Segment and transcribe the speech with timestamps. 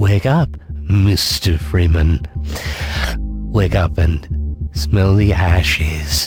[0.00, 0.48] Wake up,
[0.88, 1.60] Mr.
[1.60, 2.22] Freeman.
[3.52, 4.26] Wake up and
[4.72, 6.26] smell the ashes.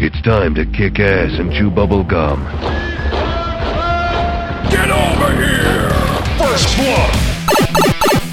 [0.00, 2.42] It's time to kick ass and chew bubble gum.
[4.68, 5.90] Get over here!
[6.40, 7.14] First blood!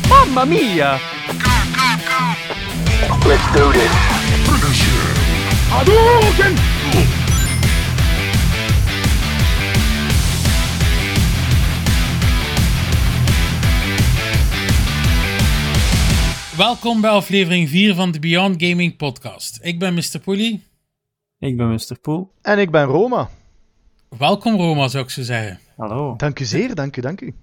[0.10, 1.00] Mamma mia!
[3.28, 3.92] Let's do this.
[4.48, 5.14] Finish him.
[5.70, 6.73] Hadouken!
[16.58, 19.60] Welkom bij aflevering 4 van de Beyond Gaming Podcast.
[19.62, 20.20] Ik ben Mr.
[20.24, 20.64] Poelie.
[21.40, 22.00] Ik ben Mr.
[22.02, 22.32] Poel.
[22.42, 23.30] En ik ben Roma.
[24.18, 25.60] Welkom Roma, zou ik zo zeggen.
[25.78, 26.14] Hallo.
[26.18, 27.34] Dank u zeer, dank u, dank u.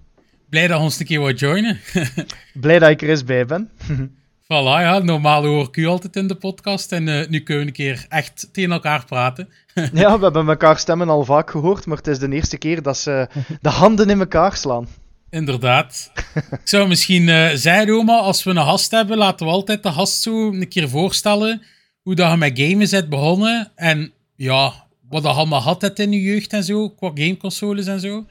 [0.49, 1.79] Blij dat je ons een keer wat joinen.
[2.61, 3.69] Blij dat ik er eens bij ben.
[4.43, 7.69] voilà, ja, normaal hoor ik u altijd in de podcast en eh, nu kunnen we
[7.69, 9.49] een keer echt tegen elkaar praten.
[9.93, 12.97] ja, we hebben elkaar stemmen al vaak gehoord, maar het is de eerste keer dat
[12.97, 13.27] ze
[13.61, 14.87] de handen in elkaar slaan.
[15.31, 16.11] Inderdaad.
[16.51, 19.91] ik zou misschien uh, zeggen, Roma, als we een gast hebben, laten we altijd de
[19.91, 21.61] gast zo een keer voorstellen
[22.01, 24.73] hoe dat je met gamen bent begonnen en ja,
[25.09, 28.25] wat allemaal had het in je jeugd en zo, qua gameconsoles en zo.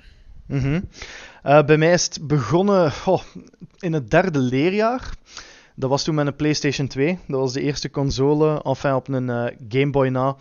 [0.47, 0.81] Mhm.
[1.45, 2.93] Uh, bij mij is het begonnen
[3.79, 5.11] in het derde leerjaar.
[5.75, 7.19] Dat was toen met een PlayStation 2.
[7.27, 10.37] Dat was de eerste console, enfin op een uh, Game Boy na,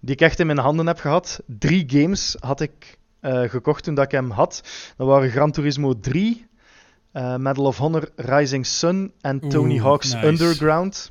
[0.00, 1.40] die ik echt in mijn handen heb gehad.
[1.46, 4.62] Drie games had ik gekocht toen dat ik hem had.
[4.96, 6.46] Dat waren Gran Turismo 3,
[7.12, 10.26] Medal of Honor Rising Sun en Tony Oeh, Hawk's nice.
[10.26, 11.10] Underground.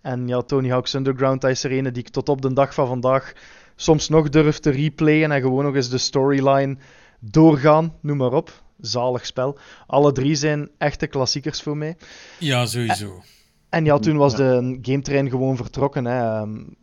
[0.00, 2.74] En ja, Tony Hawk's Underground dat is er een die ik tot op de dag
[2.74, 3.32] van vandaag
[3.76, 6.76] soms nog durf te replayen en gewoon nog eens de storyline
[7.20, 8.62] doorgaan, noem maar op.
[8.80, 9.58] Zalig spel.
[9.86, 11.96] Alle drie zijn echte klassiekers voor mij.
[12.38, 13.22] Ja, sowieso.
[13.68, 16.04] En ja, toen was de gametrein gewoon vertrokken.
[16.04, 16.40] Hè.
[16.40, 16.76] Um,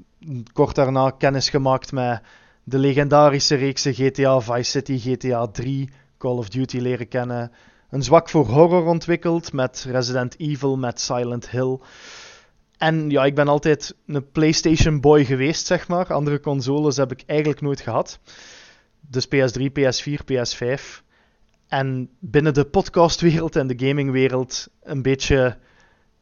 [0.53, 2.22] kort daarna kennis gemaakt met
[2.64, 7.52] de legendarische reeksen GTA Vice City, GTA 3, Call of Duty leren kennen.
[7.89, 11.79] Een zwak voor horror ontwikkeld met Resident Evil, met Silent Hill.
[12.78, 16.13] En ja, ik ben altijd een PlayStation boy geweest, zeg maar.
[16.13, 18.19] Andere consoles heb ik eigenlijk nooit gehad.
[19.00, 21.03] Dus PS3, PS4, PS5.
[21.68, 25.57] En binnen de podcastwereld en de gamingwereld een beetje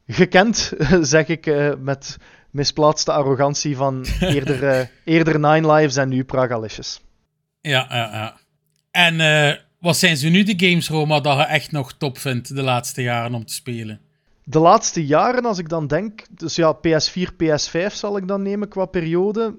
[0.08, 2.18] gekend, zeg ik uh, met
[2.52, 7.02] misplaatste arrogantie van eerder, uh, eerder Nine Lives en nu Pragalicious.
[7.62, 8.38] Ja, ja, ja.
[8.92, 12.56] En uh, wat zijn ze nu de games, Roma, dat je echt nog top vindt
[12.56, 14.00] de laatste jaren om te spelen?
[14.44, 18.68] De laatste jaren, als ik dan denk, dus ja, PS4, PS5 zal ik dan nemen
[18.68, 19.56] qua periode.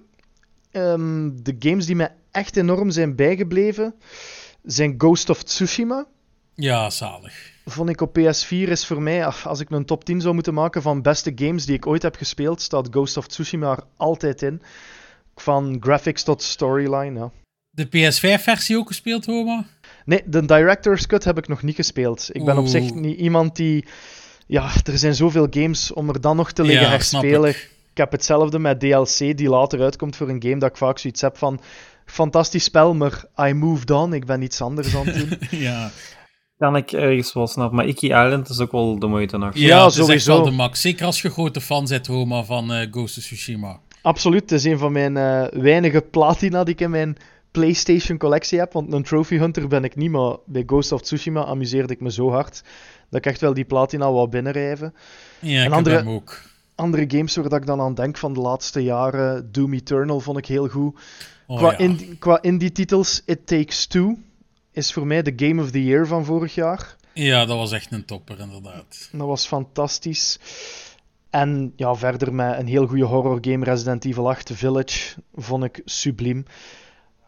[0.72, 3.94] Um, de games die me echt enorm zijn bijgebleven
[4.62, 6.06] zijn Ghost of Tsushima.
[6.54, 7.51] Ja, zalig.
[7.64, 10.82] Vond ik op PS4 is voor mij, als ik een top 10 zou moeten maken
[10.82, 14.62] van beste games die ik ooit heb gespeeld, staat Ghost of Tsushima er altijd in.
[15.36, 17.30] Van graphics tot storyline, ja.
[17.70, 19.64] De PS5-versie ook gespeeld, Homa?
[20.04, 22.28] Nee, de Director's Cut heb ik nog niet gespeeld.
[22.32, 22.64] Ik ben Oeh.
[22.64, 23.84] op zich niet iemand die...
[24.46, 27.48] Ja, er zijn zoveel games om er dan nog te liggen ja, herspelen.
[27.50, 27.70] Ik.
[27.90, 31.20] ik heb hetzelfde met DLC die later uitkomt voor een game dat ik vaak zoiets
[31.20, 31.60] heb van
[32.06, 34.12] fantastisch spel, maar I moved on.
[34.12, 35.38] Ik ben iets anders aan het doen.
[35.60, 35.90] ja.
[36.62, 39.54] Kan ik ergens wel snappen, maar Iki Island is ook wel de moeite nog.
[39.54, 40.34] Ja, ja sowieso.
[40.34, 40.80] wel de max.
[40.80, 43.80] Zeker als je grote fan bent, Roma, van uh, Ghost of Tsushima.
[44.02, 44.40] Absoluut.
[44.40, 47.16] Het is een van mijn uh, weinige platina die ik in mijn
[47.50, 48.72] PlayStation collectie heb.
[48.72, 52.12] Want een trophy hunter ben ik niet, maar bij Ghost of Tsushima amuseerde ik me
[52.12, 52.62] zo hard
[53.10, 54.94] dat ik echt wel die platina wou binnenrijven.
[55.38, 56.40] Ja, en ik andere, ook.
[56.74, 60.46] andere games waar ik dan aan denk van de laatste jaren, Doom Eternal vond ik
[60.46, 60.98] heel goed.
[61.46, 61.78] Oh, qua, ja.
[61.78, 64.16] in, qua indie-titels, It Takes Two
[64.72, 66.96] is voor mij de Game of the Year van vorig jaar.
[67.14, 69.08] Ja, dat was echt een topper, inderdaad.
[69.12, 70.38] Dat was fantastisch.
[71.30, 75.80] En ja, verder met een heel goede horror game, Resident Evil 8 Village, vond ik
[75.84, 76.44] subliem.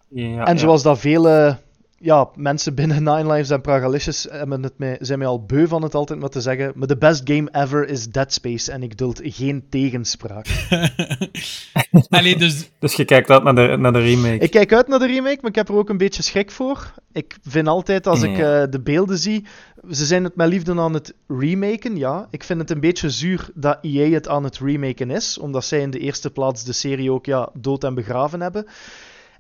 [0.09, 0.88] Ja, en zoals ja.
[0.88, 1.59] dat vele
[2.04, 5.82] ja, mensen binnen Nine Lives en Pragalicious hebben het mij, zijn mij al beu van
[5.82, 6.72] het altijd maar te zeggen.
[6.75, 10.47] Maar de best game ever is Dead Space en ik duld geen tegenspraak.
[12.09, 12.70] Allee, dus...
[12.78, 14.38] dus je kijkt uit naar de, naar de remake?
[14.38, 16.94] Ik kijk uit naar de remake, maar ik heb er ook een beetje schrik voor.
[17.12, 18.26] Ik vind altijd, als ja.
[18.26, 19.46] ik uh, de beelden zie,
[19.90, 22.26] ze zijn het met liefde aan het remaken, ja.
[22.31, 25.81] Ik vind het een beetje zuur dat EA het aan het remaken is, omdat zij
[25.81, 28.67] in de eerste plaats de serie ook ja, dood en begraven hebben.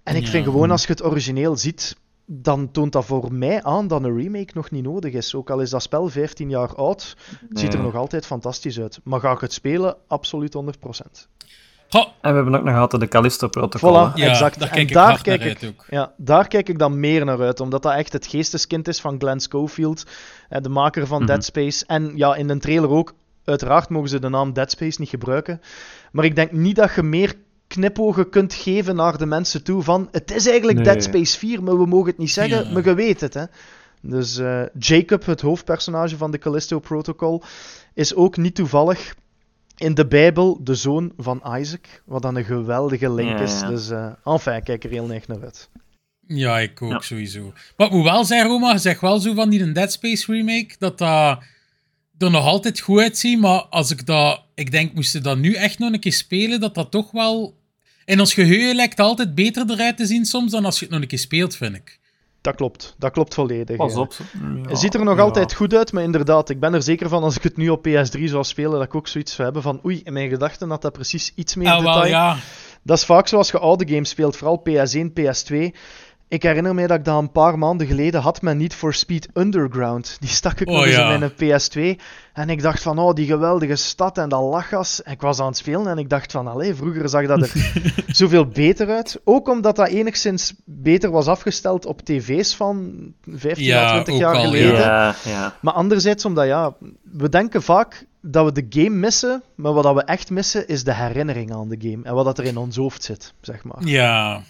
[0.02, 0.30] En ik Ja.
[0.30, 4.16] vind gewoon, als je het origineel ziet, dan toont dat voor mij aan dat een
[4.16, 5.34] remake nog niet nodig is.
[5.34, 7.16] Ook al is dat spel 15 jaar oud,
[7.48, 9.00] het ziet er nog altijd fantastisch uit.
[9.04, 9.96] Maar ga ik het spelen?
[10.06, 11.28] Absoluut 100%.
[11.88, 13.90] Goh, En we hebben ook nog altijd de Callisto-protocol.
[13.90, 14.14] Voilà.
[14.14, 14.58] ja, exact.
[14.58, 15.86] daar En kijk ik daar kijk ik-.
[15.88, 19.18] Ja, daar kijk ik dan meer naar uit, omdat dat echt het geesteskind is van
[19.18, 20.04] Glenn Schofield,
[20.48, 21.26] de maker van Mhm.
[21.26, 21.84] Dead Space.
[21.86, 23.12] En ja, in de trailer ook,
[23.44, 25.60] uiteraard mogen ze de naam Dead Space niet gebruiken.
[26.12, 27.34] Maar ik denk niet dat je meer
[27.74, 30.86] knipogen kunt geven naar de mensen toe van het is eigenlijk Nee.
[30.86, 32.72] Dead Space 4, maar we mogen het niet zeggen, Ja.
[32.72, 33.34] maar je weet het.
[33.34, 33.44] Hè.
[34.00, 37.42] Dus eh, Jacob, het hoofdpersonage van de Callisto Protocol,
[37.94, 39.14] is ook niet toevallig
[39.76, 43.60] in de Bijbel de zoon van Isaac, wat dan een geweldige link Ja, is.
[43.60, 45.70] Dus uh, enfin, ik kijk er heel erg naar uit.
[46.26, 47.00] Ja, ik ook Ja.
[47.00, 47.52] sowieso.
[47.76, 50.98] Maar moet wel zeggen, Roma, je zegt wel zo van die Dead Space remake, dat
[50.98, 51.38] dat
[52.18, 54.42] er nog altijd goed uitziet, maar als ik dat...
[54.54, 57.54] Ik denk, moesten dat nu echt nog een keer spelen, dat dat toch wel...
[58.04, 60.94] In ons geheugen lijkt het altijd beter eruit te zien soms dan als je het
[60.94, 61.98] nog een keer speelt, vind ik.
[62.40, 63.76] Dat klopt, dat klopt volledig.
[63.76, 64.00] Pas ja.
[64.00, 64.14] op.
[64.68, 67.36] Het ziet er nog altijd goed uit, maar inderdaad, ik ben er zeker van als
[67.36, 70.00] ik het nu op PS3 zou spelen, dat ik ook zoiets zou hebben van oei,
[70.04, 72.10] in mijn gedachten had dat precies iets meer Ah, wel, detail.
[72.10, 72.36] ja.
[72.82, 75.56] Dat is vaak zoals je oude games speelt, vooral PS1, PS2.
[76.34, 79.28] Ik herinner me dat ik dat een paar maanden geleden had met Need for Speed
[79.34, 80.16] Underground.
[80.20, 81.12] Die stak ik Oh, nog eens ja.
[81.12, 82.00] in mijn PS2.
[82.32, 85.02] En ik dacht van, oh, die geweldige stad en dat lachgas.
[85.02, 87.52] En ik was aan het spelen en ik dacht van, allee, vroeger zag dat er
[88.06, 89.20] zoveel beter uit.
[89.24, 92.92] Ook omdat dat enigszins beter was afgesteld op tv's van
[93.26, 94.74] 15 Ja, à 20 ook jaar al, geleden.
[94.74, 95.56] Ja, ja.
[95.60, 99.94] Maar anderzijds, omdat ja, we denken vaak dat we de game missen, maar wat dat
[99.94, 102.04] we echt missen is de herinnering aan de game.
[102.04, 103.86] En wat dat er in ons hoofd zit, zeg maar.
[103.86, 104.42] Ja.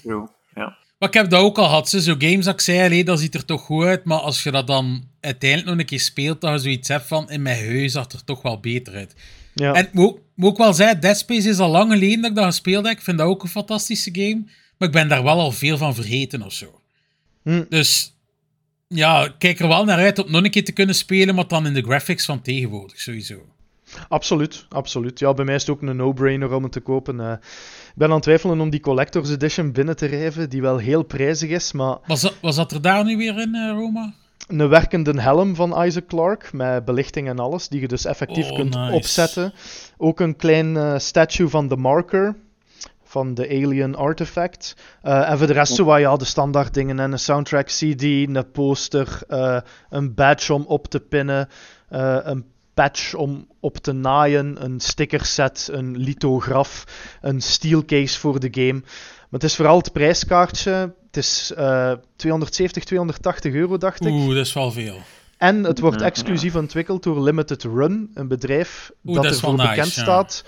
[0.55, 0.77] Ja.
[0.99, 1.89] Maar ik heb dat ook al gehad.
[1.89, 4.05] Zo Zo games dat ik zei, allee, dat ziet er toch goed uit.
[4.05, 7.31] Maar als je dat dan uiteindelijk nog een keer speelt, dat je zoiets hebt van,
[7.31, 9.15] in mijn huis zag er toch wel beter uit.
[9.55, 9.73] Ja.
[9.73, 12.31] En ik moet ook- moet ook wel zeggen, Dead Space is al lang geleden dat
[12.31, 12.97] ik dat gespeeld heb.
[12.97, 14.43] Ik vind dat ook een fantastische game.
[14.79, 16.81] Maar ik ben daar wel al veel van vergeten of zo.
[17.43, 17.65] Hm.
[17.69, 18.15] Dus
[18.89, 21.49] ja, ik kijk er wel naar uit om nog een keer te kunnen spelen, maar
[21.49, 23.47] dan in de graphics van tegenwoordig, sowieso.
[24.09, 25.19] Absoluut, absoluut.
[25.19, 27.21] Ja, bij mij is het ook een no-brainer om het te kopen.
[27.21, 30.77] Eh, ik ben aan het twijfelen om die Collector's Edition binnen te rijven, die wel
[30.79, 34.13] heel prijzig is, maar Was dat, was dat er daar nu weer in, eh, Roma?
[34.49, 38.57] een werkende helm van Isaac Clarke, met belichting en alles, die je dus effectief Oh,
[38.57, 38.93] kunt nice.
[38.93, 39.53] opzetten.
[39.97, 42.37] Ook een klein eh, statue van The Marker,
[43.05, 44.77] van de Alien Artifact.
[45.03, 47.01] Eh, en voor de rest zo wat, ja, de standaard dingen.
[47.01, 49.21] En een soundtrack CD, een poster,
[49.91, 51.49] een badge om op te pinnen,
[51.89, 52.45] eh, een
[52.75, 56.85] patch om op te naaien, een stickerset, een lithograf,
[57.21, 58.81] een steelcase voor de game.
[58.81, 60.95] Maar het is vooral het prijskaartje.
[61.07, 64.13] Het is eh 270, 280 euro, dacht ik.
[64.13, 64.97] Oeh, dat is wel veel.
[65.39, 69.41] En het wordt Ja, exclusief ontwikkeld door Limited Run, een bedrijf Oeh, dat dat is
[69.41, 70.03] ervoor nice, bekend ja.
[70.03, 70.45] staat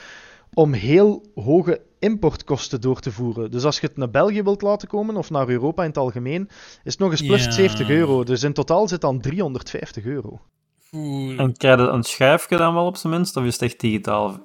[0.55, 3.51] om heel hoge importkosten door te voeren.
[3.51, 6.49] Dus als je het naar België wilt laten komen, of naar Europa in het algemeen,
[6.85, 7.51] is het nog eens plus Ja.
[7.51, 8.25] 70 euro.
[8.25, 10.41] Dus in totaal zit dan 350 euro.
[10.97, 13.37] Oeh, En krijg je een schijfje dan wel op zijn minst?
[13.37, 14.41] Of is het echt digitaal?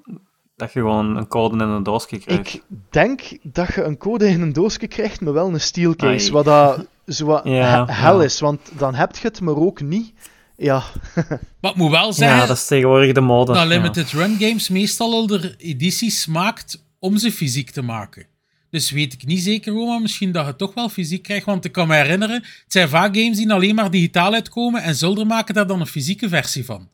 [0.56, 2.54] Dat je gewoon een code in een doosje krijgt?
[2.54, 6.32] Ik denk dat je een code in een doosje krijgt, maar wel een steelcase, Ai.
[6.32, 8.24] wat dat zo wat Ja, hel ja.
[8.26, 8.40] is.
[8.40, 10.14] Want dan heb je het, maar ook niet.
[10.58, 10.84] Ja,
[11.62, 13.54] maar ik moet wel zeggen, Ja, dat is tegenwoordig de mode.
[13.54, 13.68] dat ja.
[13.68, 18.26] Limited Run Games meestal al de edities maakt om ze fysiek te maken.
[18.72, 21.46] Dus weet ik niet zeker, Roma, misschien dat je het toch wel fysiek krijgt.
[21.46, 24.96] Want ik kan me herinneren, het zijn vaak games die alleen maar digitaal uitkomen en
[24.96, 26.90] Zulder maken daar dan een fysieke versie van.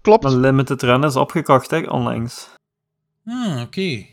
[0.00, 0.22] klopt.
[0.22, 2.48] Maar Limited Run is opgekocht, hè, onlangs.
[3.26, 4.06] Ah, oké.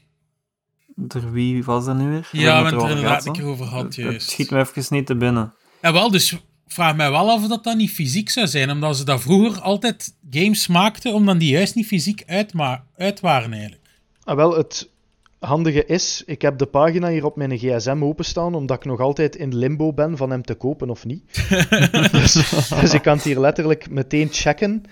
[0.95, 2.29] Door wie was dat nu weer?
[2.31, 4.59] Ja, we hebben het er over inderdaad gehad, een keer over gehad, Het- schiet me
[4.59, 5.53] even niet te binnen.
[5.81, 6.35] En wel, dus
[6.67, 9.61] vraag mij wel af of dat dan niet fysiek zou zijn, omdat ze dat vroeger
[9.61, 13.81] altijd games maakten, omdat die juist niet fysiek uitma uit waren eigenlijk.
[14.23, 14.89] Ah, wel, het
[15.39, 19.35] handige is, ik heb de pagina hier op mijn gsm openstaan, omdat ik nog altijd
[19.35, 21.23] in limbo ben van hem te kopen of niet.
[22.11, 22.33] dus,
[22.81, 24.83] dus ik kan het hier letterlijk meteen checken.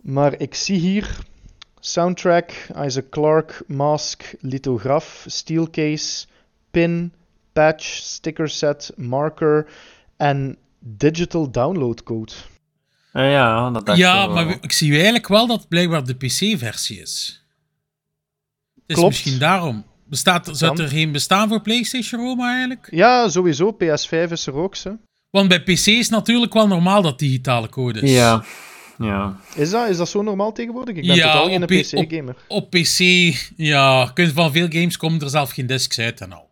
[0.00, 1.18] Maar ik zie hier
[1.80, 2.52] soundtrack,
[2.84, 6.26] Isaac Clarke, mask, lithograf, steelcase,
[6.70, 7.12] pin,
[7.52, 9.66] patch, sticker set, marker
[10.16, 12.32] en digital download code.
[13.12, 17.41] Ah, ja, dat Ja, maar ik zie eigenlijk wel dat het blijkbaar de PC-versie is.
[18.92, 19.10] Is Klopt.
[19.10, 19.84] misschien daarom.
[20.06, 22.88] Bestaat, zou er geen bestaan voor PlayStation Roma eigenlijk?
[22.90, 24.96] Ja, sowieso, PS5 is er ook, zo.
[25.30, 28.10] Want bij PC is natuurlijk wel normaal dat digitale code is.
[28.12, 28.44] Ja,
[28.98, 29.36] ja.
[29.56, 30.96] Is dat, is dat zo normaal tegenwoordig?
[30.96, 32.36] Ik ben Ja, totaal geen op PC-gamer.
[32.48, 32.98] Op PC,
[33.56, 36.50] ja, van veel games komen er zelf geen discs uit en al.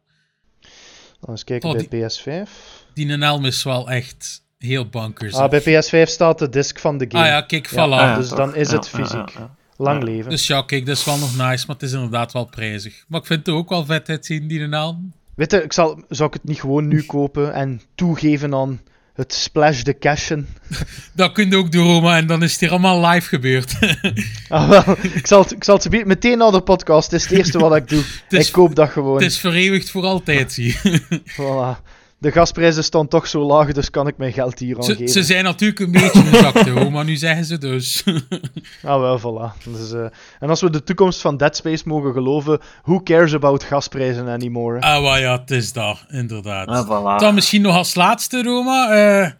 [1.20, 2.50] Dan eens kijken Oh, bij PS5.
[2.94, 5.35] Die Elm is wel echt heel bankers.
[5.35, 7.25] Ah, bij PS5 staat de disc van de game.
[7.25, 7.75] Ah ja, kijk, voilà.
[7.75, 8.38] Ja, Ah, ja, dus toch.
[8.38, 9.38] dan is Ja, het ja, fysiek.
[9.80, 10.30] Lang leven.
[10.30, 13.04] Dus ja, kijk, dat is wel nog nice, maar het is inderdaad wel prijzig.
[13.08, 15.12] Maar ik vind het ook wel vet uitzien, die Elm.
[15.34, 18.80] Weet je, ik zal, zou ik het niet gewoon nu kopen en toegeven aan
[19.14, 20.49] het splash de cashen?
[21.14, 23.75] Dat kun je ook doen, Roma, en dan is het hier allemaal live gebeurd.
[24.49, 27.10] Ah, wel, ik zal het, ik zal het meteen na de podcast.
[27.10, 28.02] Het is het eerste wat ik doe.
[28.28, 29.14] is- ik koop dat gewoon.
[29.14, 31.00] het is vereeuwigd voor altijd, zie je.
[31.25, 31.88] Voilà.
[32.21, 35.09] De gasprijzen staan toch zo laag, dus kan ik mijn geld hier aan Ze, geven.
[35.09, 38.03] ze zijn natuurlijk een beetje gezakt, hoor, maar nu zeggen ze dus.
[38.83, 39.62] Ah, wel, voilà.
[39.71, 40.05] Dus, eh,
[40.41, 44.81] en als we de toekomst van Dead Space mogen geloven, who cares about gasprijzen anymore?
[44.81, 46.69] ah, ja, het is dat, inderdaad.
[46.69, 47.21] Ah, voilà.
[47.21, 48.91] Dan misschien nog als laatste, Roma.
[48.93, 49.31] eh,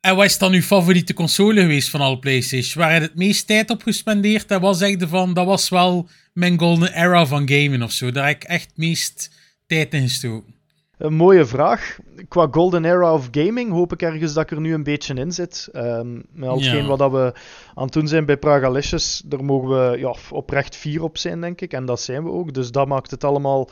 [0.00, 2.82] en wat is dan uw favoriete console geweest van alle PlayStation?
[2.82, 4.50] Waar heb je het meest tijd op gespendeerd?
[4.50, 8.10] En wat zegde van, dat was wel mijn golden era van gamen of zo.
[8.10, 9.30] Daar heb ik echt het meest
[9.66, 10.53] tijd in gestoken.
[10.98, 11.98] Een mooie vraag.
[12.28, 15.32] Qua Golden Era of Gaming hoop ik ergens dat ik er nu een beetje in
[15.32, 15.68] zit.
[15.72, 16.86] Ehm met al hetgeen Ja.
[16.88, 17.32] wat dat we
[17.74, 21.60] aan het doen zijn bij Pragalicious, daar mogen we ja, oprecht vier op zijn, denk
[21.60, 21.72] ik.
[21.72, 22.54] En dat zijn we ook.
[22.54, 23.68] Dus dat maakt het allemaal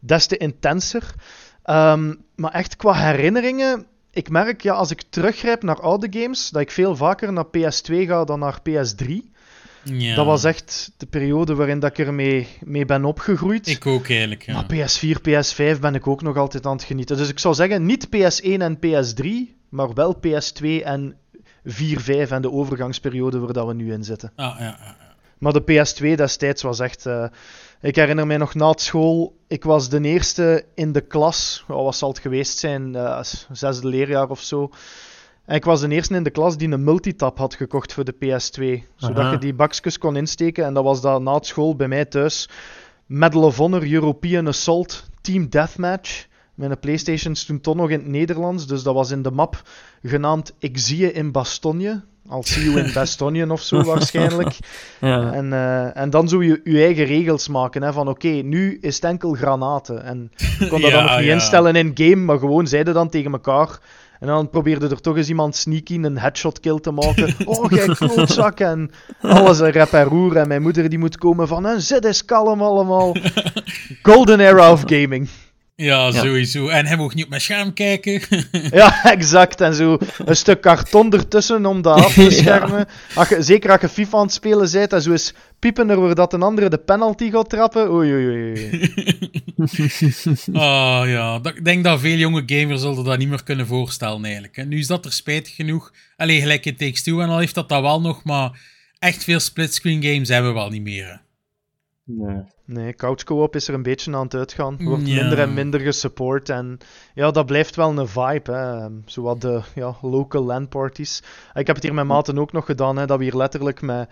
[0.00, 1.14] des te intenser.
[1.62, 6.62] Ehm, maar echt qua herinneringen, ik merk ja, als ik teruggrijp naar oude games, dat
[6.62, 9.30] ik veel vaker naar PS2 ga dan naar PS3.
[9.82, 10.14] Ja.
[10.14, 13.66] Dat was echt de periode waarin dat ik ermee mee ben opgegroeid.
[13.66, 14.52] Ik ook eigenlijk, ja.
[14.52, 17.16] Maar PS4, PS5 ben ik ook nog altijd aan het genieten.
[17.16, 19.26] Dus ik zou zeggen, niet PS1 en PS3,
[19.68, 21.16] maar wel PS2 en
[21.64, 24.32] 4, 5 en de overgangsperiode waar dat we nu in zitten.
[24.36, 24.96] Ah, ja, ja.
[25.38, 27.06] Maar de PS2 destijds was echt...
[27.06, 27.24] eh,
[27.80, 31.96] ik herinner mij nog na het school, ik was de eerste in de klas, wat
[31.96, 33.22] zal het geweest zijn, eh,
[33.52, 34.70] zesde leerjaar of zo.
[35.50, 38.14] En ik was de eerste in de klas die een multitap had gekocht voor de
[38.14, 38.84] PS2.
[38.96, 39.30] Zodat Aha.
[39.32, 40.64] je die bakjes kon insteken.
[40.64, 42.48] En dat was dat na het school bij mij thuis.
[43.06, 46.26] Medal of Honor, European Assault, Team Deathmatch.
[46.54, 49.62] Mijn PlayStation stond toen nog in het Nederlands, dus dat was in de map
[50.02, 52.02] genaamd Ik zie je in Bastogne.
[52.30, 54.58] I'll see you in Bastogne of zo waarschijnlijk.
[55.00, 55.32] Ja.
[55.32, 57.82] En, eh, en dan zou je je eigen regels maken.
[57.82, 60.04] Hè, van oké, nu is het enkel granaten.
[60.04, 61.32] En ik kon dat Ja, dan nog niet ja.
[61.32, 63.78] instellen in game, maar gewoon zeiden dan tegen elkaar.
[64.20, 67.34] En dan probeerde er toch eens iemand sneaky een headshot kill te maken.
[67.46, 68.60] Oh, jij klootzak.
[68.60, 70.36] En alles een rep en roer.
[70.36, 73.16] En mijn moeder die moet komen van, "Eh, zit eens kalm allemaal.
[74.02, 75.28] Golden era of gaming.
[75.82, 76.68] Ja, sowieso.
[76.68, 78.20] En hij mocht niet op mijn scherm kijken.
[78.70, 79.60] Ja, exact.
[79.60, 82.86] En zo een stuk karton ertussen om dat af te schermen.
[83.14, 86.14] Als je, zeker als je FIFA aan het spelen bent en zo is piepen er
[86.14, 87.90] dat een andere de penalty gaat trappen.
[87.92, 88.70] Oei, oei, oei.
[90.52, 94.24] Ah ja, dat- ik denk dat veel jonge gamers zullen dat niet meer kunnen voorstellen
[94.24, 94.56] eigenlijk.
[94.56, 94.64] hè.
[94.64, 95.92] Nu is dat er spijtig genoeg.
[96.16, 98.60] Alleen gelijk in Takes Two en al heeft dat dat wel nog, maar
[98.98, 101.06] echt veel splitscreen games hebben we wel niet meer.
[101.06, 101.14] hè.
[102.04, 102.42] Nee.
[102.72, 104.76] Nee, couch co-op is er een beetje aan het uitgaan.
[104.84, 105.20] Wordt Ja.
[105.20, 106.48] minder en minder gesupport.
[106.48, 106.78] En
[107.14, 108.52] ja, dat blijft wel een vibe.
[108.52, 108.86] Hè.
[109.06, 111.22] Zowat de ja, local LAN parties.
[111.54, 112.96] Ik heb het hier met maten ook nog gedaan.
[112.98, 114.08] Hè, dat we hier letterlijk met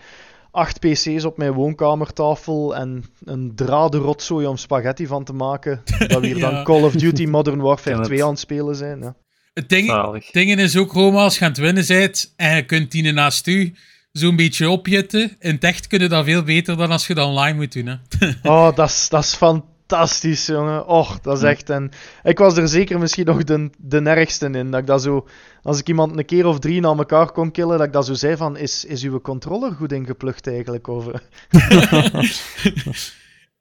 [0.51, 5.83] acht PC's op mijn woonkamertafel en een draden rotzooi om spaghetti van te maken.
[6.09, 6.51] Dat we hier Ja.
[6.51, 8.07] dan Call of Duty Modern Warfare Ken het.
[8.07, 9.01] 2 aan het spelen zijn.
[9.01, 9.15] Ja.
[9.55, 9.87] Het ding,
[10.33, 13.47] dingen is ook, Roma, als je aan het winnen bent en je kunt die naast
[13.47, 13.75] u
[14.13, 15.37] zo'n beetje opjutten.
[15.39, 17.87] In het echt kun je dat veel beter dan als je dat online moet doen.
[17.87, 17.97] Hè.
[18.51, 20.87] Oh, dat is, dat is fantastisch, jongen.
[20.87, 21.71] Och, dat is echt...
[21.71, 21.91] En
[22.23, 24.71] ik was er zeker misschien nog de, de ergste in.
[24.71, 25.29] Dat ik dat zo...
[25.63, 28.15] Als ik iemand een keer of drie na elkaar kon killen, dat ik dat zo
[28.15, 28.57] zei van...
[28.57, 30.87] Is, is uw controller goed ingeplucht eigenlijk?
[30.87, 31.07] Of,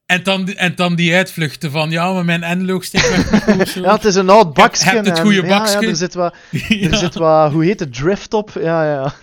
[0.07, 3.81] En dan, en dan die uitvluchten van, ja, maar mijn of zo.
[3.81, 4.89] ja, het is een oud bakje.
[4.89, 5.87] hebt het goede ja, ja, bakje.
[5.87, 6.35] er zit wat...
[6.51, 6.89] Ja.
[6.89, 7.51] Er zit wat...
[7.51, 7.93] Hoe heet het?
[7.93, 8.51] Drift op?
[8.61, 9.13] Ja, ja.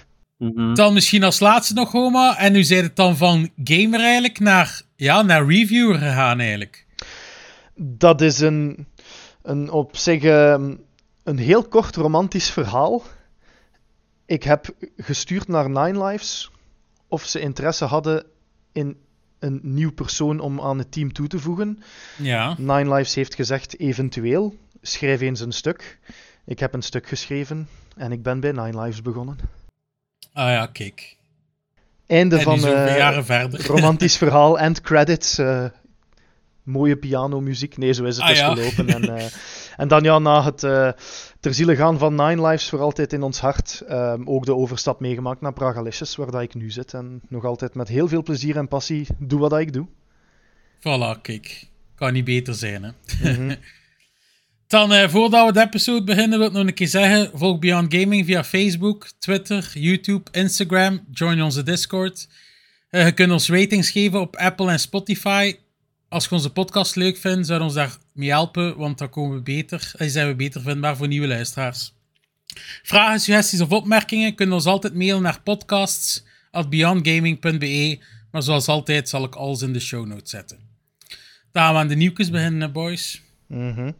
[0.45, 0.75] Mhm.
[0.75, 2.39] Dan misschien als laatste nog, Roma.
[2.39, 6.87] En nu zei het dan van gamer eigenlijk naar, ja, naar reviewer gegaan eigenlijk.
[7.77, 8.87] Dat is een,
[9.43, 10.75] een op zich ehm,
[11.23, 13.03] een heel kort romantisch verhaal.
[14.27, 16.51] Ik heb gestuurd naar Nine Lives
[17.09, 18.25] of ze interesse hadden
[18.73, 18.97] in
[19.39, 21.83] een nieuw persoon om aan het team toe te voegen.
[22.19, 22.55] Ja.
[22.59, 25.99] Nine Lives heeft gezegd eventueel, schrijf eens een stuk.
[26.45, 29.39] Ik heb een stuk geschreven en ik ben bij Nine Lives begonnen.
[30.35, 31.17] Ah ja, kijk.
[32.07, 33.67] Einde En van eh, jaren verder.
[33.77, 35.39] romantisch verhaal, end credits.
[35.39, 35.65] eh,
[36.63, 37.77] mooie pianomuziek.
[37.77, 38.55] Nee, zo is het Ah, dus ja.
[38.55, 38.89] gelopen.
[38.89, 39.25] En, eh,
[39.77, 40.91] en dan ja, na het eh
[41.41, 45.01] ter ziele gaan van Nine Lives voor altijd in ons hart, ehm, ook de overstap
[45.01, 46.95] meegemaakt naar Pragalicious, waar dat ik nu zit.
[46.95, 49.87] En nog altijd met heel veel plezier en passie doe wat dat ik doe.
[50.79, 51.67] Voilà, kijk.
[51.95, 52.91] Kan niet beter zijn, hè.
[53.33, 53.55] Mhm.
[54.75, 57.95] Dan, eh, voordat we de episode beginnen, wil ik nog een keer zeggen: volg Beyond
[57.95, 61.01] Gaming via Facebook, Twitter, YouTube, Instagram.
[61.13, 62.29] Join onze Discord.
[62.91, 65.57] Eh, je kunt ons ratings geven op Apple en Spotify.
[66.09, 69.43] Als je onze podcast leuk vindt, zou ons daar mee helpen, want dan komen we
[69.43, 71.93] beter, eh, zijn we beter vindbaar voor nieuwe luisteraars.
[72.83, 77.99] Vragen, suggesties of opmerkingen kunnen ons altijd mailen naar podcasts.beyondgaming.be.
[78.31, 80.59] Maar zoals altijd zal ik alles in de show notes zetten.
[81.53, 83.23] Dan gaan we aan de nieuwtjes beginnen, boys.
[83.47, 83.91] Mhm.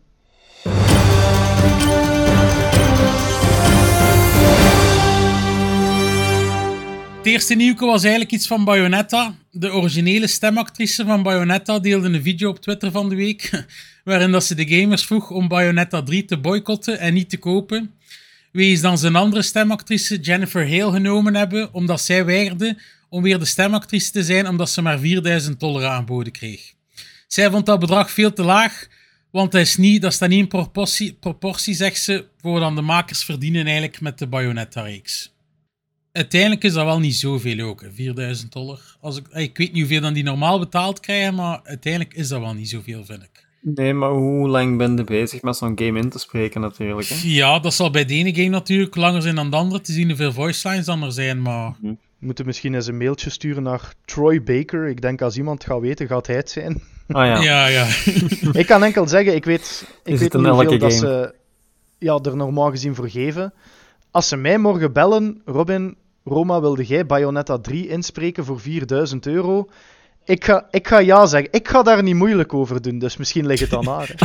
[7.25, 9.35] Het eerste nieuwke was eigenlijk iets van Bayonetta.
[9.51, 13.65] De originele stemactrice van Bayonetta deelde een video op Twitter van de week,
[14.05, 17.95] waarin dat ze de gamers vroeg om Bayonetta 3 te boycotten en niet te kopen.
[18.53, 22.79] Wees dan zijn andere stemactrice Jennifer Hale genomen hebben, omdat zij weigerde
[23.09, 26.73] om weer de stemactrice te zijn, omdat ze maar 4000 dollar aangeboden kreeg.
[27.27, 28.87] Zij vond dat bedrag veel te laag,
[29.35, 32.83] want dat, is niet, dat staat niet in proportie, proportie, zegt ze, voor dan de
[32.83, 35.35] makers verdienen eigenlijk met de Bayonetta-reeks.
[36.13, 38.97] Uiteindelijk is dat wel niet zoveel ook, hè, 4000 dollar.
[39.01, 42.41] Als ik, ik weet niet hoeveel dan die normaal betaald krijgen, maar uiteindelijk is dat
[42.41, 43.47] wel niet zoveel, vind ik.
[43.61, 47.09] Nee, maar hoe lang ben je bezig met zo'n game in te spreken natuurlijk?
[47.09, 47.17] Hè?
[47.23, 50.09] Ja, dat zal bij de ene game natuurlijk langer zijn dan de andere, te zien
[50.09, 51.77] hoeveel voice lines dan er zijn, maar...
[51.81, 51.97] We
[52.31, 54.89] moeten misschien eens een mailtje sturen naar Troy Baker.
[54.89, 56.83] Ik denk als iemand gaat weten, gaat hij het zijn.
[57.09, 57.43] Ah ja.
[57.43, 57.87] Ja, ja.
[58.61, 61.35] ik kan enkel zeggen, ik weet, ik weet niet hoeveel dat ze
[61.99, 63.53] ja, er normaal gezien voor geven.
[64.11, 69.69] Als ze mij morgen bellen, Robin, Roma, wilde jij Bayonetta 3 inspreken voor 4000 euro?
[70.25, 71.53] Ik ga, ik ga ja zeggen.
[71.53, 74.15] Ik ga daar niet moeilijk over doen, dus misschien ligt het aan haar.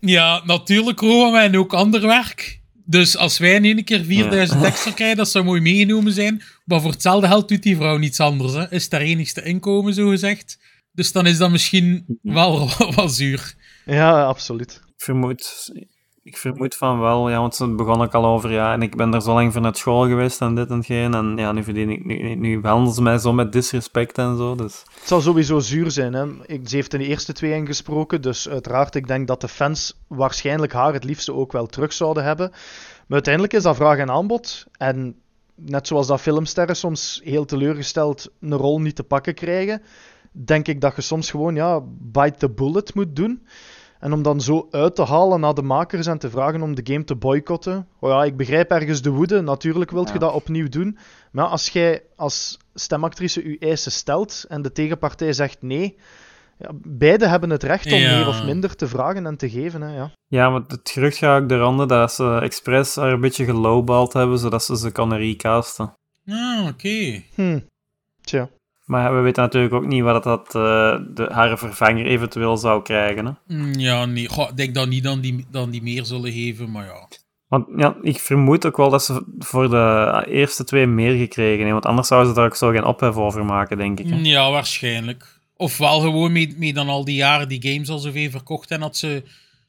[0.00, 2.60] Ja, natuurlijk horen wij en ook ander werk.
[2.84, 6.42] Dus als wij in één keer 4000 extra krijgen, dat zou mooi meegenomen zijn.
[6.64, 8.52] Maar voor hetzelfde geld doet die vrouw niets anders.
[8.52, 8.70] Hè.
[8.70, 10.58] Is het haar enigste inkomen, zo gezegd.
[10.96, 13.54] Dus dan is dat misschien wel wat zuur.
[13.84, 14.80] ja, absoluut.
[14.86, 15.70] Ik vermoed,
[16.22, 19.14] ik vermoed van wel, ja, want ze begon ook al over, ja, en ik ben
[19.14, 21.90] er zo lang voor naar school geweest en dit en geen, en ja, nu verdien
[21.90, 24.82] ik, nu, nu behandelen ze mij zo met disrespect en zo, dus...
[24.98, 26.12] Het zal sowieso zuur zijn.
[26.12, 26.26] Hè.
[26.46, 30.00] Ik, ze heeft in de eerste twee ingesproken, dus uiteraard, ik denk dat de fans
[30.06, 32.50] waarschijnlijk haar het liefste ook wel terug zouden hebben.
[32.50, 34.66] Maar uiteindelijk is dat vraag en aanbod.
[34.78, 35.16] En
[35.54, 39.82] net zoals dat filmsterren soms heel teleurgesteld een rol niet te pakken krijgen,
[40.44, 43.46] denk ik dat je soms gewoon, ja, bite the bullet moet doen.
[44.00, 46.92] En om dan zo uit te halen naar de makers en te vragen om de
[46.92, 47.88] game te boycotten.
[48.00, 49.40] Oh ja, ik begrijp ergens de woede.
[49.40, 50.98] Natuurlijk wilt je dat opnieuw doen.
[51.32, 55.96] Maar als jij als stemactrice je eisen stelt en de tegenpartij zegt nee,
[56.58, 58.16] ja, beide hebben het recht om Ja.
[58.16, 59.80] meer of minder te vragen en te geven.
[59.82, 60.10] Hè, ja.
[60.26, 64.12] Ja, want het gerucht gaat ook de ronde dat ze expres haar een beetje gelowbald
[64.12, 65.92] hebben, zodat ze ze kan recasten.
[66.26, 67.22] Ah, oké.
[67.34, 67.60] Hm.
[68.20, 68.48] Tja.
[68.86, 73.26] Maar we weten natuurlijk ook niet wat dat eh, de, haar vervanger eventueel zou krijgen,
[73.26, 73.56] hè.
[73.56, 74.22] Mm, Ja, nee.
[74.24, 77.08] Ik denk dat niet dan die, dan die meer zullen geven, maar ja.
[77.48, 81.72] Want ja, ik vermoed ook wel dat ze voor de eerste twee meer gekregen hebben,
[81.72, 84.08] want anders zouden ze daar ook zo geen ophef over maken, denk ik.
[84.08, 84.16] hè.
[84.22, 85.40] Ja, waarschijnlijk.
[85.56, 88.96] Ofwel gewoon mee, mee dan al die jaren die games al zoveel verkocht en had
[88.96, 89.22] ze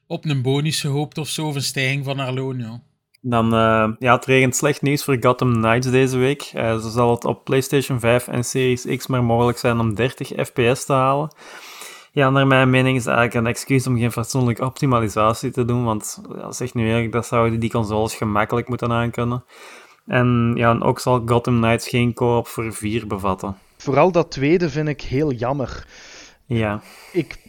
[0.07, 2.81] op een bonus gehoopt of zo, of een stijging van haar loon, ja.
[3.21, 6.41] Dan, eh, ja, het regent slecht nieuws voor Gotham Knights deze week.
[6.41, 10.27] Eh, zo zal het op PlayStation 5 en Series X maar mogelijk zijn om 30
[10.27, 11.29] fps te halen.
[12.11, 15.83] Ja, naar mijn mening is het eigenlijk een excuus om geen fatsoenlijke optimalisatie te doen,
[15.83, 19.43] want ja, zeg nu eerlijk, dat zouden die consoles gemakkelijk moeten aankunnen.
[20.05, 23.57] En ja, en ook zal Gotham Knights geen co-op voor 4 bevatten.
[23.77, 25.87] Vooral dat tweede vind ik heel jammer.
[26.45, 27.46] Ja, Ik,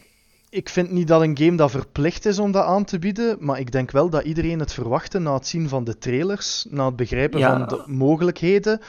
[0.49, 3.59] ik vind niet dat een game dat verplicht is om dat aan te bieden, maar
[3.59, 6.95] ik denk wel dat iedereen het verwachtte na het zien van de trailers, na het
[6.95, 7.57] begrijpen Ja.
[7.57, 8.81] van de mogelijkheden.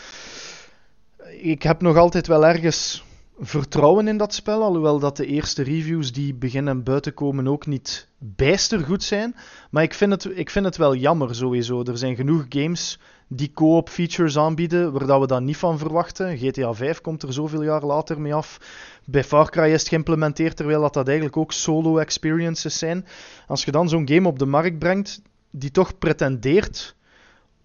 [1.41, 3.05] Ik heb nog altijd wel ergens
[3.41, 8.09] vertrouwen in dat spel, alhoewel dat de eerste reviews die beginnen buiten komen ook niet
[8.19, 9.37] bijster goed zijn.
[9.71, 11.83] Maar ik vind het, ik vind het wel jammer sowieso.
[11.85, 16.39] Er zijn genoeg games die co-op features aanbieden waar dat we dat niet van verwachten.
[16.39, 18.59] GTA 5 komt er zoveel jaar later mee af.
[19.05, 23.07] Bij Far Cry is het geïmplementeerd, terwijl dat, dat eigenlijk ook solo experiences zijn.
[23.47, 26.97] Als je dan zo'n game op de markt brengt die toch pretendeert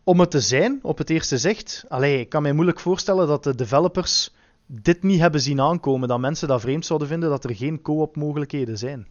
[0.03, 1.85] om het te zijn, op het eerste zicht.
[1.87, 4.33] Allee, ik kan mij moeilijk voorstellen dat de developers
[4.65, 6.07] dit niet hebben zien aankomen.
[6.07, 9.07] Dat mensen dat vreemd zouden vinden dat er geen co-op mogelijkheden zijn.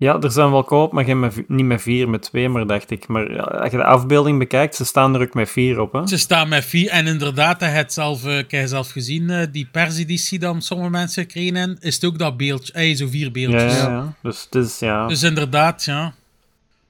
[0.00, 2.90] Ja er zijn wel co-op, maar geen met, niet met 4, met 2 maar dacht
[2.90, 3.08] ik.
[3.08, 6.06] Maar ja, als je de afbeelding bekijkt, ze staan er ook met 4 op, hè.
[6.06, 6.88] Ze staan met vier.
[6.88, 10.90] En inderdaad, hij het zelf, eh, ik heb zelf gezien, eh, die perseditie dan sommige
[10.90, 13.72] mensen kregen, en is het ook dat beeldje, eh, zo vier beeldjes.
[13.76, 14.14] ja, ja.
[14.22, 15.06] Dus het is, ja...
[15.06, 16.14] Dus inderdaad, ja.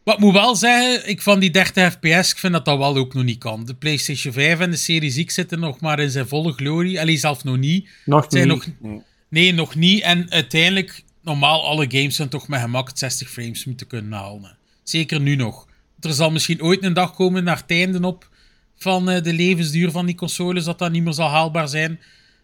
[0.05, 3.15] Wat moet wel zeggen, ik van die 30 fps, ik vind dat dat wel ook
[3.15, 3.65] nog niet kan.
[3.65, 7.01] De PlayStation 5 en de Series X zitten nog maar in zijn volle glorie.
[7.01, 7.89] Allee, zelf nog niet.
[8.05, 8.45] nog niet.
[8.47, 9.03] nog- Nee.
[9.29, 10.03] Nee, nog niet.
[10.03, 14.57] En uiteindelijk, normaal alle games zijn toch met gemak 60 frames moeten kunnen halen.
[14.83, 15.67] Zeker nu nog.
[16.01, 18.29] Er zal misschien ooit een dag komen naar het einde op
[18.77, 22.01] van eh, de levensduur van die consoles, dat dat niet meer zal haalbaar zijn.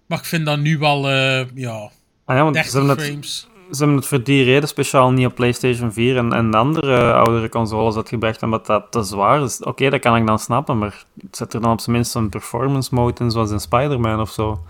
[0.06, 1.90] Maar ik vind dat nu wel, eh, ja,
[2.26, 3.24] Ah ja, want 30 ze hebben, het,
[3.70, 7.48] ze hebben het voor die reden speciaal niet op PlayStation 4 en, en andere oudere
[7.48, 9.62] consoles uitgebracht, omdat dat te zwaar is.
[9.62, 12.94] Oké, dat kan ik dan snappen, maar zet er dan op zijn minst een performance
[12.94, 14.60] mode in, zoals in Spider-Man of zo.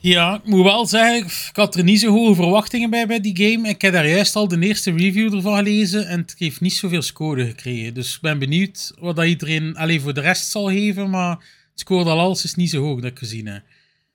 [0.00, 3.36] Ja, ik moet wel zeggen, ik had er niet zo hoge verwachtingen bij bij die
[3.36, 3.68] game.
[3.68, 7.02] Ik heb daar juist al de eerste review ervan gelezen en het heeft niet zoveel
[7.02, 7.94] score gekregen.
[7.94, 11.30] Dus ik ben benieuwd wat dat iedereen alleen voor de rest zal geven, maar
[11.70, 13.62] het scoorde al alles is niet zo hoog dat ik gezien heb.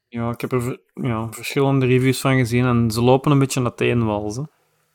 [0.10, 4.36] Ja, ik heb er ja, verschillende reviews van gezien en ze lopen een beetje uiteenwals.
[4.36, 4.43] hè.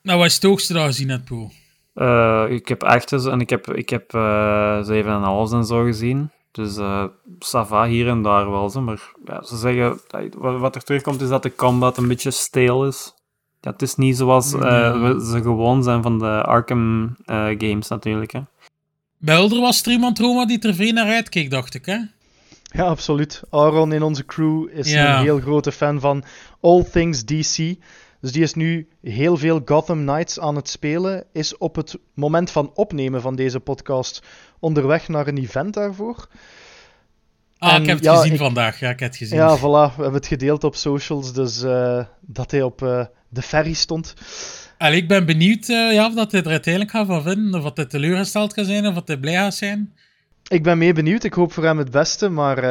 [0.03, 1.51] Nou, wat is het hoogste dat je gezien hebt, Poel?
[1.95, 6.31] Eh, ik heb achtjes en ik heb, ik heb eh 7,5 en zo gezien.
[6.59, 7.05] Dus eh
[7.39, 8.71] Sava hier en daar wel.
[8.71, 8.81] Zo.
[8.81, 12.87] Maar ja, ze zeggen, dat- wat er terugkomt is dat de combat een beetje steel
[12.87, 13.15] is.
[13.61, 14.99] Ja, het is niet zoals eh, Ja.
[14.99, 18.33] we- ze gewoon zijn van de Arkham eh, games natuurlijk.
[18.33, 18.41] Hè.
[19.19, 21.97] Bij was er iemand, Roma, die er veel naar uitkeek, dacht ik, hè?
[22.63, 23.43] Ja, absoluut.
[23.51, 25.17] Aaron in onze crew is Ja.
[25.17, 26.25] een heel grote fan van
[26.61, 27.77] all things DC.
[28.21, 31.25] Dus die is nu heel veel Gotham Knights aan het spelen.
[31.33, 34.23] Is op het moment van opnemen van deze podcast
[34.61, 36.29] onderweg naar een event daarvoor.
[37.59, 38.81] Ah, En ik heb het ja, gezien ik- vandaag.
[38.81, 39.39] Ja, ik heb het gezien.
[39.39, 39.61] Ja, voilà.
[39.97, 41.33] We hebben het gedeeld op socials.
[41.33, 44.15] Dus eh, dat hij op eh, de ferry stond.
[44.79, 47.55] Allee, ik ben benieuwd eh, ja, of dat hij er uiteindelijk gaat van vinden.
[47.55, 49.95] Of dat hij teleurgesteld kan zijn, of dat hij blij gaat zijn.
[50.49, 51.25] Ik ben mee benieuwd.
[51.25, 52.29] Ik hoop voor hem het beste.
[52.29, 52.63] Maar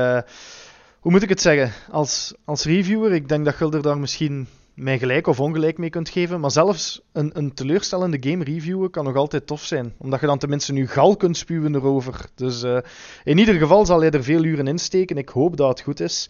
[1.00, 1.72] hoe moet ik het zeggen?
[1.92, 4.48] Als, als reviewer, ik denk dat Gulder daar misschien
[4.78, 6.40] mij gelijk of ongelijk mee kunt geven.
[6.40, 9.94] Maar zelfs een, een teleurstellende game reviewen kan nog altijd tof zijn.
[9.98, 12.26] Omdat je dan tenminste nu gal kunt spuwen erover.
[12.36, 12.78] Dus eh,
[13.24, 15.18] in ieder geval zal hij er veel uren in steken.
[15.18, 16.30] Ik hoop dat het goed is.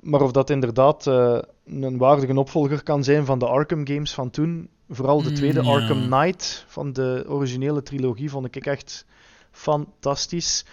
[0.00, 4.30] Maar of dat inderdaad eh, een waardige opvolger kan zijn van de Arkham games van
[4.30, 4.68] toen.
[4.88, 5.66] Vooral de Mm, tweede ja.
[5.70, 9.06] Arkham Knight van de originele trilogie vond ik echt
[9.50, 10.64] fantastisch.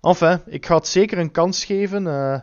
[0.00, 2.06] Enfin, ik ga het zeker een kans geven.
[2.06, 2.40] eh,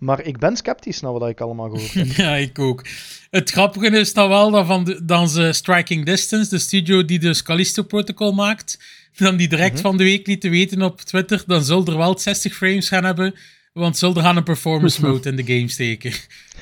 [0.00, 2.06] maar ik ben sceptisch naar wat ik allemaal gehoord heb.
[2.26, 2.84] ja, ik ook.
[3.30, 7.18] Het grappige is dan wel dat van de, dan ze Striking Distance, de studio die
[7.18, 8.78] de Callisto Protocol maakt,
[9.16, 9.82] dan die direct Mhm.
[9.82, 13.34] van de week lieten weten op Twitter, dan zullen er wel 60 frames gaan hebben,
[13.72, 16.12] want zullen gaan een performance mode in de game steken.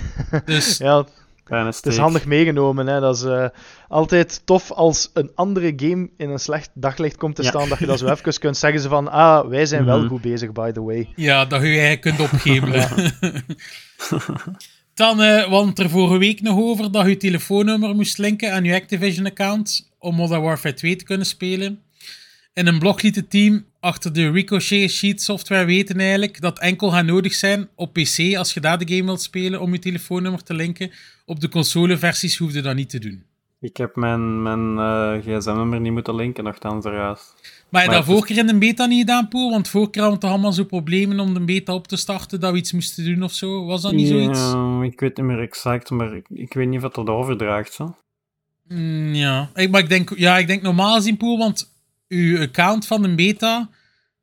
[0.45, 1.07] Dus ja,
[1.49, 1.93] het steek.
[1.93, 2.87] is handig meegenomen.
[2.87, 3.01] Hè.
[3.01, 3.47] Dat is eh,
[3.89, 7.49] altijd tof als een andere game in een slecht daglicht komt te Ja.
[7.49, 7.69] staan.
[7.69, 10.09] Dat je dat zo even kunt zeggen ze van, ah, wij zijn wel Mhm.
[10.09, 11.09] goed bezig, by the way.
[11.17, 12.89] ja, dat je je eigenlijk kunt opgemelen.
[14.95, 18.75] Dan, eh want er vorige week nog over dat je telefoonnummer moest linken aan je
[18.75, 21.81] Activision-account om Modern Warfare 2 te kunnen spelen.
[22.53, 26.91] In een blog liet het team achter de Ricochet Sheet software weten eigenlijk dat enkel
[26.91, 30.43] gaat nodig zijn op PC als je daar de game wilt spelen om je telefoonnummer
[30.43, 30.91] te linken.
[31.29, 33.23] Op de consoleversies hoefde dat niet te doen.
[33.61, 37.35] Ik heb mijn, mijn eh, gsm-nummer niet moeten linken, nogthans eruit.
[37.69, 39.51] Maar je Maar dat vorige keer in de beta niet gedaan, Poel?
[39.51, 42.41] Want vorige keer hadden we toch allemaal zo problemen om de beta op te starten,
[42.41, 43.65] dat we iets moesten doen of zo?
[43.65, 44.41] Was dat niet zoiets?
[44.41, 47.73] Ja, ik weet niet meer exact, maar ik, ik weet niet wat dat overdraagt.
[47.73, 47.97] Zo.
[48.69, 51.73] Mm, ja, ik, maar ik denk, ja, ik denk normaal gezien, Poel, want
[52.09, 53.69] uw account van de beta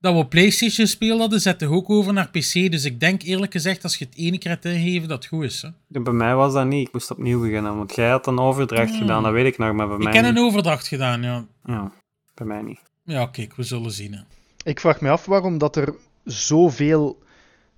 [0.06, 2.54] dat we op PlayStation spelen hadden, zette ook over naar PC.
[2.72, 5.44] Dus ik denk eerlijk gezegd, als je het ene keer hebt ingegeven, dat het goed
[5.44, 5.62] is.
[5.62, 5.68] Hè?
[5.88, 7.78] Ja, Bij mij was dat niet, ik moest opnieuw beginnen.
[7.78, 9.00] Want jij had een overdracht Hmm.
[9.00, 11.46] gedaan, dat weet ik nog, maar bij Ik mij heb een overdracht gedaan, ja.
[11.66, 11.92] Ja,
[12.34, 12.80] bij mij niet.
[13.04, 14.14] Ja, kijk, we zullen zien.
[14.14, 14.20] Hè.
[14.64, 17.24] Ik vraag me af waarom dat er zoveel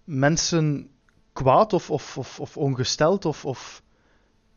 [0.04, 0.88] mensen
[1.34, 3.82] kwaad of, of, of, of ongesteld of, of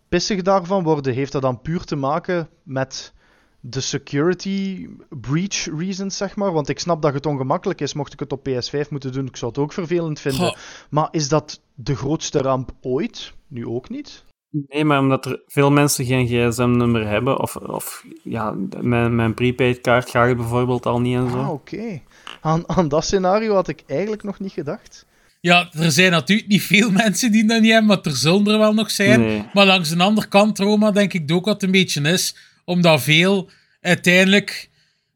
[0.08, 1.14] pissig daarvan worden.
[1.14, 3.12] Heeft dat dan puur te maken met
[3.60, 6.52] de security breach reasons, zeg maar?
[6.52, 9.26] Want ik snap dat het ongemakkelijk is, mocht ik het op PS5 moeten doen.
[9.26, 10.46] Ik zou het ook vervelend vinden.
[10.46, 10.56] Goh,
[10.90, 13.32] Maar is dat de grootste ramp ooit?
[13.48, 14.24] Nu ook niet?
[14.68, 20.10] Nee, maar omdat er veel mensen geen gsm-nummer hebben, of, of ja, mijn, mijn prepaid-kaart
[20.10, 21.38] gaat bijvoorbeeld al niet en zo.
[21.38, 22.00] Ah, oké.
[22.40, 25.06] Aan, aan dat scenario had ik eigenlijk nog niet gedacht.
[25.40, 28.58] Ja, er zijn natuurlijk niet veel mensen die dat niet hebben, maar er zullen er
[28.58, 29.20] wel nog zijn.
[29.20, 29.44] Nee.
[29.52, 32.36] Maar langs de andere kant, Roma, denk ik ook dat het een beetje is.
[32.70, 34.68] Omdat veel uiteindelijk...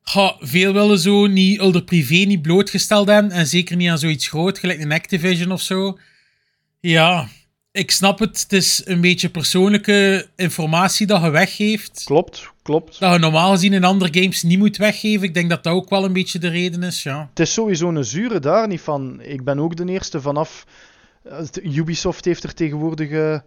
[0.03, 3.33] ga, veel willen zo niet ulder privé niet blootgesteld hebben.
[3.33, 5.99] En zeker niet aan zoiets groot, gelijk een Activision of zo.
[6.81, 7.29] Ja,
[7.73, 8.41] ik snap het.
[8.43, 12.03] Het is een beetje persoonlijke informatie dat je weggeeft.
[12.05, 12.99] Klopt, klopt.
[12.99, 15.27] Dat je normaal gezien in andere games niet moet weggeven.
[15.27, 17.27] Ik denk dat dat ook wel een beetje de reden is, ja.
[17.31, 19.21] Het is sowieso een zure daar niet van.
[19.21, 20.67] Ik ben ook de eerste vanaf.
[21.63, 23.39] Ubisoft heeft er tegenwoordig eh,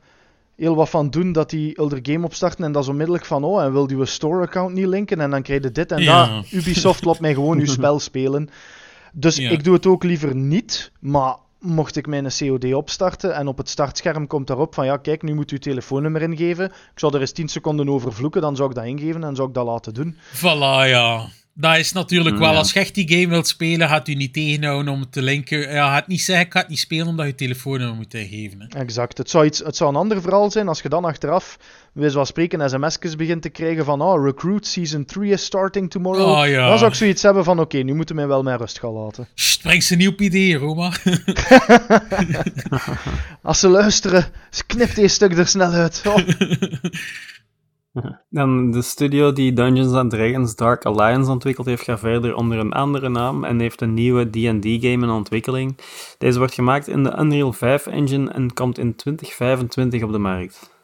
[0.58, 3.63] heel wat van doen dat die Elder Game opstarten en dat is onmiddellijk van oh,
[3.63, 6.36] en wil je store-account niet linken en dan krijg je dit en Ja.
[6.36, 6.52] dat.
[6.52, 8.50] Ubisoft laat mij gewoon uw spel spelen.
[9.13, 9.50] Dus Ja.
[9.50, 13.70] ik doe het ook liever niet, maar mocht ik mijn COD opstarten en op het
[13.70, 16.65] startscherm komt daarop van ja, kijk, nu moet u uw telefoonnummer ingeven.
[16.65, 19.48] Ik zou er eens 10 seconden over vloeken, dan zou ik dat ingeven en zou
[19.48, 20.15] ik dat laten doen.
[20.36, 21.26] Voilà, ja.
[21.60, 22.58] Dat is natuurlijk wel, Ja.
[22.58, 25.72] als je echt die game wilt spelen, gaat u niet tegenhouden om het te linken.
[25.72, 28.62] Ja, gaat niet zeggen, ik ga het niet spelen omdat je telefoonnummer moet ingeven.
[28.62, 28.67] Hè.
[28.80, 29.17] Exact.
[29.17, 31.58] Het zou, iets, het zou een ander verhaal zijn als je dan achteraf,
[31.93, 36.38] wij zoals spreken, sms'jes begint te krijgen van oh, Recruit Season 3 is starting tomorrow.
[36.39, 36.67] Oh, ja.
[36.67, 38.91] Dan zou ik zoiets hebben van oké, nu moeten we mij wel mijn rust gaan
[38.91, 39.28] laten.
[39.34, 40.91] Sst, breng ze niet op ideeën, Roma.
[43.41, 44.26] Als ze luisteren,
[44.67, 46.02] knip deze stuk er snel uit.
[46.06, 46.17] Oh.
[48.30, 52.74] Dan de studio die Dungeons and Dragons Dark Alliance ontwikkeld heeft, gaat verder onder een
[52.74, 55.78] andere naam en heeft een nieuwe D&D-game in ontwikkeling.
[56.18, 60.76] Deze wordt gemaakt in de Unreal 5 engine en komt in 2025 op de markt.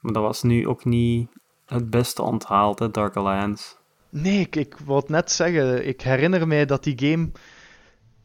[0.00, 1.28] Maar dat was nu ook niet
[1.66, 3.74] het beste onthaald, hè, Dark Alliance.
[4.10, 5.86] Nee, ik, ik wou het net zeggen.
[5.86, 7.30] Ik herinner mij dat die game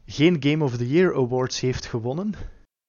[0.05, 2.33] geen Game of the Year Awards heeft gewonnen.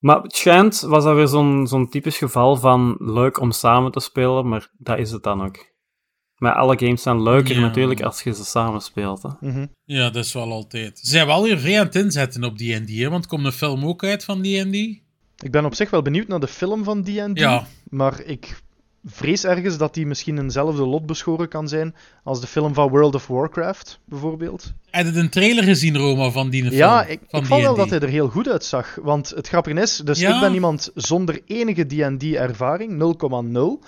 [0.01, 4.01] Maar het schijnt, was dat weer zo'n zo'n typisch geval van leuk om samen te
[4.01, 5.69] spelen, maar dat is het dan ook.
[6.37, 7.61] Maar alle games zijn leuker Ja.
[7.61, 9.23] natuurlijk als je ze samen speelt.
[9.23, 9.29] Hè.
[9.41, 9.67] Mhm.
[9.85, 10.99] Ja, dat is wel altijd.
[10.99, 13.85] Ze zijn wel weer vrij aan het inzetten op D&D, hè, want komt een film
[13.85, 14.75] ook uit van D&D?
[15.45, 17.67] Ik ben op zich wel benieuwd naar de film van D&D, Ja.
[17.89, 18.63] maar ik
[19.05, 23.15] vrees ergens dat die misschien eenzelfde lot beschoren kan zijn als de film van World
[23.15, 24.73] of Warcraft, bijvoorbeeld.
[24.91, 26.75] Heb je een trailer gezien, Roma, van die film?
[26.75, 28.99] Ja, ik, van ik vond wel dat hij er heel goed uitzag.
[29.03, 30.35] Want het grappige is, dus Ja.
[30.35, 32.99] ik ben iemand zonder enige D&D-ervaring,
[33.83, 33.85] 0,0.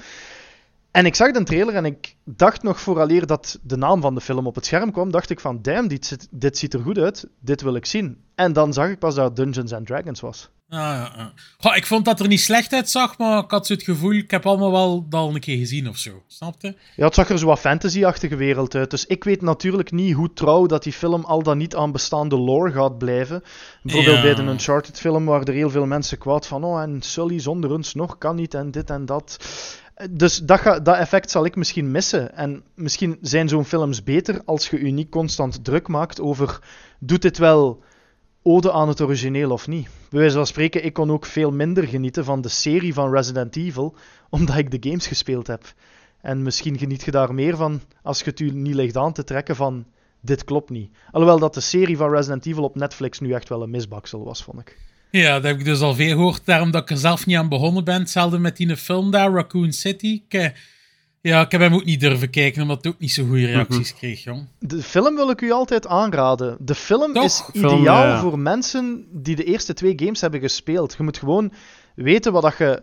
[0.90, 4.20] En ik zag de trailer en ik dacht nog vooraleer dat de naam van de
[4.20, 7.26] film op het scherm kwam, dacht ik van, damn, dit, dit ziet er goed uit,
[7.40, 8.16] dit wil ik zien.
[8.34, 10.50] En dan zag ik pas dat Dungeons and Dragons was.
[10.72, 11.32] Ja, ja.
[11.58, 14.30] Goh, ik vond dat er niet slecht uitzag, maar ik had zo het gevoel, ik
[14.30, 16.22] heb allemaal wel dat al een keer gezien of zo.
[16.26, 16.76] Snapte?
[16.96, 18.90] Ja, het zag er zo wat fantasy-achtige wereld uit.
[18.90, 22.38] Dus ik weet natuurlijk niet hoe trouw dat die film al dan niet aan bestaande
[22.38, 23.42] lore gaat blijven.
[23.82, 24.22] Bijvoorbeeld Ja.
[24.22, 27.94] bij de Uncharted-film waren er heel veel mensen kwaad van oh, en Sully zonder ons
[27.94, 29.36] nog kan niet en dit en dat.
[30.10, 32.36] Dus dat, ga, dat effect zal ik misschien missen.
[32.36, 36.58] En misschien zijn zo'n films beter als je je niet constant druk maakt over
[36.98, 37.82] doet dit wel
[38.42, 39.88] ode aan het origineel of niet.
[40.10, 43.56] Bij wijze van spreken, ik kon ook veel minder genieten van de serie van Resident
[43.56, 43.94] Evil,
[44.30, 45.74] omdat ik de games gespeeld heb.
[46.20, 49.24] En misschien geniet je daar meer van als je het u niet ligt aan te
[49.24, 49.84] trekken van
[50.20, 50.90] dit klopt niet.
[51.10, 54.42] Alhoewel dat de serie van Resident Evil op Netflix nu echt wel een misbaksel was,
[54.42, 54.78] vond ik.
[55.10, 57.48] Ja, dat heb ik dus al veel gehoord, daarom dat ik er zelf niet aan
[57.48, 57.98] begonnen ben.
[58.00, 60.22] Hetzelfde met die film daar, Raccoon City.
[60.28, 60.48] Ik, eh,
[61.22, 63.94] ja, ik heb hem ook niet durven kijken, omdat het ook niet zo goede reacties
[63.94, 64.46] kreeg, jong.
[64.58, 66.56] De film wil ik u altijd aanraden.
[66.60, 67.24] De film Toch?
[67.24, 68.20] is Film, ideaal ja.
[68.20, 70.94] voor mensen die de eerste twee games hebben gespeeld.
[70.98, 71.52] Je moet gewoon
[71.94, 72.82] weten wat dat je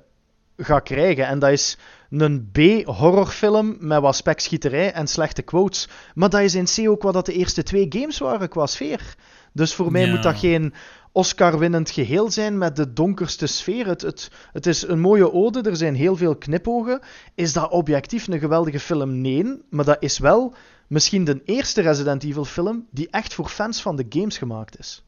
[0.58, 1.28] gaat krijgen.
[1.28, 1.78] En dat is
[2.10, 5.88] een B-horrorfilm met wat spekschieterij en slechte quotes.
[6.16, 9.16] Maar dat is in C ook wat dat de eerste twee games waren qua sfeer.
[9.54, 10.12] Dus voor mij Ja.
[10.12, 10.74] moet dat geen
[11.12, 13.88] Oscar-winnend geheel zijn met de donkerste sfeer.
[13.88, 17.02] Het, het, het is een mooie ode, er zijn heel veel knipogen.
[17.36, 19.22] Is dat objectief een geweldige film?
[19.22, 20.56] Nee, maar dat is wel
[20.88, 25.04] misschien de eerste Resident Evil film die echt voor fans van de games gemaakt is.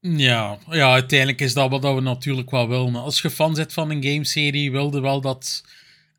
[0.00, 2.94] Ja, ja, uiteindelijk is dat wat we natuurlijk wel willen.
[2.94, 5.64] Als je fan bent van een gameserie, wilde wel dat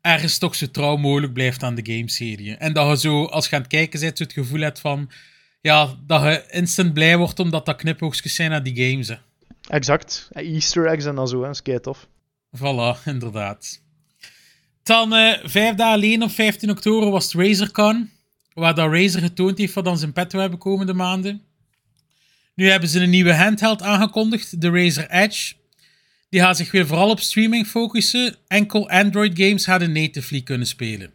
[0.00, 2.56] ergens toch zo trouw mogelijk blijft aan de gameserie.
[2.56, 5.10] En dat je zo, als je aan kijken bent, zo het gevoel hebt van...
[5.62, 9.08] Ja, dat je instant blij wordt omdat dat knipoogjes zijn naar die games.
[9.08, 9.14] Hè.
[9.68, 10.28] Exact.
[10.32, 11.46] Easter eggs en dan zo, hè.
[11.46, 12.06] Dat is kei tof.
[12.56, 13.80] Voilà, inderdaad.
[14.82, 18.10] Dan eh, vijf dagen alleen op 15 oktober was het RazerCon,
[18.52, 21.42] waar dat Razer getoond heeft wat dan zijn petto hebben komende maanden.
[22.54, 25.54] Nu hebben ze een nieuwe handheld aangekondigd, de Razer Edge.
[26.28, 28.36] Die gaat zich weer vooral op streaming focussen.
[28.46, 31.12] Enkel Android games hadden natively kunnen spelen.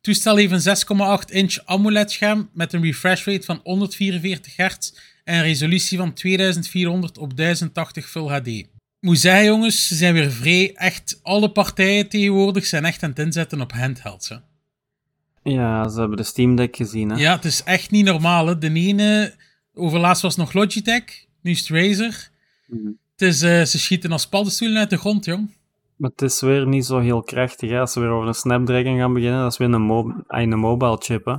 [0.00, 0.76] Toestel heeft een
[1.20, 4.92] 6,8 inch AMOLED-scherm met een refresh rate van 144 Hz
[5.24, 8.68] en een resolutie van 2400 op 1080 Full HD.
[9.00, 10.74] Moet zeggen, jongens, ze zijn weer vrij.
[10.74, 14.28] Echt, alle partijen tegenwoordig zijn echt aan het inzetten op handhelds.
[14.28, 14.36] Hè.
[15.42, 17.10] Ja, ze hebben de Steam Deck gezien.
[17.10, 17.16] Hè?
[17.16, 18.46] Ja, het is echt niet normaal.
[18.46, 18.58] Hè.
[18.58, 19.34] De ene,
[19.74, 22.30] overlaatst was nog Logitech, nu is het Razer.
[22.66, 22.90] Mhm.
[23.16, 25.50] Het is, eh, ze schieten als paddenstoelen uit de grond, jong.
[26.00, 27.70] Maar het is weer niet zo heel krachtig.
[27.70, 27.80] Hè?
[27.80, 30.96] Als we weer over een Snapdragon gaan beginnen, dat is weer een, mo een mobile
[31.00, 31.24] chip.
[31.24, 31.34] Hè?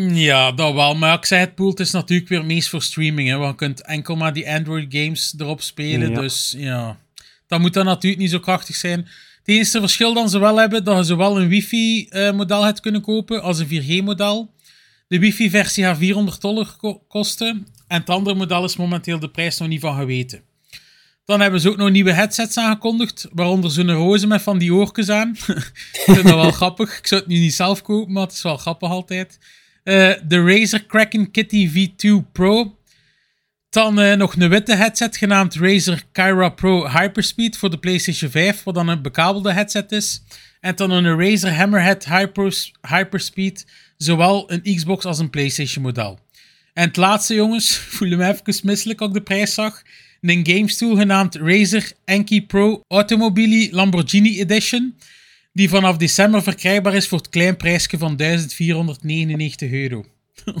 [0.00, 0.94] Ja, dat wel.
[0.94, 3.28] Maar ik zei het, Pool, het is natuurlijk weer meest voor streaming.
[3.28, 6.10] Hè, want je kunt enkel maar die Android games erop spelen.
[6.10, 6.20] Ja.
[6.20, 6.98] Dus ja,
[7.46, 8.98] dat moet dan natuurlijk niet zo krachtig zijn.
[8.98, 13.42] Het enige verschil dat ze wel hebben, dat je zowel een wifi-model hebt kunnen kopen
[13.42, 14.50] als een 4G-model.
[15.08, 17.66] De wifi-versie gaat 400 dollar ko- kosten.
[17.88, 20.40] En het andere model is momenteel de prijs nog niet van geweten.
[21.24, 25.08] Dan hebben ze ook nog nieuwe headsets aangekondigd, waaronder zo'n roze met van die oortjes
[25.08, 25.30] aan.
[25.92, 26.98] ik vind dat wel grappig.
[26.98, 29.38] Ik zou het nu niet zelf kopen, maar het is wel grappig altijd.
[29.82, 32.78] Eh, de Razer Kraken Kitty V2 Pro.
[33.70, 38.62] Dan eh, nog een witte headset genaamd Razer Kyra Pro Hyperspeed voor de PlayStation 5,
[38.62, 40.22] wat dan een bekabelde headset is.
[40.60, 46.18] En dan een Razer Hammerhead Hyper, Hyperspeed, zowel een Xbox als een PlayStation model.
[46.72, 49.82] En het laatste, jongens, voelde me even misselijk als ik de prijs zag.
[50.24, 54.94] Een gamestool genaamd Razer Enki Pro Automobili Lamborghini Edition,
[55.52, 60.04] die vanaf december verkrijgbaar is voor het klein prijsje van 1499 euro.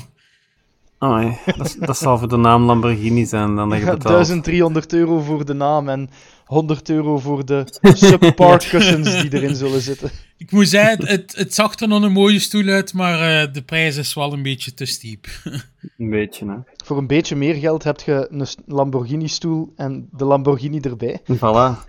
[0.98, 4.26] Amai, dat, dat zal voor de naam Lamborghini zijn dan dat je betaalt.
[4.26, 6.10] 1300 euro voor de naam en
[6.44, 10.10] 100 euro voor de subpart cussons die erin zullen zitten.
[10.36, 13.62] Ik moet zeggen, het, het zag er nog een mooie stoel uit, maar eh, de
[13.62, 15.26] prijs is wel een beetje te steep.
[15.98, 16.56] Een beetje, hè.
[16.84, 21.20] Voor een beetje meer geld heb je een Lamborghini-stoel en de Lamborghini erbij.
[21.22, 21.84] Voilà.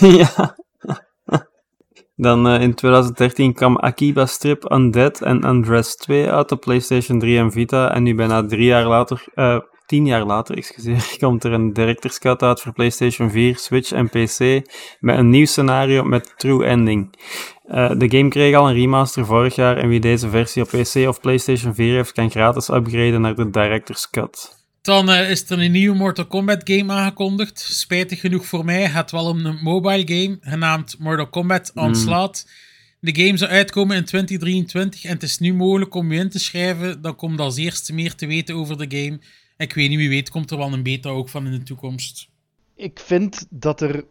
[0.18, 0.56] ja.
[2.16, 7.38] Dan eh, in 2013 kwam Akiba Strip Undead en Undressed 2 uit op PlayStation 3
[7.38, 7.94] en Vita.
[7.94, 12.18] En nu bijna drie jaar later, eh tien jaar later, excuseer, komt er een director's
[12.18, 14.68] cut uit voor PlayStation 4, Switch en PC.
[15.00, 17.14] Met een nieuw scenario met True Ending.
[17.66, 21.08] Eh, de game kreeg al een remaster vorig jaar en wie deze versie op PC
[21.08, 24.64] of PlayStation 4 heeft, kan gratis upgraden naar de director's cut.
[24.82, 27.60] Dan eh, is er een nieuwe Mortal Kombat game aangekondigd.
[27.60, 32.46] Spijtig genoeg voor mij gaat wel om een mobile game genaamd Mortal Kombat Onslaught.
[33.00, 36.38] De game zou uitkomen in 2023 en het is nu mogelijk om je in te
[36.38, 37.02] schrijven.
[37.02, 39.18] Dan komt als eerste meer te weten over de game.
[39.56, 42.28] Ik weet niet, wie weet komt er wel een beta ook van in de toekomst.
[42.74, 44.04] Ik vind dat er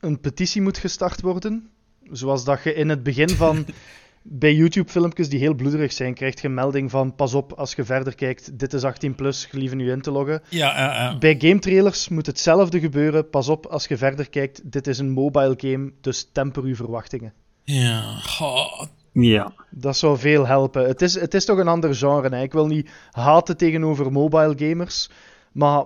[0.00, 1.68] een petitie moet gestart worden.
[2.10, 3.66] Zoals dat je in het begin van
[4.22, 7.84] bij YouTube-filmpjes die heel bloederig zijn, krijgt je een melding van pas op als je
[7.84, 10.42] verder kijkt, dit is 18 plus, gelieve nu in te loggen.
[10.48, 11.18] Ja.
[11.18, 13.30] Bij game trailers moet hetzelfde gebeuren.
[13.30, 17.32] Pas op als je verder kijkt, dit is een mobile game, dus temper uw verwachtingen.
[17.64, 18.82] Ja, goh,
[19.14, 19.52] Ja.
[19.70, 20.86] Dat zou veel helpen.
[20.86, 22.36] Het is, het is toch een ander genre.
[22.36, 22.42] Hè?
[22.42, 25.10] Ik wil niet haten tegenover mobile gamers,
[25.52, 25.84] maar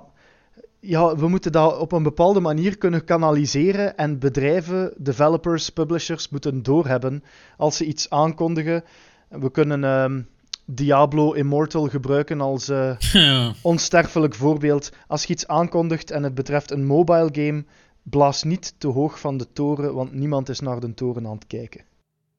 [0.81, 6.63] ja, we moeten dat op een bepaalde manier kunnen kanaliseren en bedrijven, developers, publishers moeten
[6.63, 7.25] doorhebben
[7.57, 8.85] als ze iets aankondigen.
[9.29, 10.23] We kunnen ehm,
[10.65, 13.53] Diablo Immortal gebruiken als eh, ja.
[13.63, 14.91] onsterfelijk voorbeeld.
[15.07, 17.65] Als je iets aankondigt en het betreft een mobile game,
[18.03, 21.47] blaas niet te hoog van de toren, want niemand is naar de toren aan het
[21.47, 21.88] kijken.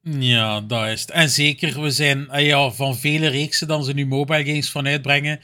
[0.02, 1.10] Ja, dat is het.
[1.10, 4.86] En zeker, we zijn ah ja, van vele reeksen dan ze nu mobile games van
[4.86, 5.40] uitbrengen.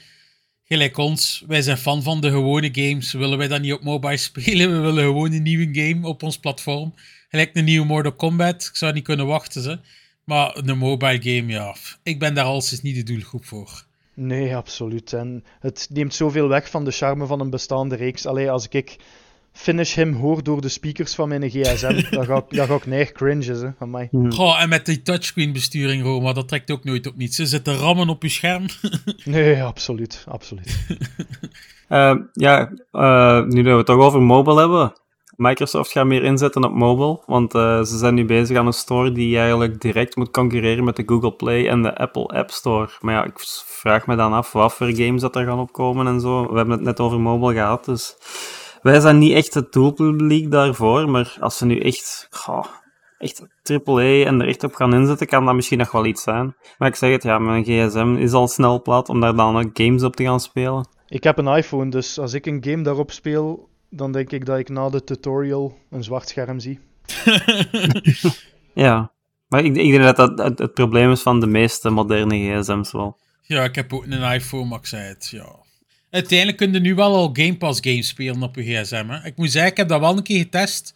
[0.63, 3.11] Gelijk ons, wij zijn fan van de gewone games.
[3.11, 4.71] Willen wij dat niet op mobile spelen?
[4.71, 6.93] We willen gewoon een nieuwe game op ons platform.
[7.29, 8.63] Gelijk een nieuwe Mortal Kombat.
[8.69, 9.79] Ik zou niet kunnen wachten, ze.
[10.23, 11.75] Maar een mobile game, ja.
[12.03, 13.85] Ik ben daar alles niet de doelgroep voor.
[14.13, 15.13] Nee, absoluut.
[15.13, 18.25] En het neemt zoveel weg van de charme van een bestaande reeks.
[18.25, 18.97] Allee, als ik
[19.57, 22.85] Finish Him hoor door de speakers van mijn gsm, dan ga ik, dan ga ik
[22.85, 24.09] neig cringen, hè, van mij.
[24.29, 27.35] Goh, en met die touchscreen besturing, Roma, dat trekt ook nooit op niets.
[27.35, 28.65] Ze zitten rammen op je scherm.
[29.23, 30.75] Nee, absoluut, absoluut.
[31.87, 34.93] Eh, ja, eh, nu dat we het toch over mobile hebben.
[35.35, 39.11] Microsoft gaat meer inzetten op mobile, want eh, ze zijn nu bezig aan een store
[39.11, 42.89] die eigenlijk direct moet concurreren met de Google Play en de Apple App Store.
[43.01, 46.19] Maar ja, ik vraag me dan af wat voor games dat er gaan opkomen en
[46.19, 46.49] zo.
[46.49, 48.15] We hebben het net over mobile gehad, dus
[48.87, 52.65] wij zijn niet echt het doelpubliek daarvoor, maar als ze nu echt, goh,
[53.17, 56.55] echt AAA en er echt op gaan inzetten, kan dat misschien nog wel iets zijn.
[56.77, 59.69] Maar ik zeg het, ja, mijn gsm is al snel plat om daar dan ook
[59.73, 60.87] games op te gaan spelen.
[61.07, 64.59] Ik heb een iPhone, dus als ik een game daarop speel, dan denk ik dat
[64.59, 66.79] ik na de tutorial een zwart scherm zie.
[68.73, 69.11] Ja,
[69.47, 72.91] maar ik, ik denk dat dat het, het probleem is van de meeste moderne gsm's
[72.91, 73.19] wel.
[73.41, 75.65] Ja, ik heb ook een iPhone, maar ik zei het, ja.
[76.17, 79.05] Uiteindelijk kun je nu wel al Game Pass games spelen op je gsm.
[79.09, 79.25] Hè.
[79.25, 80.93] Ik moet zeggen, ik heb dat wel een keer getest.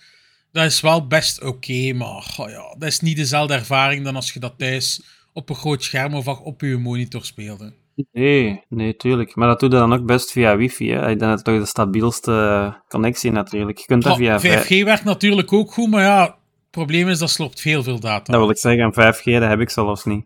[0.52, 4.40] Dat is wel best oké, maar ja, dat is niet dezelfde ervaring dan als je
[4.40, 5.02] dat thuis
[5.34, 7.74] op een groot scherm of op je monitor speelde.
[8.12, 9.36] Nee, nee, tuurlijk.
[9.36, 10.92] Maar dat doe je dan ook best via wifi.
[10.92, 11.00] Hè.
[11.00, 13.78] Ik denk dat het toch de stabielste connectie natuurlijk.
[13.78, 14.40] Je kunt dat via...
[14.40, 16.36] Goh, 5G werkt natuurlijk ook goed, maar ja, het
[16.70, 18.32] probleem is dat slopt veel, veel data.
[18.32, 20.26] Dat wil ik zeggen, 5G, dat heb ik zelfs niet.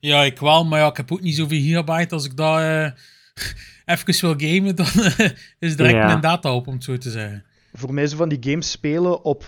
[0.00, 2.14] Ja, ik wel, maar ja, ik heb ook niet zoveel gigabyte.
[2.14, 2.86] Als ik dat eh,
[3.86, 6.06] even wil gamen, dan eh, is direct Ja.
[6.06, 7.44] mijn data op, om het zo te zeggen.
[7.72, 9.44] Voor mij zo van die games spelen op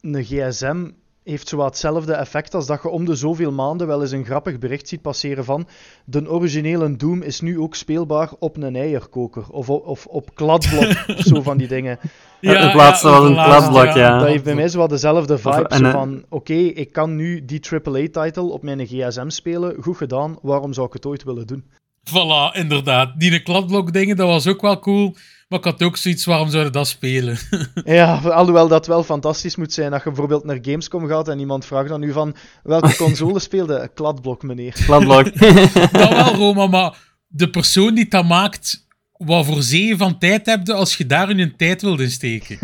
[0.00, 0.90] een gsm
[1.24, 4.24] heeft zo wat hetzelfde effect als dat je om de zoveel maanden wel eens een
[4.24, 5.66] grappig bericht ziet passeren van
[6.04, 10.92] de originele Doom is nu ook speelbaar op een eierkoker of, op- of op kladblok,
[11.32, 11.98] zo van die dingen.
[12.40, 14.18] het laatste was een kladblok, ja.
[14.18, 15.68] Dat heeft bij mij zo wat dezelfde vibe.
[15.68, 19.76] en, zo eh, van, oké, ik kan nu die AAA-title op mijn gsm spelen.
[19.82, 21.64] Goed gedaan, waarom zou ik het ooit willen doen?
[22.10, 23.20] Voilà, inderdaad.
[23.20, 25.16] Die kladblok dingen, dat was ook wel cool.
[25.48, 27.38] Maar ik had ook zoiets, waarom zouden dat spelen?
[27.84, 31.64] Ja, alhoewel dat wel fantastisch moet zijn dat je bijvoorbeeld naar Gamescom gaat en iemand
[31.64, 33.90] vraagt dan u van welke console speelde?
[33.94, 34.72] Kladblok, meneer.
[34.84, 35.38] Kladblok.
[35.92, 40.66] dat wel, Roma, maar de persoon die dat maakt, wat voor zeeën van tijd heb
[40.66, 42.58] je als je daar hun tijd wilt insteken?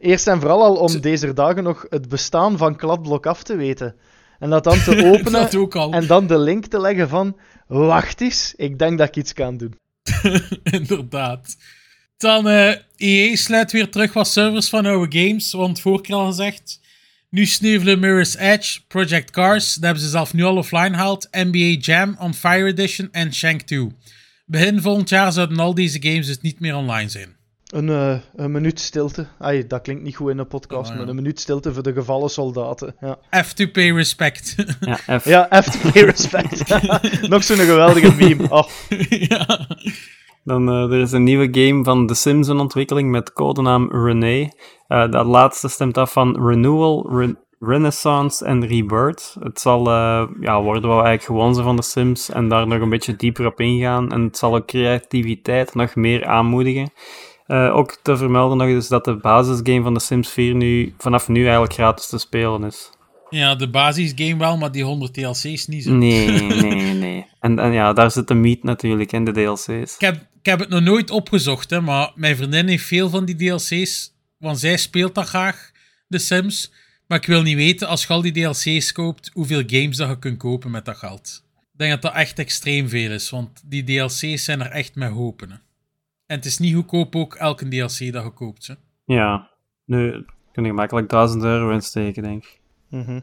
[0.00, 3.94] Eerst en vooral al om deze dagen nog het bestaan van Kladblok af te weten.
[4.42, 8.78] En dat dan te openen en dan de link te leggen van wacht eens, ik
[8.78, 9.74] denk dat ik iets kan doen.
[10.78, 11.56] inderdaad.
[12.16, 16.80] Dan, eh EA sluit weer terug wat servers van oude games, want vorige al gezegd.
[17.30, 21.76] Nu sneuvelen Mirror's Edge, Project Cars, dat hebben ze zelf nu al offline gehaald, NBA
[21.80, 23.88] Jam, On Fire Edition en Shank 2.
[24.46, 27.36] Begin volgend jaar zouden al deze games dus niet meer online zijn.
[27.72, 29.26] Een, eh, een minuut stilte.
[29.38, 31.00] Ai, dat klinkt niet goed in een podcast, Oh, ja.
[31.00, 32.94] maar een minuut stilte voor de gevallen soldaten.
[33.00, 34.54] Ja, Have to pay respect.
[34.80, 35.24] Ja, F.
[35.24, 36.68] ja FTP respect.
[37.28, 38.50] Nog zo'n geweldige meme.
[38.50, 38.64] Oh,
[39.28, 39.66] ja.
[40.44, 44.48] Dan, eh, er is een nieuwe game van The Sims in ontwikkeling met codenaam Renee.
[44.88, 49.36] Eh, dat laatste stemt af van Renewal, Re- Renaissance en Rebirth.
[49.40, 52.66] Het zal eh, ja, worden wat we eigenlijk gewoon zijn van The Sims en daar
[52.66, 54.12] nog een beetje dieper op ingaan.
[54.12, 56.90] En het zal ook creativiteit nog meer aanmoedigen.
[57.46, 61.28] Eh, ook te vermelden nog is dat de basisgame van The Sims 4 nu, vanaf
[61.28, 62.90] nu eigenlijk gratis te spelen is.
[63.30, 65.92] ja, de basisgame wel, maar die 100 DLC's niet zo.
[65.92, 66.30] Nee,
[66.62, 67.26] nee, nee.
[67.40, 69.94] En, en ja, daar zit de meat natuurlijk in, de DLC's.
[69.94, 73.24] Ik heb, ik heb het nog nooit opgezocht, hè, maar mijn vriendin heeft veel van
[73.24, 75.70] die DLC's, want zij speelt dat graag,
[76.06, 76.72] de Sims.
[77.06, 80.18] Maar ik wil niet weten, als je al die DLC's koopt, hoeveel games dat je
[80.18, 81.44] kunt kopen met dat geld.
[81.72, 85.10] Ik denk dat dat echt extreem veel is, want die DLC's zijn er echt met
[85.10, 85.50] hopen.
[85.50, 85.56] hè.
[86.32, 88.66] En het is niet goedkoop ook elke DLC dat je koopt.
[88.66, 88.74] Hè.
[89.04, 89.50] Ja,
[89.84, 92.60] nu kun je gemakkelijk 1000 euro insteken, denk ik.
[92.88, 93.20] mhm.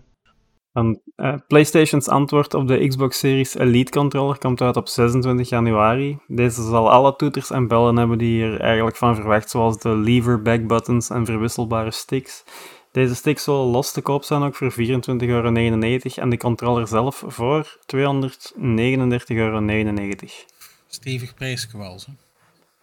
[0.74, 6.18] Dan, eh, PlayStation's antwoord op de Xbox Series Elite controller komt uit op 26 januari.
[6.28, 9.96] Deze zal alle toeters en bellen hebben die je er eigenlijk van verwacht, zoals de
[9.96, 12.44] lever, back buttons en verwisselbare sticks.
[12.92, 14.78] Deze sticks zullen los te koop zijn ook voor 24,99
[15.20, 15.54] euro
[16.16, 19.68] en de controller zelf voor 239,99 euro.
[20.88, 22.00] Stevig prijsje wel.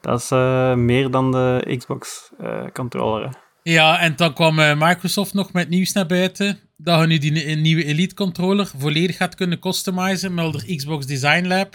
[0.07, 3.31] Dat is eh, meer dan de Xbox eh.
[3.63, 6.59] Ja, en dan kwam eh, Microsoft nog met nieuws naar buiten.
[6.77, 11.07] Dat je nu die ni- nieuwe Elite controller volledig gaat kunnen customizen met de Xbox
[11.07, 11.75] Design Lab.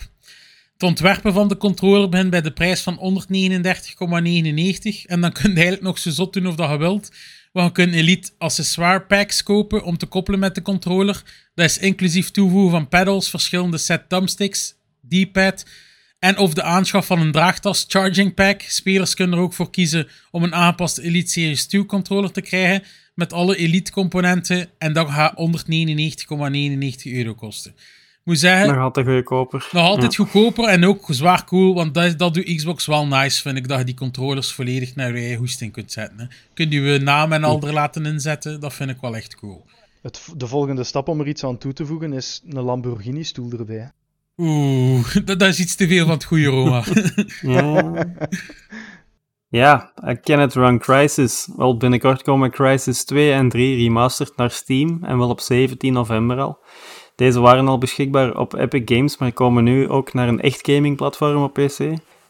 [0.74, 5.06] Het ontwerpen van de controller begint bij de prijs van 139,99.
[5.06, 7.12] En dan kun je eigenlijk nog zo zot doen of dat je wilt.
[7.52, 11.24] Want je kunt Elite accessoire packs kopen om te koppelen met de controller.
[11.54, 14.76] Dat is inclusief toevoegen van pedals, verschillende set thumbsticks,
[15.10, 15.66] D-pad
[16.22, 18.62] en of de aanschaf van een draagtas charging pack.
[18.62, 22.84] Spelers kunnen er ook voor kiezen om een aangepaste Elite Series 2 controller te krijgen
[23.16, 27.72] met alle Elite componenten en dat gaat 199,99 euro kosten.
[27.72, 29.70] Ik moet zeggen, Nog altijd goedkoper.
[29.72, 33.58] nog altijd goedkoper en ook zwaar cool, want dat, dat doet Xbox wel nice, vind
[33.58, 36.20] ik, dat je die controllers volledig naar je eigen hoesting kunt zetten.
[36.20, 36.26] Hè.
[36.54, 39.66] Kun je je naam en al er laten inzetten, dat vind ik wel echt cool.
[40.02, 43.92] Het, de volgende stap om er iets aan toe te voegen is een Lamborghini-stoel erbij.
[44.44, 46.84] Oeh, dat, dat is iets te veel van het goede Roma.
[47.42, 47.94] Ja.
[49.48, 51.50] ja, I Cannot Run Crisis.
[51.56, 56.40] Wel, binnenkort komen Crisis 2 en 3 remastered naar Steam en wel op 17 november
[56.40, 56.60] al.
[57.16, 61.44] Deze waren al beschikbaar op Epic Games, maar komen nu ook naar een echt gamingplatform
[61.44, 61.80] op PC.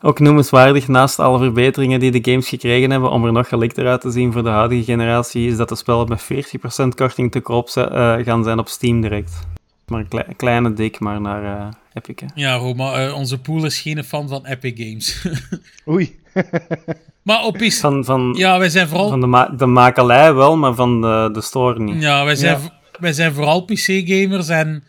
[0.02, 4.02] Ook noemenswaardig, naast alle verbeteringen die de games gekregen hebben om er nog gelikter uit
[4.02, 7.70] te zien voor de huidige generatie, is dat de spellen met 40% korting te koop
[7.70, 9.51] eh, gaan zijn op Steam direct.
[9.92, 12.16] Maar een klei- kleine dik, maar naar eh, Epic.
[12.20, 12.26] hè.
[12.42, 15.26] ja, Roma, eh, onze pool is geen fan van Epic Games.
[15.90, 16.20] Oei.
[17.24, 17.80] maar op is...
[17.80, 19.10] Van, van, Ja, wij zijn vooral...
[19.10, 22.02] van de, ma de makelij wel, maar van de, de store niet.
[22.02, 22.80] Ja, wij zijn, Ja.
[23.00, 24.84] wij zijn vooral PC-gamers en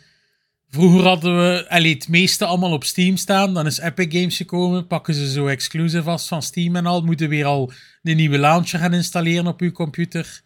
[0.69, 3.53] vroeger hadden we allee, het meeste allemaal op Steam staan.
[3.53, 7.01] Dan is Epic Games gekomen, pakken ze zo exclusive vast van Steam en al.
[7.01, 10.41] Moeten weer al de nieuwe launcher gaan installeren op uw computer.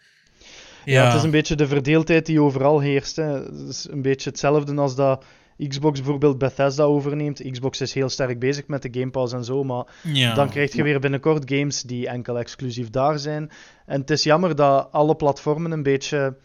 [0.91, 3.15] Ja, het is een beetje de verdeeldheid die overal heerst.
[3.15, 3.23] Hè.
[3.23, 5.25] Het is een beetje hetzelfde als dat
[5.67, 7.51] Xbox bijvoorbeeld Bethesda overneemt.
[7.51, 10.33] Xbox is heel sterk bezig met de Game Pass en zo, maar ja.
[10.33, 13.49] dan krijg je weer binnenkort games die enkel exclusief daar zijn.
[13.85, 16.35] En het is jammer dat alle platformen een beetje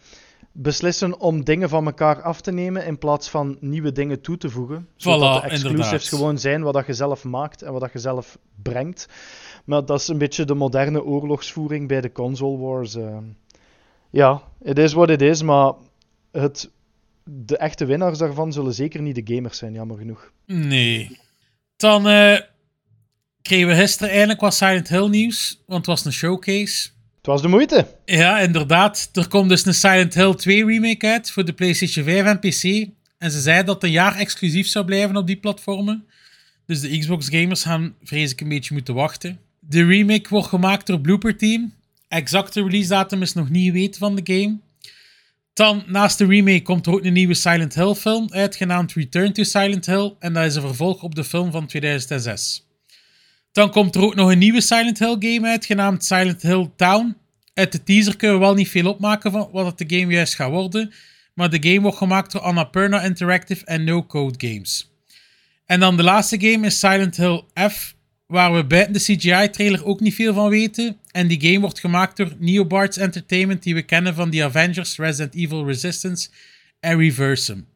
[0.51, 4.49] beslissen om dingen van elkaar af te nemen in plaats van nieuwe dingen toe te
[4.49, 4.87] voegen.
[4.95, 7.99] Zodat Voilà, de exclusives gewoon zijn wat dat je zelf maakt en wat dat je
[7.99, 9.09] zelf brengt.
[9.65, 12.95] Maar dat is een beetje de moderne oorlogsvoering bij de console wars.
[12.95, 13.17] eh.
[14.13, 15.73] Ja, het is wat het is, maar
[16.31, 16.69] het,
[17.23, 20.31] de echte winnaars daarvan zullen zeker niet de gamers zijn, jammer genoeg.
[20.45, 21.19] Nee.
[21.75, 22.39] Dan eh,
[23.41, 26.89] kregen we gisteren eindelijk wat Silent Hill nieuws, want het was een showcase.
[27.17, 27.87] Het was de moeite.
[28.05, 29.09] Ja, inderdaad.
[29.13, 32.89] Er komt dus een Silent Hill 2 remake uit voor de PlayStation 5 en PC.
[33.17, 36.05] En ze zei dat het een jaar exclusief zou blijven op die platformen.
[36.65, 39.39] Dus de Xbox gamers gaan, vrees ik, een beetje moeten wachten.
[39.59, 41.73] De remake wordt gemaakt door Blooper Team.
[42.13, 44.59] Exacte release datum is nog niet weten van de game.
[45.53, 49.33] Dan, naast de remake, komt er ook een nieuwe Silent Hill film uit, genaamd Return
[49.33, 50.15] to Silent Hill.
[50.19, 52.67] En dat is een vervolg op de film van 2006.
[53.51, 57.17] Dan komt er ook nog een nieuwe Silent Hill game uit, genaamd Silent Hill Town.
[57.53, 60.35] Uit de teaser kunnen we wel niet veel opmaken van wat het de game juist
[60.35, 60.93] gaat worden.
[61.33, 64.91] Maar de game wordt gemaakt door Annapurna Interactive en No Code Games.
[65.65, 67.95] En dan de laatste game is Silent Hill F.
[68.27, 70.97] waar we buiten de CGI-trailer ook niet veel van weten.
[71.11, 75.35] En die game wordt gemaakt door Neobards Entertainment, die we kennen van The Avengers, Resident
[75.35, 76.29] Evil Resistance
[76.79, 77.67] en Reversum.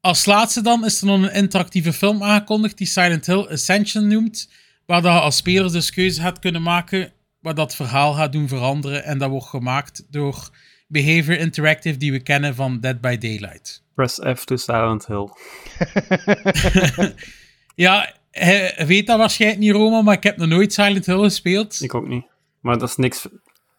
[0.00, 4.50] Als laatste dan is er nog een interactieve film aangekondigd die Silent Hill Ascension noemt,
[4.86, 9.04] waar je als speler dus keuze gaat kunnen maken waar dat verhaal gaat doen veranderen.
[9.04, 10.50] En dat wordt gemaakt door
[10.88, 13.82] Behavior Interactive, die we kennen van Dead by Daylight.
[13.94, 15.28] Press F to Silent Hill.
[17.74, 21.82] Ja, hij weet dat waarschijnlijk niet, Roma, maar ik heb nog nooit Silent Hill gespeeld.
[21.82, 22.24] Ik ook niet.
[22.60, 23.22] Maar dat is niks,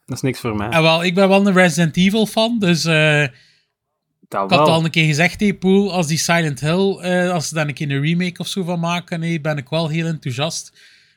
[0.06, 0.70] dat is niks voor mij.
[0.70, 3.26] En wel, ik ben wel een Resident Evil fan, dus eh,
[4.28, 4.70] Dat ik had wel.
[4.76, 7.74] al een keer gezegd, hey, Poel, als die Silent Hill, eh, als ze daar een
[7.74, 10.74] keer een remake of zo van maken, nee, ben ik wel heel enthousiast.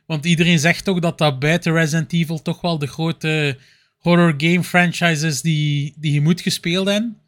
[0.06, 3.58] Want iedereen zegt toch dat dat buiten Resident Evil toch wel de grote
[3.98, 7.18] horror game franchise is die, die je moet gespeeld hebben.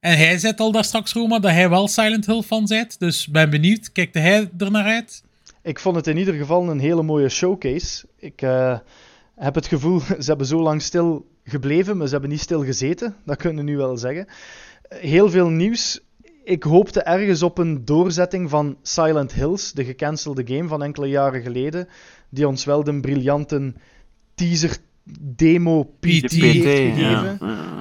[0.00, 2.98] En hij zei al daar straks, Roma, dat hij wel Silent Hill fan bent.
[2.98, 5.24] Dus ben benieuwd, kijkt hij er naar uit?
[5.66, 8.06] Ik vond het in ieder geval een hele mooie showcase.
[8.16, 8.78] Ik eh,
[9.34, 13.14] heb het gevoel, ze hebben zo lang stil gebleven, maar ze hebben niet stil gezeten.
[13.24, 14.26] Dat kunnen we nu wel zeggen.
[14.88, 16.00] Heel veel nieuws.
[16.44, 21.42] Ik hoopte ergens op een doorzetting van Silent Hills, de gecancelde game van enkele jaren
[21.42, 21.88] geleden,
[22.28, 23.72] die ons wel de briljante
[24.34, 24.76] teaser
[25.20, 26.98] demo PT, PT, heeft gegeven.
[26.98, 27.36] Ja.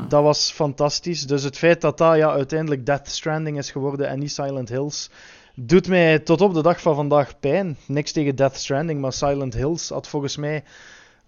[0.07, 1.27] Dat was fantastisch.
[1.27, 5.09] Dus het feit dat dat ja, uiteindelijk Death Stranding is geworden en niet Silent Hills,
[5.55, 7.77] doet mij tot op de dag van vandaag pijn.
[7.87, 10.63] Niks tegen Death Stranding, maar Silent Hills had volgens mij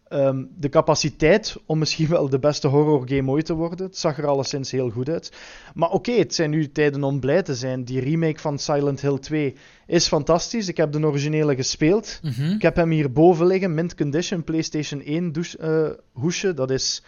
[0.07, 3.85] ehm, de capaciteit om misschien wel de beste horror game ooit te worden.
[3.85, 5.31] Het zag er alleszins heel goed uit.
[5.73, 7.83] Maar oké, het zijn nu tijden om blij te zijn.
[7.83, 9.55] Die remake van Silent Hill 2
[9.87, 10.67] is fantastisch.
[10.67, 12.19] Ik heb de originele gespeeld.
[12.21, 12.51] Mhm.
[12.51, 16.53] Ik heb hem hier boven liggen, mint condition, PlayStation 1 douche, eh, hoesje.
[16.53, 17.03] Dat is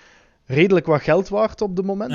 [0.45, 2.11] redelijk wat geld waard op het moment.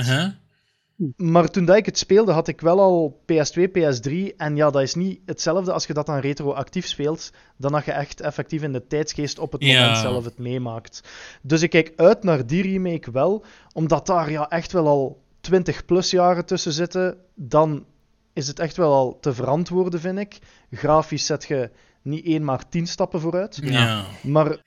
[1.17, 4.37] Maar toen dat ik het speelde, had ik wel al PS2, PS3.
[4.37, 7.93] En ja, dat is niet hetzelfde als je dat dan retroactief speelt, dan dat je
[7.93, 9.81] echt effectief in de tijdsgeest op het Ja.
[9.81, 11.03] moment zelf het meemaakt.
[11.43, 15.85] Dus ik kijk uit naar die remake wel, omdat daar ja echt wel al 20
[15.85, 17.17] plus jaren tussen zitten.
[17.35, 17.85] Dan
[18.33, 20.39] is het echt wel al te verantwoorden, vind ik.
[20.71, 21.71] Grafisch zet je
[22.03, 23.59] niet één, maar tien stappen vooruit.
[23.63, 24.05] Ja.
[24.23, 24.63] Maar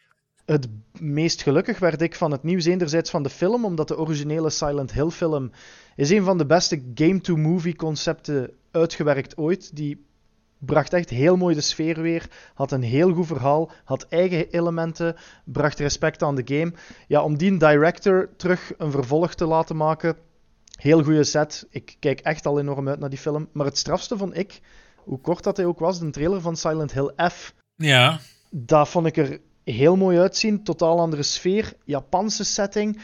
[0.45, 0.67] het
[0.99, 4.93] meest gelukkig werd ik van het nieuws enerzijds van de film, omdat de originele Silent
[4.93, 5.51] Hill film
[5.97, 9.75] is een van de beste game-to-movie concepten uitgewerkt ooit.
[9.75, 10.05] Die
[10.57, 15.15] bracht echt heel mooi de sfeer weer, had een heel goed verhaal, had eigen elementen,
[15.43, 16.73] bracht respect aan de game.
[17.07, 20.17] Ja, om die director terug een vervolg te laten maken,
[20.75, 21.67] heel goede set.
[21.69, 23.49] Ik kijk echt al enorm uit naar die film.
[23.51, 24.59] Maar het strafste vond ik,
[24.95, 27.53] hoe kort dat hij ook was, de trailer van Silent Hill F.
[27.75, 28.19] Ja.
[28.49, 30.63] Dat vond ik er heel mooi uitzien.
[30.63, 31.73] Totaal andere sfeer.
[31.83, 33.01] Japanse setting.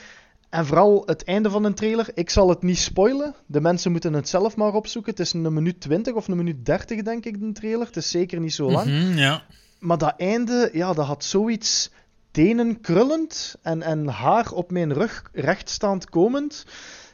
[0.54, 2.08] En vooral het einde van een trailer.
[2.14, 3.36] Ik zal het niet spoilen.
[3.46, 5.12] De mensen moeten het zelf maar opzoeken.
[5.12, 7.86] Het is een minuut 20 of een minuut 30, denk ik, de trailer.
[7.88, 8.88] Het is zeker niet zo lang.
[8.88, 9.44] Mhm, ja.
[9.80, 11.92] Maar dat einde, ja, dat had zoiets
[12.32, 16.66] tenen krullend en, en haar op mijn rug rechtstaand komend.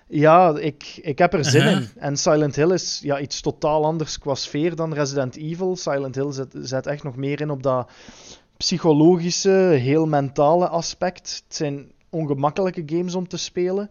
[0.08, 1.78] Ja, ik, ik heb er zin Uh-huh.
[1.82, 1.90] in.
[1.96, 5.76] En Silent Hill is ja, iets totaal anders qua sfeer dan Resident Evil.
[5.76, 7.92] Silent Hill zet, zet echt nog meer in op dat
[8.58, 11.44] psychologische, heel mentale aspect.
[11.46, 13.90] Het zijn ongemakkelijke games om te spelen.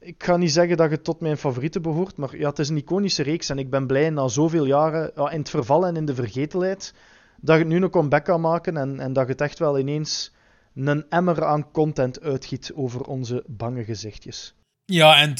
[0.00, 2.76] Ik ga niet zeggen dat het tot mijn favorieten behoort, maar ja, het is een
[2.76, 6.06] iconische reeks en ik ben blij na zoveel jaren ja, in het verval en in
[6.06, 6.94] de vergetelheid
[7.40, 9.78] dat je het nu een comeback kan maken en, en dat je het echt wel
[9.78, 10.32] ineens
[10.74, 14.54] een emmer aan content uitgiet over onze bange gezichtjes.
[14.84, 15.34] Ja, en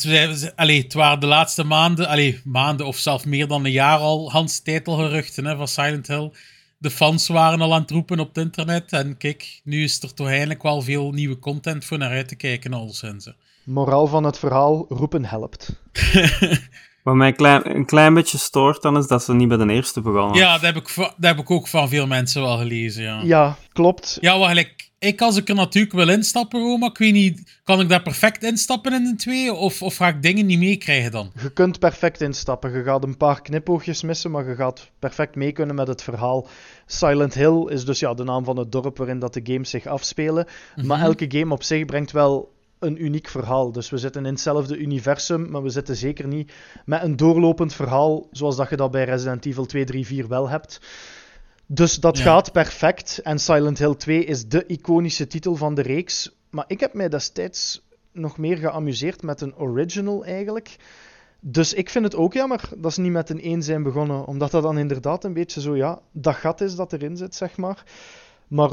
[0.56, 4.30] allee, het waren de laatste maanden, allee, maanden of zelfs meer dan een jaar al,
[4.30, 6.32] Hans titelgeruchten van Silent Hill.
[6.78, 8.92] De fans waren al aan het roepen op het internet.
[8.92, 12.36] En kijk, nu is er toch eindelijk wel veel nieuwe content voor naar uit te
[12.36, 13.30] kijken, alleszins.
[13.64, 15.80] Moraal van het verhaal, roepen helpt.
[17.02, 19.72] Wat mij een klein, een klein beetje stoort dan is dat ze niet bij de
[19.72, 20.36] eerste begonnen.
[20.36, 23.20] Ja, dat heb, ik, dat heb ik ook van veel mensen wel gelezen, ja.
[23.22, 24.18] Ja, klopt.
[24.20, 24.87] Ja, gelijk.
[25.00, 28.42] Ik, als ik er natuurlijk wil instappen, Roma, ik weet niet, kan ik daar perfect
[28.44, 29.52] instappen in de twee?
[29.52, 31.32] Of, of ga ik dingen niet meekrijgen dan?
[31.42, 32.72] Je kunt perfect instappen.
[32.72, 36.46] Je gaat een paar knipoogjes missen, maar je gaat perfect mee kunnen met het verhaal.
[36.86, 39.86] Silent Hill is dus ja, de naam van het dorp waarin dat de games zich
[39.86, 40.46] afspelen.
[40.76, 41.06] Maar Mhm.
[41.06, 43.72] elke game op zich brengt wel een uniek verhaal.
[43.72, 46.52] Dus we zitten in hetzelfde universum, maar we zitten zeker niet
[46.84, 50.48] met een doorlopend verhaal zoals dat je dat bij Resident Evil 2, 3, 4 wel
[50.48, 50.80] hebt.
[51.70, 52.24] Dus dat Ja.
[52.24, 53.20] gaat perfect.
[53.22, 56.36] En Silent Hill 2 is de iconische titel van de reeks.
[56.50, 60.76] Maar ik heb mij destijds nog meer geamuseerd met een original eigenlijk.
[61.40, 64.26] Dus ik vind het ook jammer dat ze niet met een 1 zijn begonnen.
[64.26, 67.56] Omdat dat dan inderdaad een beetje zo, ja, dat gat is dat erin zit, zeg
[67.56, 67.84] maar.
[68.48, 68.70] Maar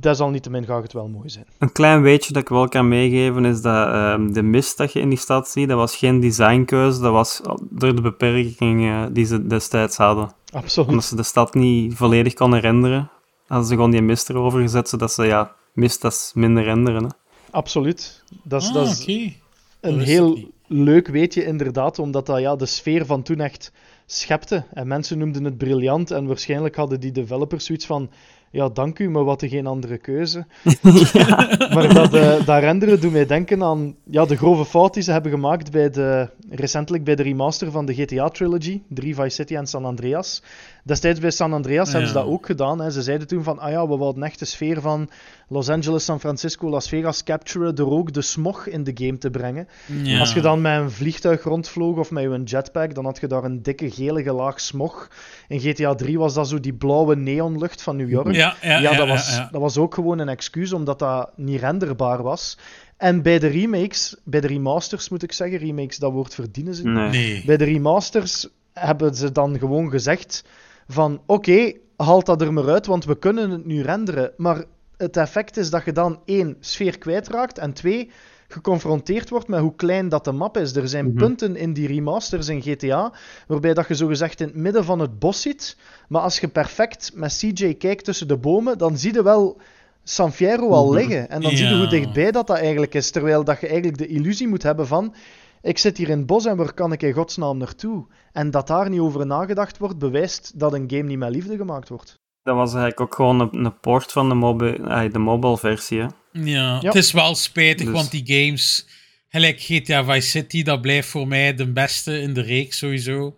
[0.00, 1.46] desalniettemin gaat het wel mooi zijn.
[1.58, 5.00] Een klein weetje dat ik wel kan meegeven is dat ehm, de mist dat je
[5.00, 9.46] in die stad ziet, dat was geen designkeuze, dat was door de beperkingen die ze
[9.46, 10.30] destijds hadden.
[10.56, 10.88] Absoluut.
[10.88, 13.10] Omdat ze de stad niet volledig konden renderen.
[13.46, 17.04] Hadden ze gewoon die mist erover gezet, zodat ze, ja, mist dat is minder renderen.
[17.04, 17.10] Hè.
[17.50, 18.24] Absoluut.
[18.42, 19.34] Dat is, Ah, dat is een
[19.80, 23.72] Dat heel leuk weetje inderdaad, omdat dat ja, de sfeer van toen echt
[24.06, 24.64] schepte.
[24.72, 28.10] En mensen noemden het briljant en waarschijnlijk hadden die developers zoiets van
[28.56, 30.46] ja, dank u, maar wat er geen andere keuze.
[31.74, 35.12] Maar dat, eh, dat renderen doet mij denken aan ja, de grove fout die ze
[35.12, 39.66] hebben gemaakt bij de, recentelijk bij de remaster van de GTA-trilogy, 3 Vice City en
[39.66, 40.42] San Andreas.
[40.86, 42.80] Destijds bij San Andreas hebben ze dat ook gedaan.
[42.80, 42.90] Hè.
[42.90, 45.10] Ze zeiden toen van, ah ja, we wilden echt de sfeer van
[45.48, 49.30] Los Angeles, San Francisco, Las Vegas capturen door ook de smog in de game te
[49.30, 49.68] brengen.
[50.02, 50.20] Ja.
[50.20, 53.44] Als je dan met een vliegtuig rondvloog of met een jetpack, dan had je daar
[53.44, 55.08] een dikke gelige laag smog.
[55.48, 58.34] In GTA 3 was dat zo die blauwe neonlucht van New York.
[58.34, 59.48] Ja, ja, Ja, ja, dat, ja, was, ja.
[59.52, 62.58] dat was ook gewoon een excuus, omdat dat niet renderbaar was.
[62.96, 66.88] En bij de remakes, bij de remasters moet ik zeggen, remakes, dat woord verdienen ze
[66.88, 67.10] niet.
[67.10, 67.42] Nee.
[67.46, 70.44] Bij de remasters hebben ze dan gewoon gezegd
[70.88, 74.32] van, oké, haal dat er maar uit, want we kunnen het nu renderen.
[74.36, 74.64] Maar
[74.96, 78.10] het effect is dat je dan één, sfeer kwijtraakt, en twee,
[78.48, 80.76] geconfronteerd wordt met hoe klein dat de map is.
[80.76, 81.16] Er zijn Mhm.
[81.16, 83.12] punten in die remasters in GTA,
[83.46, 85.76] waarbij dat je zogezegd in het midden van het bos zit,
[86.08, 89.60] maar als je perfect met CJ kijkt tussen de bomen, dan zie je wel
[90.04, 90.94] San Fierro al Mhm.
[90.96, 91.28] liggen.
[91.28, 94.06] En dan zie je hoe dichtbij dat dat eigenlijk is, terwijl dat je eigenlijk de
[94.06, 95.14] illusie moet hebben van
[95.62, 98.06] ik zit hier in het bos en waar kan ik in godsnaam naartoe?
[98.36, 101.88] En dat daar niet over nagedacht wordt, bewijst dat een game niet met liefde gemaakt
[101.88, 102.18] wordt.
[102.42, 104.76] Dat was eigenlijk ook gewoon een, een port van de, mobi
[105.12, 105.98] de mobile versie.
[106.00, 106.06] Hè.
[106.32, 106.80] Ja, Ja.
[106.80, 108.86] het is wel spijtig, Dus- want die games,
[109.28, 113.36] gelijk GTA Vice City, dat blijft voor mij de beste in de reeks sowieso.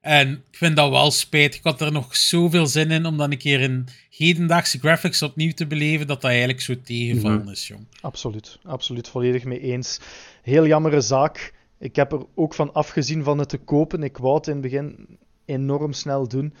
[0.00, 1.58] En ik vind dat wel spijtig.
[1.58, 5.52] Ik had er nog zoveel zin in om dan een keer in hedendaagse graphics opnieuw
[5.52, 7.50] te beleven, dat dat eigenlijk zo tegenvallen Mhm.
[7.50, 7.86] is, jong.
[8.00, 10.00] Absoluut, absoluut volledig mee eens.
[10.42, 11.53] Heel jammere zaak.
[11.84, 14.02] Ik heb er ook van afgezien van het te kopen.
[14.02, 16.54] Ik wou het in het begin enorm snel doen.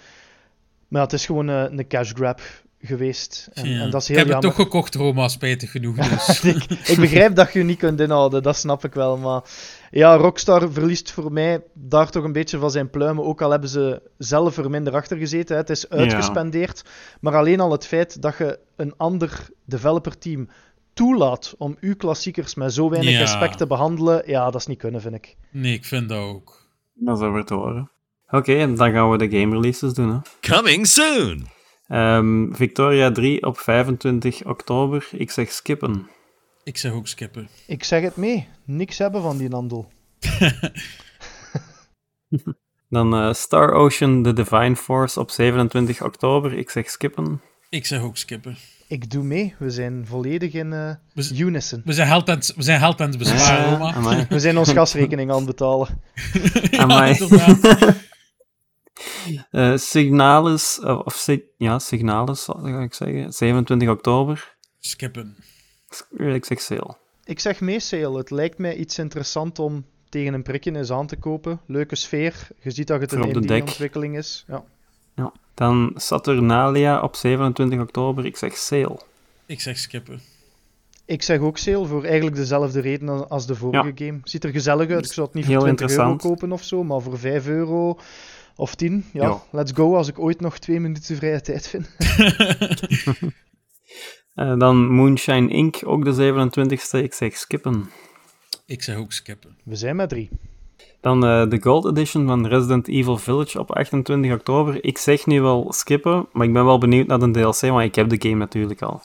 [0.88, 2.40] Maar ja, het is gewoon een, een cash grab
[2.80, 3.48] geweest.
[3.52, 3.80] En, Ja.
[3.82, 4.48] en dat is ik heel heb jammer.
[4.48, 5.96] het toch gekocht, Roma, spijtig genoeg.
[6.08, 6.40] Dus.
[6.44, 9.16] ik, ik begrijp dat je niet kunt inhouden, dat snap ik wel.
[9.16, 9.42] Maar
[9.90, 13.24] ja, Rockstar verliest voor mij daar toch een beetje van zijn pluimen.
[13.24, 15.54] Ook al hebben ze zelf er minder achter gezeten.
[15.54, 15.60] Hè.
[15.60, 16.84] Het is uitgespendeerd.
[17.20, 20.48] Maar alleen al het feit dat je een ander developerteam
[20.94, 23.18] toelaat om uw klassiekers met zo weinig Ja.
[23.20, 25.36] respect te behandelen, ja, dat is niet kunnen, vind ik.
[25.50, 26.62] nee, ik vind dat ook.
[26.94, 27.90] Dat is over te horen.
[28.30, 30.08] Oké, en dan gaan we de game releases doen.
[30.10, 30.18] Hè.
[30.54, 31.46] Coming soon.
[31.86, 35.08] Ehm, Victoria 3 op 25 oktober.
[35.12, 36.08] Ik zeg skippen.
[36.62, 37.48] Ik zeg ook skippen.
[37.66, 39.90] Ik zeg het mee, niks hebben van die handel.
[42.88, 46.52] Dan eh, Star Ocean The Divine Force op 27 oktober.
[46.52, 47.40] Ik zeg skippen.
[47.70, 48.56] Ik zeg ook skippen.
[48.88, 51.82] Ik doe mee, we zijn volledig in eh, We z- unison.
[51.84, 53.92] We zijn held aan het, we zijn held aan het besparen, Ja, Roma.
[53.94, 54.26] amai.
[54.28, 55.88] We zijn ons gasrekening aan het betalen.
[56.70, 57.16] ja.
[59.50, 61.26] Eh, Signalis, eh, of
[61.56, 63.32] ja, Signalis, ga ik zeggen.
[63.32, 64.56] 27 oktober.
[64.80, 65.36] Skippen.
[66.18, 66.96] Ik zeg sale.
[67.24, 68.18] Ik zeg mee, Sale.
[68.18, 71.60] Het lijkt mij iets interessant om tegen een prikje eens aan te kopen.
[71.66, 72.48] Leuke sfeer.
[72.62, 74.44] Je ziet dat het een de ontwikkeling is.
[74.48, 74.64] Ja.
[75.14, 75.32] Ja.
[75.54, 78.24] Dan Saturnalia op 27 oktober.
[78.26, 78.98] Ik zeg sale.
[79.46, 80.20] Ik zeg skippen.
[81.06, 84.20] Ik zeg ook Sale voor eigenlijk dezelfde reden als- de vorige game.
[84.24, 85.04] Ziet er gezellig uit.
[85.06, 87.98] Ik zou het niet voor Heel 20 euro kopen of zo, maar voor 5 euro
[88.56, 89.04] of 10.
[89.12, 89.42] Ja, Ja.
[89.50, 91.90] let's go als ik ooit nog twee minuten vrije tijd vind.
[94.34, 95.80] Eh, dan Moonshine Inc.
[95.84, 97.02] ook de 27e.
[97.02, 97.90] Ik zeg skippen.
[98.66, 99.56] Ik zeg ook skippen.
[99.64, 100.28] We zijn met drie.
[101.04, 104.84] Dan eh, de Gold Edition van Resident Evil Village op 28 oktober.
[104.84, 107.94] Ik zeg nu wel skippen, maar ik ben wel benieuwd naar de DLC, want ik
[107.94, 109.02] heb de game natuurlijk al.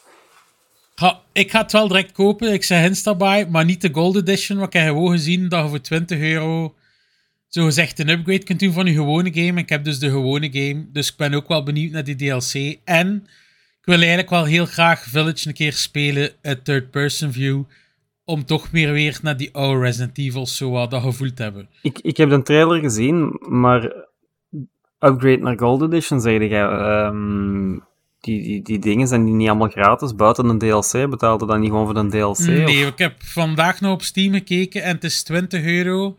[1.32, 2.54] Ik ga het wel direct kopen.
[2.54, 4.58] Ik zeg Instabuy, maar niet de Gold Edition.
[4.58, 6.76] Want ik heb gewoon gezien dat je voor 20 euro
[7.48, 9.60] zogezegd een upgrade kunt doen van je gewone game.
[9.60, 10.86] Ik heb dus de gewone game.
[10.92, 12.80] Dus ik ben ook wel benieuwd naar die DLC.
[12.84, 13.24] En
[13.80, 17.64] ik wil eigenlijk wel heel graag Village een keer spelen, het third person view.
[18.30, 21.70] Om toch meer weer naar die oude Resident Evil zo wat dat gevoeld te hebben.
[21.82, 23.82] Ik, ik heb de trailer gezien, maar
[25.00, 26.62] upgrade naar Gold Edition, zeg jij.
[26.68, 27.72] ehm,
[28.20, 31.10] die, die, die dingen zijn die niet allemaal gratis, buiten een DLC.
[31.10, 32.38] Betaalde dan niet gewoon voor een DLC?
[32.38, 36.16] Nee, of- ik heb vandaag nog op Steam gekeken en het is 20 euro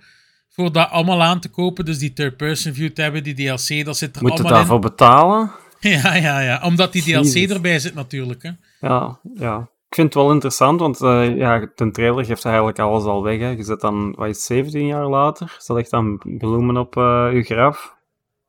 [0.49, 1.85] voor dat allemaal aan te kopen.
[1.85, 4.47] Dus die third person view te hebben, die DLC, dat zit er Moet je allemaal
[4.47, 4.49] in.
[4.59, 5.51] daarvoor betalen?
[5.81, 6.61] Ja, ja, ja.
[6.65, 7.51] Omdat die DLC Jezus.
[7.51, 8.43] erbij zit natuurlijk.
[8.43, 8.51] Hè.
[8.89, 9.69] Ja, ja.
[9.91, 13.38] Ik vind het wel interessant, want eh, ja, de trailer geeft eigenlijk alles al weg.
[13.38, 13.49] Hè.
[13.49, 17.28] Je zet dan, wat is het, 17 jaar later, ze legt dan bloemen op eh,
[17.32, 17.97] je graf.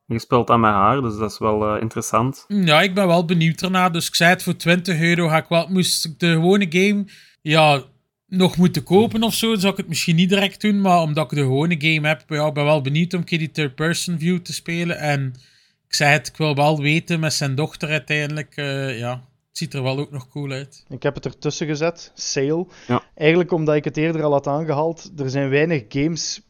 [0.06, 2.46] Je speelt dan met haar, dus dat is wel eh, interessant.
[2.48, 3.90] Ja, ik ben wel benieuwd erna.
[3.90, 5.68] Dus ik zei het, voor 20 euro ga ik wel...
[5.68, 7.06] Moest ik de gewone game
[7.42, 7.84] ja,
[8.28, 10.82] nog moeten kopen of zo, zou ik het misschien niet direct doen.
[10.82, 14.20] Maar omdat ik de gewone game heb, ja, ik ben wel benieuwd om die third-person
[14.20, 14.98] view te spelen.
[14.98, 15.34] En
[15.88, 18.54] ik zei het, ik wil wel weten met zijn dochter uiteindelijk.
[18.98, 20.86] ja, ziet er wel ook nog cool uit.
[20.90, 22.68] Ik heb het ertussen gezet, Sale.
[22.88, 23.04] Ja.
[23.16, 25.12] Eigenlijk omdat ik het eerder al had aangehaald.
[25.18, 26.42] Er zijn weinig games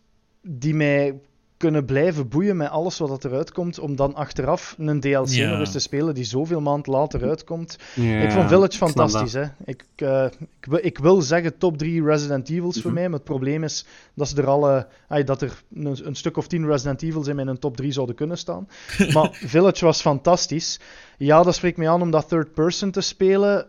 [0.42, 1.20] die mij
[1.62, 3.80] kunnen blijven boeien met alles wat dat eruit komt.
[3.80, 5.50] Om dan achteraf een DLC Ja.
[5.50, 7.78] nog eens te spelen die zoveel maand later uitkomt.
[7.96, 9.34] Ja, ik vond Village fantastisch.
[9.34, 9.44] Hè.
[9.66, 10.26] Ik, eh,
[10.60, 13.00] ik, wil- ik wil zeggen top 3 Resident Evils voor Mhm.
[13.00, 13.10] mij.
[13.10, 16.48] Maar het probleem is dat, ze er alle, ay, dat er een, een stuk of
[16.48, 18.68] 10 Resident Evils in mijn top 3 zouden kunnen staan.
[19.14, 20.80] Maar Village was fantastisch.
[21.18, 23.66] Ja, dat spreekt mij aan om dat third person te spelen.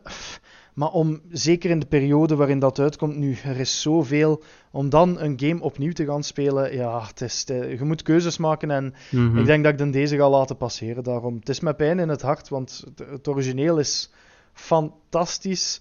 [0.75, 4.43] Maar om, zeker in de periode waarin dat uitkomt nu, er is zoveel.
[4.71, 8.71] Om dan een game opnieuw te gaan spelen, ja, het is, je moet keuzes maken
[8.71, 9.39] en Mhm.
[9.39, 11.05] ik denk dat ik dan deze ga laten passeren.
[11.05, 11.37] Daarom.
[11.39, 14.11] Het is met pijn in het hart, want het, het origineel is
[14.55, 15.81] fantastisch.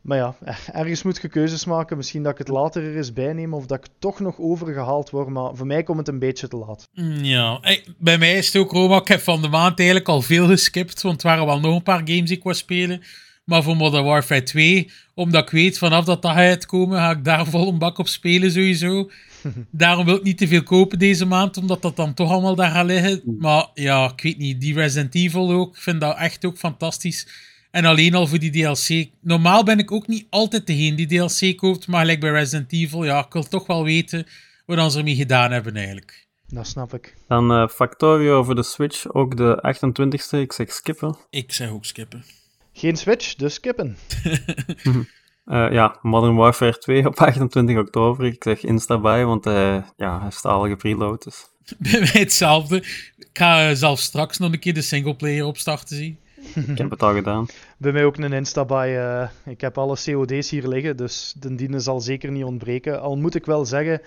[0.00, 1.96] Maar ja, eh, ergens moet je keuzes maken.
[1.96, 5.28] Misschien dat ik het later er eens bijneem of dat ik toch nog overgehaald word.
[5.28, 6.88] Maar voor mij komt het een beetje te laat.
[6.94, 7.60] Mm, Ja,
[7.98, 8.96] bij mij is het ook Roma.
[8.96, 11.82] Ik heb van de maand eigenlijk al veel geskipt, want het waren wel nog een
[11.82, 13.02] paar games die ik wou spelen.
[13.44, 17.24] Maar voor Modern Warfare 2, omdat ik weet vanaf dat dat gaat uitkomen, ga ik
[17.24, 19.10] daar vol een bak op spelen sowieso.
[19.70, 22.70] Daarom wil ik niet te veel kopen deze maand, omdat dat dan toch allemaal daar
[22.70, 23.22] gaat liggen.
[23.38, 27.28] Maar ja, ik weet niet, die Resident Evil ook, ik vind dat echt ook fantastisch.
[27.70, 29.10] En alleen al voor die DLC.
[29.20, 33.04] Normaal ben ik ook niet altijd degene die DLC koopt, maar gelijk bij Resident Evil,
[33.04, 34.26] ja, ik wil toch wel weten
[34.66, 36.26] wat dan ze ermee gedaan hebben eigenlijk.
[36.46, 37.14] Dat snap ik.
[37.28, 40.38] Dan eh, Factorio voor de Switch, ook de 28ste.
[40.38, 41.16] Ik zeg skippen.
[41.30, 42.24] Ik zeg ook skippen.
[42.72, 43.96] Geen Switch, dus skippen.
[45.44, 48.26] Eh, ja, Modern Warfare 2 op 28 oktober.
[48.26, 51.24] Ik zeg insta bij, want eh, ja, hij is al gepreload.
[51.24, 51.48] Dus.
[51.90, 52.76] Bij mij hetzelfde.
[53.16, 56.18] Ik ga eh, zelf straks nog een keer de singleplayer opstarten zien.
[56.54, 57.46] Ik heb het al gedaan.
[57.76, 59.28] Bij mij ook een Insta bij.
[59.44, 63.00] ik heb alle COD's hier liggen, dus de diene zal zeker niet ontbreken.
[63.00, 64.00] Al moet ik wel zeggen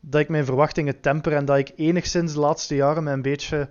[0.00, 3.68] dat ik mijn verwachtingen temper en dat ik enigszins de laatste jaren met een beetje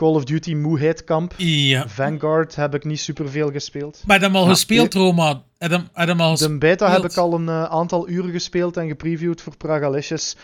[0.00, 1.34] Call of Duty moeheid kamp.
[1.36, 1.88] Ja.
[1.88, 4.02] Vanguard heb ik niet superveel gespeeld.
[4.06, 5.42] Maar heb hem al Ja, gespeeld, Roma?
[5.58, 5.88] Heb hem-
[6.20, 9.54] al De beta heb ik al een eh, aantal uren gespeeld en gepreviewd voor.
[9.56, 10.36] Uff,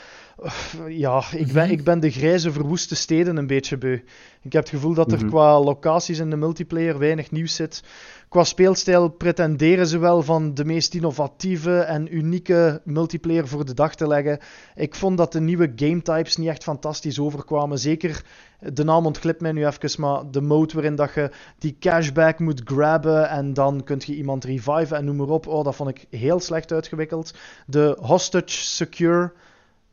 [0.88, 1.72] Ja, ik ben, Mhm.
[1.72, 3.98] ik ben de grijze verwoeste steden een beetje beu.
[4.42, 5.28] Ik heb het gevoel dat er Mhm.
[5.28, 7.82] qua locaties in de multiplayer weinig nieuws zit.
[8.28, 13.94] Qua speelstijl pretenderen ze wel van de meest innovatieve en unieke multiplayer voor de dag
[13.94, 14.38] te leggen.
[14.74, 17.78] Ik vond dat de nieuwe game types niet echt fantastisch overkwamen.
[17.78, 18.24] Zeker,
[18.72, 22.60] de naam ontglipt mij nu even, maar de mode waarin dat je die cashback moet
[22.64, 25.46] grabben en dan kun je iemand reviven en noem maar op.
[25.46, 27.34] Oh, dat vond ik heel slecht uitgewikkeld.
[27.66, 29.32] De hostage secure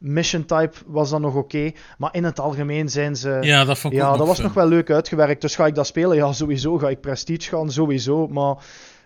[0.04, 3.38] mission type was dan nog oké, maar in het algemeen zijn ze...
[3.42, 4.46] Ja, dat vond ik Ja, ook dat was fun.
[4.46, 5.42] nog wel leuk uitgewerkt.
[5.42, 6.16] Dus ga ik dat spelen?
[6.18, 6.78] Ja, sowieso.
[6.78, 7.72] Ga ik Prestige gaan?
[7.72, 8.28] Sowieso.
[8.28, 8.56] Maar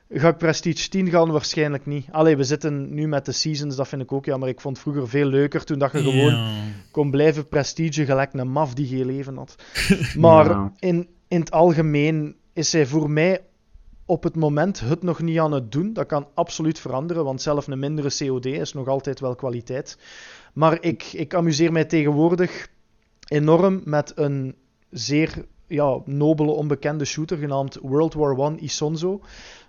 [0.10, 1.32] ga ik Prestige 10 gaan?
[1.32, 2.06] Waarschijnlijk niet.
[2.12, 4.50] Allee, we zitten nu met de seasons, dat vind ik ook jammer.
[4.50, 6.50] Ik vond het vroeger veel leuker toen dat je gewoon Ja.
[6.92, 9.56] kon blijven Prestige gelijk een maf die geen leven had.
[10.18, 10.72] Maar Ja.
[10.80, 13.42] in, in het algemeen is hij voor mij
[14.06, 15.94] op het moment het nog niet aan het doen.
[15.94, 19.98] Dat kan absoluut veranderen, want zelf een mindere COD is nog altijd wel kwaliteit.
[20.58, 22.68] Maar ik, ik amuseer mij tegenwoordig
[23.28, 24.56] enorm met een
[24.90, 29.22] zeer ja, nobele onbekende shooter genaamd World War I Isonzo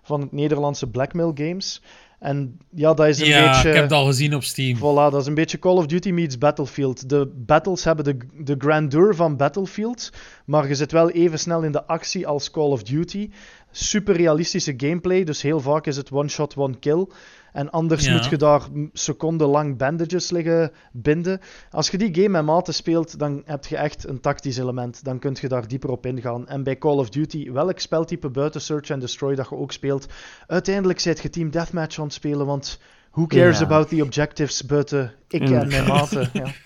[0.02, 1.82] van het Nederlandse Blackmail Games.
[2.18, 3.68] En ja, dat is een Ja, beetje...
[3.68, 4.76] ik heb het al gezien op Steam.
[4.76, 7.08] Voilà, dat is een beetje Call of Duty meets Battlefield.
[7.08, 10.12] De battles hebben de, de grandeur van Battlefield,
[10.44, 13.30] maar je zit wel even snel in de actie als Call of Duty.
[13.70, 17.06] Super realistische gameplay, dus heel vaak is het one shot, one kill.
[17.52, 18.12] En anders Ja.
[18.12, 21.40] moet je daar secondenlang bandages liggen binden.
[21.70, 25.04] Als je die game met maten speelt, dan heb je echt een tactisch element.
[25.04, 26.48] Dan kun je daar dieper op ingaan.
[26.48, 30.06] En bij Call of Duty, welk speltype buiten Search and Destroy dat je ook speelt,
[30.46, 32.80] uiteindelijk zit je Team Deathmatch aan het spelen, want
[33.10, 33.64] who cares Ja.
[33.64, 36.30] about the objectives buiten ik en mijn maten.
[36.32, 36.46] Ja.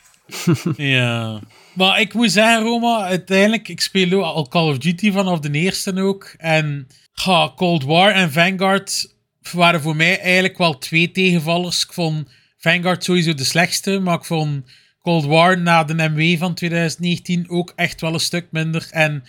[0.76, 1.40] Ja.
[1.74, 6.00] Maar ik moet zeggen, Roma, uiteindelijk, ik speel al Call of Duty vanaf de eerste
[6.02, 6.34] ook.
[6.36, 9.14] En ja, Cold War en Vanguard
[9.50, 11.84] waren voor mij eigenlijk wel twee tegenvallers.
[11.84, 14.70] Ik vond Vanguard sowieso de slechtste, maar ik vond
[15.00, 18.88] Cold War na de MW van 2019 ook echt wel een stuk minder.
[18.90, 19.24] En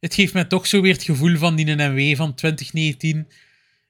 [0.00, 3.28] het geeft mij toch zo weer het gevoel van die MW van 2019.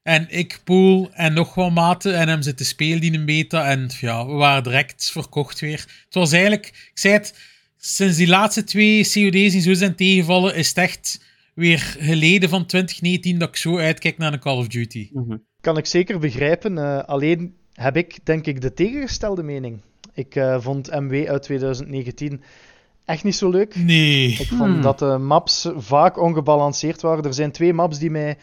[0.03, 3.71] En ik, Poel en nog wat maten en hem zitten spelen die een beta.
[3.71, 5.81] En ja, we waren direct verkocht weer.
[6.05, 7.35] Het was eigenlijk, ik zei het,
[7.79, 12.67] sinds die laatste twee COD's die zo zijn tegenvallen, is het echt weer geleden van
[12.67, 15.11] 2019 dat ik zo uitkijk naar een Call of Duty.
[15.63, 16.79] Kan ik zeker begrijpen.
[16.79, 19.81] eh, alleen heb ik denk ik de tegengestelde mening.
[20.15, 22.43] Ik eh, vond MW uit 2019
[23.05, 23.77] echt niet zo leuk.
[23.77, 24.27] Nee.
[24.29, 27.25] Ik vond dat de maps vaak ongebalanceerd waren.
[27.25, 28.39] Er zijn twee maps die mij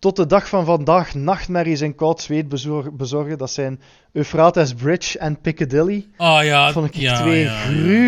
[0.00, 3.38] tot de dag van vandaag nachtmerries en koud zweet bezorg- bezorgen.
[3.38, 3.80] Dat zijn
[4.12, 6.06] Euphrates Bridge en Piccadilly.
[6.16, 7.58] Ah ja, Vond ik ja, twee ja, ja.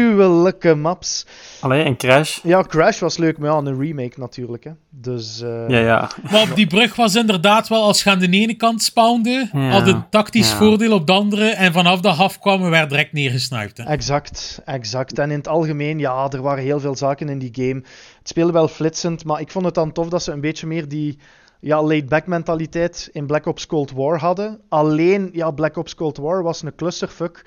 [0.06, 1.26] gruwelijke maps.
[1.60, 2.38] Allee, en Crash.
[2.42, 4.64] Ja, Crash was leuk, maar ja, een remake natuurlijk.
[4.64, 4.70] Hè.
[4.90, 6.10] Dus eh, Ja, ja.
[6.30, 9.68] Maar op die brug was inderdaad wel, als je aan de ene kant spawnde, Ja,
[9.70, 10.56] had een tactisch ja.
[10.56, 11.48] voordeel op de andere.
[11.50, 13.76] En vanaf de haf kwamen, werd direct neergesniped.
[13.76, 13.84] hè.
[13.84, 15.18] Exact, exact.
[15.18, 17.82] En in het algemeen, ja, er waren heel veel zaken in die game.
[18.18, 20.88] Het speelde wel flitsend, maar ik vond het dan tof dat ze een beetje meer
[20.88, 21.18] die
[21.62, 24.60] ja, laid-back mentaliteit in Black Ops Cold War hadden.
[24.68, 27.44] Alleen, ja, Black Ops Cold War was een clusterfuck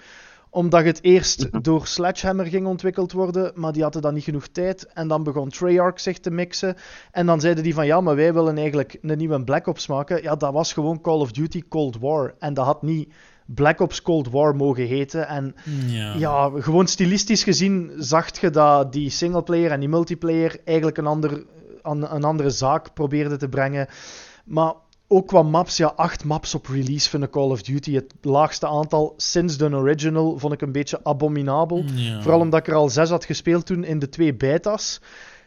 [0.50, 4.88] omdat het eerst door Sledgehammer ging ontwikkeld worden, maar die hadden dan niet genoeg tijd.
[4.94, 6.76] En dan begon Treyarch zich te mixen.
[7.12, 10.22] En dan zeiden die van, ja, maar wij willen eigenlijk een nieuwe Black Ops maken.
[10.22, 12.36] Ja, dat was gewoon Call of Duty Cold War.
[12.40, 13.14] En dat had niet
[13.46, 15.28] Black Ops Cold War mogen heten.
[15.28, 15.56] En
[15.88, 16.14] Ja.
[16.18, 21.44] ja, gewoon stilistisch gezien zag je dat die singleplayer en die multiplayer eigenlijk een, ander,
[21.86, 23.88] een, een andere zaak probeerden te brengen.
[24.46, 24.74] Maar
[25.08, 27.94] ook qua maps, ja, acht maps op release van de Call of Duty.
[27.94, 31.84] Het laagste aantal sinds de original vond ik een beetje abominabel.
[31.94, 32.22] Ja.
[32.22, 35.02] Vooral omdat ik er al zes had gespeeld toen in de twee beta's.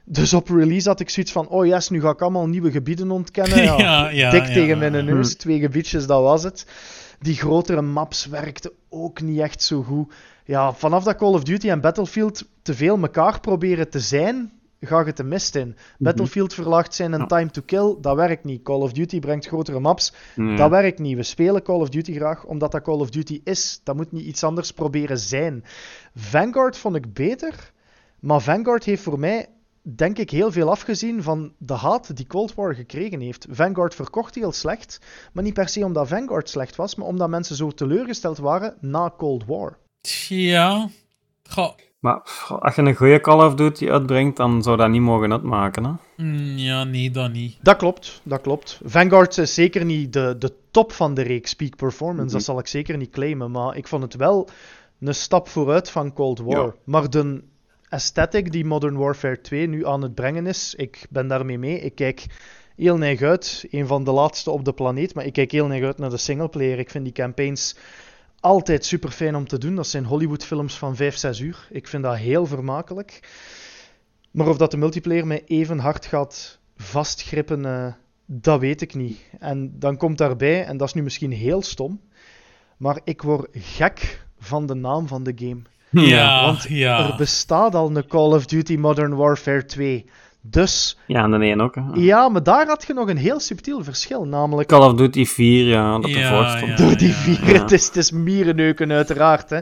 [0.04, 3.10] Dus op release had ik zoiets van, oh yes, nu ga ik allemaal nieuwe gebieden
[3.10, 3.62] ontkennen.
[3.64, 6.66] Ja, Ja, ja, dik tegen mijn neus, twee gebiedjes, dat was het.
[7.20, 10.12] Die grotere maps werkten ook niet echt zo goed.
[10.44, 15.00] Ja, vanaf dat Call of Duty en Battlefield te veel elkaar proberen te zijn, ga
[15.06, 15.76] je te mist in.
[15.98, 18.62] Battlefield verlaagt zijn een time to kill, dat werkt niet.
[18.62, 20.12] Call of Duty brengt grotere maps,
[20.56, 21.16] dat werkt niet.
[21.16, 23.80] We spelen Call of Duty graag omdat dat Call of Duty is.
[23.84, 25.64] Dat moet niet iets anders proberen zijn.
[26.14, 27.72] Vanguard vond ik beter,
[28.20, 29.46] maar Vanguard heeft voor mij,
[29.82, 33.46] denk ik, heel veel afgezien van de haat die Cold War gekregen heeft.
[33.50, 35.00] Vanguard verkocht heel slecht,
[35.32, 39.12] maar niet per se omdat Vanguard slecht was, maar omdat mensen zo teleurgesteld waren na
[39.16, 39.78] Cold War.
[40.28, 40.88] Ja.
[41.42, 42.20] Goh, Maar
[42.60, 45.84] als je een goede Call of Duty uitbrengt, dan zou dat niet mogen uitmaken.
[45.84, 45.92] Hè?
[46.24, 47.56] mm, ja, nee, dat niet.
[47.62, 48.80] Dat klopt, dat klopt.
[48.84, 52.66] Vanguard is zeker niet de, de top van de reeks peak performance, dat zal ik
[52.66, 54.48] zeker niet claimen, maar ik vond het wel
[55.00, 56.66] een stap vooruit van Cold War.
[56.66, 56.74] Ja.
[56.84, 57.42] Maar de
[57.88, 61.80] aesthetic die Modern Warfare 2 nu aan het brengen is, ik ben daarmee mee.
[61.80, 62.26] Ik kijk
[62.76, 65.84] heel neig uit, een van de laatste op de planeet, maar ik kijk heel neig
[65.84, 66.78] uit naar de singleplayer.
[66.78, 67.76] Ik vind die campaigns
[68.40, 69.74] altijd super fijn om te doen.
[69.74, 71.68] Dat zijn Hollywoodfilms van 5, 6 uur.
[71.70, 73.20] Ik vind dat heel vermakelijk.
[74.30, 77.92] Maar of dat de multiplayer mij even hard gaat vastgrippen, eh,
[78.26, 79.18] dat weet ik niet.
[79.38, 82.00] En dan komt daarbij, en dat is nu misschien heel stom,
[82.76, 85.62] maar ik word gek van de naam van de game.
[85.90, 87.10] Ja, want ja.
[87.10, 90.04] Er bestaat al een Call of Duty Modern Warfare 2.
[90.50, 91.74] Dus Ja, en de een ook.
[91.74, 91.82] Hè.
[91.94, 94.24] ja, maar daar had je nog een heel subtiel verschil.
[94.24, 96.78] Namelijk Call of Duty 4, ja, dat Ja, ervoor stond.
[96.78, 96.84] ja.
[96.84, 97.54] door die vier.
[97.54, 97.60] ja.
[97.60, 99.50] Het, is, het is mierenneuken, uiteraard.
[99.50, 99.58] Hè.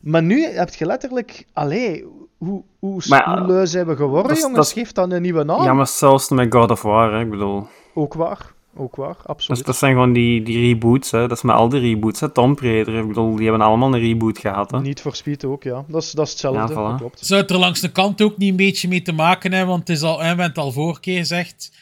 [0.00, 1.44] Maar nu heb je letterlijk.
[1.52, 2.04] Allee,
[2.38, 3.02] hoe, hoe,
[3.46, 4.56] lui zijn we geworden, dat jongens?
[4.56, 5.62] dat Geef dan een nieuwe naam.
[5.64, 7.66] Ja, maar zelfs met God of War, hè, ik bedoel.
[7.94, 8.52] Ook waar.
[8.80, 9.66] Ook waar, Dus absoluut.
[9.66, 11.20] dat zijn gewoon die, die reboots, hè.
[11.20, 12.20] dat is met al die reboots.
[12.20, 12.30] Hè.
[12.30, 14.70] Tomb Raider, ik bedoel, die hebben allemaal een reboot gehad.
[14.70, 14.80] Hè.
[14.80, 15.84] Niet voor Speed ook, ja.
[15.88, 16.90] Dat is, dat is hetzelfde, Ja, voilà.
[16.90, 17.26] dat klopt.
[17.26, 19.68] Zou het er langs de kant ook niet een beetje mee te maken hebben?
[19.70, 21.72] Want het is al, het al vorige keer gezegd.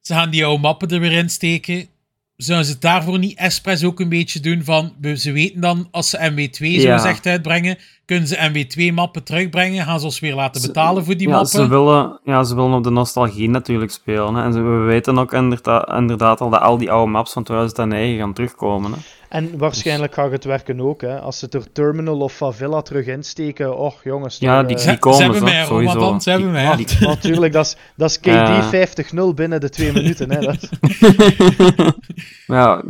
[0.00, 1.86] Ze gaan die oude mappen er weer in steken.
[2.36, 4.92] Zouden ze het daarvoor niet expres ook een beetje doen van...
[5.00, 6.96] we- Ze weten dan, als ze MW2 zo Ja.
[6.96, 7.78] gezegd uitbrengen,
[8.12, 9.84] kunnen ze MW2-mappen terugbrengen.
[9.84, 11.50] Gaan ze ons weer laten Ze- betalen voor die ja, mappen.
[11.50, 14.34] ze willen, ja, ze willen op de nostalgie natuurlijk spelen.
[14.34, 14.42] Hè.
[14.44, 18.18] En ze, we weten ook inderdaad, inderdaad al dat al die oude maps van 2009
[18.18, 18.92] gaan terugkomen.
[18.92, 18.98] Hè.
[19.28, 21.20] En waarschijnlijk gaat het werken ook, hè.
[21.20, 23.78] Als ze er Terminal of Favela terug insteken.
[23.78, 24.38] Och, jongens.
[24.38, 26.18] Ja, toch, die, eh, die komen ze hebben zo, mij, sowieso.
[26.18, 26.76] Ze hebben mij.
[26.76, 28.70] Die- die- Natuurlijk, dat is, dat is KD Ja.
[28.70, 30.30] 50-0 binnen de twee minuten.
[30.30, 30.40] Hè.
[30.40, 30.68] Dat,
[32.46, 32.82] ja,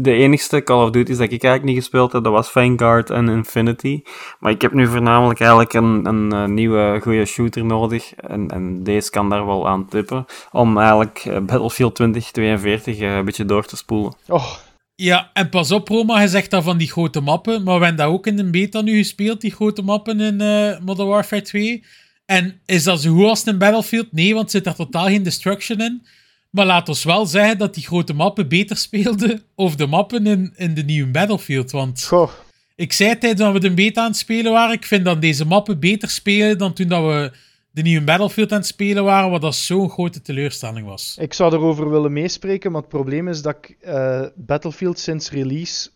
[0.00, 3.28] de enigste Call of Duty's dat ik eigenlijk niet gespeeld heb, dat was Vanguard en
[3.28, 4.02] Infinity.
[4.40, 8.14] Maar ik heb nu voornamelijk eigenlijk een, een, eh, nieuwe goede shooter nodig.
[8.14, 10.26] En, en deze kan daar wel aan tippen.
[10.52, 14.12] Om eigenlijk eh, Battlefield 2042 eh, een beetje door te spoelen.
[14.28, 14.54] oh,
[14.94, 18.04] Ja, en pas op, Roma, je zegt dat van die grote mappen, maar we hebben
[18.04, 21.84] dat ook in de beta nu gespeeld, die grote mappen in eh, Modern Warfare 2.
[22.24, 24.12] En is dat zo goed als in Battlefield?
[24.12, 26.06] Nee, want er zit er totaal geen destruction in.
[26.50, 30.52] Maar laat ons wel zeggen dat die grote mappen beter speelden of de mappen in,
[30.56, 31.70] in de nieuwe Battlefield.
[31.70, 32.30] Want goh.
[32.78, 35.44] Ik zei tijdens dat we de beta aan het spelen waren, ik vind dat deze
[35.44, 37.32] mappen beter spelen dan toen dat we
[37.70, 41.16] de nieuwe Battlefield aan het spelen waren, wat dat zo'n grote teleurstelling was.
[41.20, 45.90] Ik zou erover willen meespreken, maar het probleem is dat ik eh, Battlefield sinds release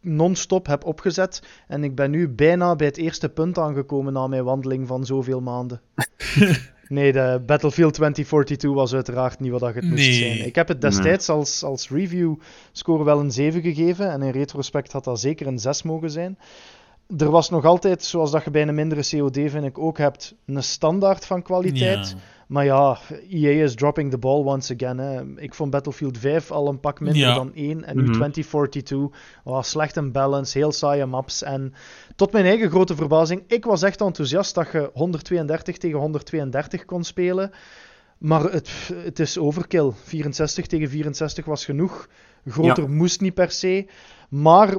[0.00, 1.42] non-stop heb opgezet.
[1.68, 5.40] En ik ben nu bijna bij het eerste punt aangekomen na mijn wandeling van zoveel
[5.40, 5.80] maanden.
[6.92, 10.12] nee, de Battlefield 2042 was uiteraard niet wat dat het moest Nee.
[10.12, 10.46] zijn.
[10.46, 12.34] Ik heb het destijds als, als review
[12.72, 14.10] score wel een 7 gegeven.
[14.10, 16.38] En in retrospect had dat zeker een 6 mogen zijn.
[17.18, 20.34] Er was nog altijd, zoals dat je bij een mindere COD vind ik ook hebt,
[20.46, 22.08] een standaard van kwaliteit.
[22.08, 22.16] Ja.
[22.52, 22.98] Maar ja,
[23.30, 24.98] EA is dropping the ball once again.
[24.98, 25.22] Hè.
[25.36, 27.34] Ik vond Battlefield 5 al een pak minder Ja.
[27.34, 27.84] dan 1.
[27.84, 28.12] En nu Mhm.
[28.12, 29.20] 2042.
[29.44, 31.42] Oh, slecht in balance, heel saaie maps.
[31.42, 31.72] En
[32.16, 37.04] tot mijn eigen grote verbazing, ik was echt enthousiast dat je 132 tegen 132 kon
[37.04, 37.50] spelen.
[38.18, 39.90] Maar het, het is overkill.
[40.04, 42.08] 64 tegen 64 was genoeg.
[42.46, 43.86] Groter moest niet per se.
[44.28, 44.74] Maar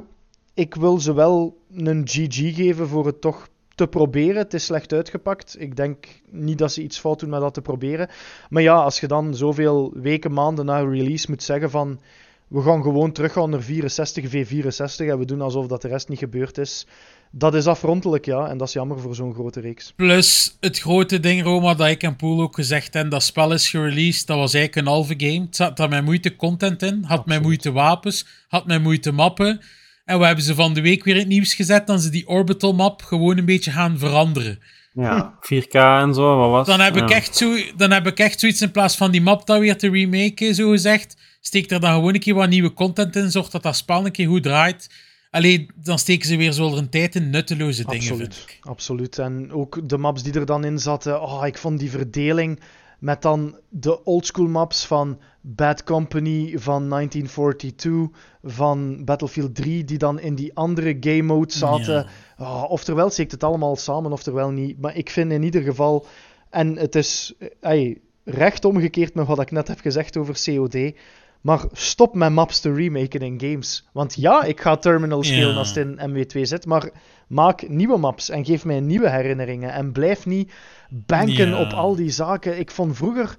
[0.54, 4.36] ik wil ze wel een GG geven voor het toch te proberen.
[4.36, 5.56] Het is slecht uitgepakt.
[5.58, 8.08] Ik denk niet dat ze iets fout doen met dat te proberen.
[8.50, 12.00] Maar ja, als je dan zoveel weken, maanden na release moet zeggen van...
[12.48, 16.18] We gaan gewoon teruggaan naar 64 v64 en we doen alsof dat de rest niet
[16.18, 16.86] gebeurd is.
[17.30, 18.48] Dat is afrontelijk, ja.
[18.48, 19.92] En dat is jammer voor zo'n grote reeks.
[19.96, 23.68] Plus het grote ding, Roma, dat ik en Poel ook gezegd hebben, dat spel is
[23.68, 25.40] gereleased, dat was eigenlijk een halve game.
[25.40, 27.42] Het zat daar met moeite content in, had Absoluut.
[27.42, 29.60] moeite wapens, had met moeite mappen.
[30.04, 32.28] En we hebben ze van de week weer in het nieuws gezet, dan ze die
[32.28, 34.58] Orbital map gewoon een beetje gaan veranderen.
[34.92, 37.14] Ja, 4K en zo, wat was Dan heb, ik ja.
[37.14, 39.90] echt zo, dan heb ik echt zoiets in plaats van die map dan weer te
[39.90, 41.16] remaken, zo gezegd.
[41.40, 44.12] Steek er dan gewoon een keer wat nieuwe content in, zorg dat dat spel een
[44.12, 44.88] keer goed draait.
[45.30, 48.58] Alleen, dan steken ze weer zo er een tijd in nutteloze dingen, vind Absoluut, ik.
[48.60, 49.18] absoluut.
[49.18, 51.22] En ook de maps die er dan in zaten.
[51.22, 52.60] Oh, ik vond die verdeling
[53.04, 60.20] met dan de oldschool maps van Bad Company van 1942, van Battlefield 3, die dan
[60.20, 62.06] in die andere game mode zaten.
[62.38, 64.80] Oh, oftewel steekt het allemaal samen, oftewel niet.
[64.80, 66.06] Maar ik vind in ieder geval,
[66.50, 70.92] en het is eh, ey, recht omgekeerd met wat ik net heb gezegd over COD.
[71.40, 73.88] Maar stop met maps te remaken in games.
[73.92, 76.90] Want ja, ik ga Terminal spelen als het in MW2 zit, maar
[77.28, 79.72] maak nieuwe maps en geef mij nieuwe herinneringen.
[79.72, 80.52] En blijf niet
[80.90, 81.60] banken Ja.
[81.60, 82.58] op al die zaken.
[82.58, 83.36] Ik vond vroeger...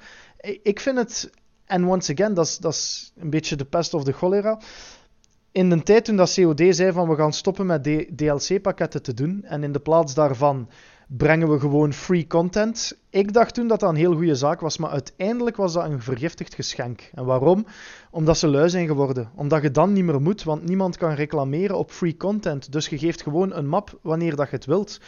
[0.61, 1.31] ik- vind het...
[1.65, 4.59] En once again, dat is- dat is een beetje de pest of de cholera.
[5.51, 7.83] In de tijd toen dat COD zei van we gaan stoppen met
[8.15, 10.69] DLC-pakketten te doen en in de plaats daarvan
[11.07, 12.97] brengen we gewoon free content.
[13.09, 16.01] Ik dacht toen dat dat een heel goede zaak was, maar uiteindelijk was dat een
[16.01, 17.09] vergiftigd geschenk.
[17.13, 17.65] En waarom?
[18.11, 19.29] Omdat ze lui zijn geworden.
[19.35, 22.71] Omdat je dan niet meer moet, want niemand kan reclameren op free content.
[22.71, 24.99] Dus je geeft gewoon een map wanneer dat je het wilt.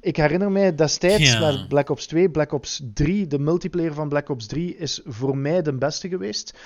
[0.00, 1.40] Ik herinner mij destijds Ja.
[1.40, 5.36] met Black Ops 2, Black Ops 3, de multiplayer van Black Ops 3 is voor
[5.36, 6.58] mij de beste geweest.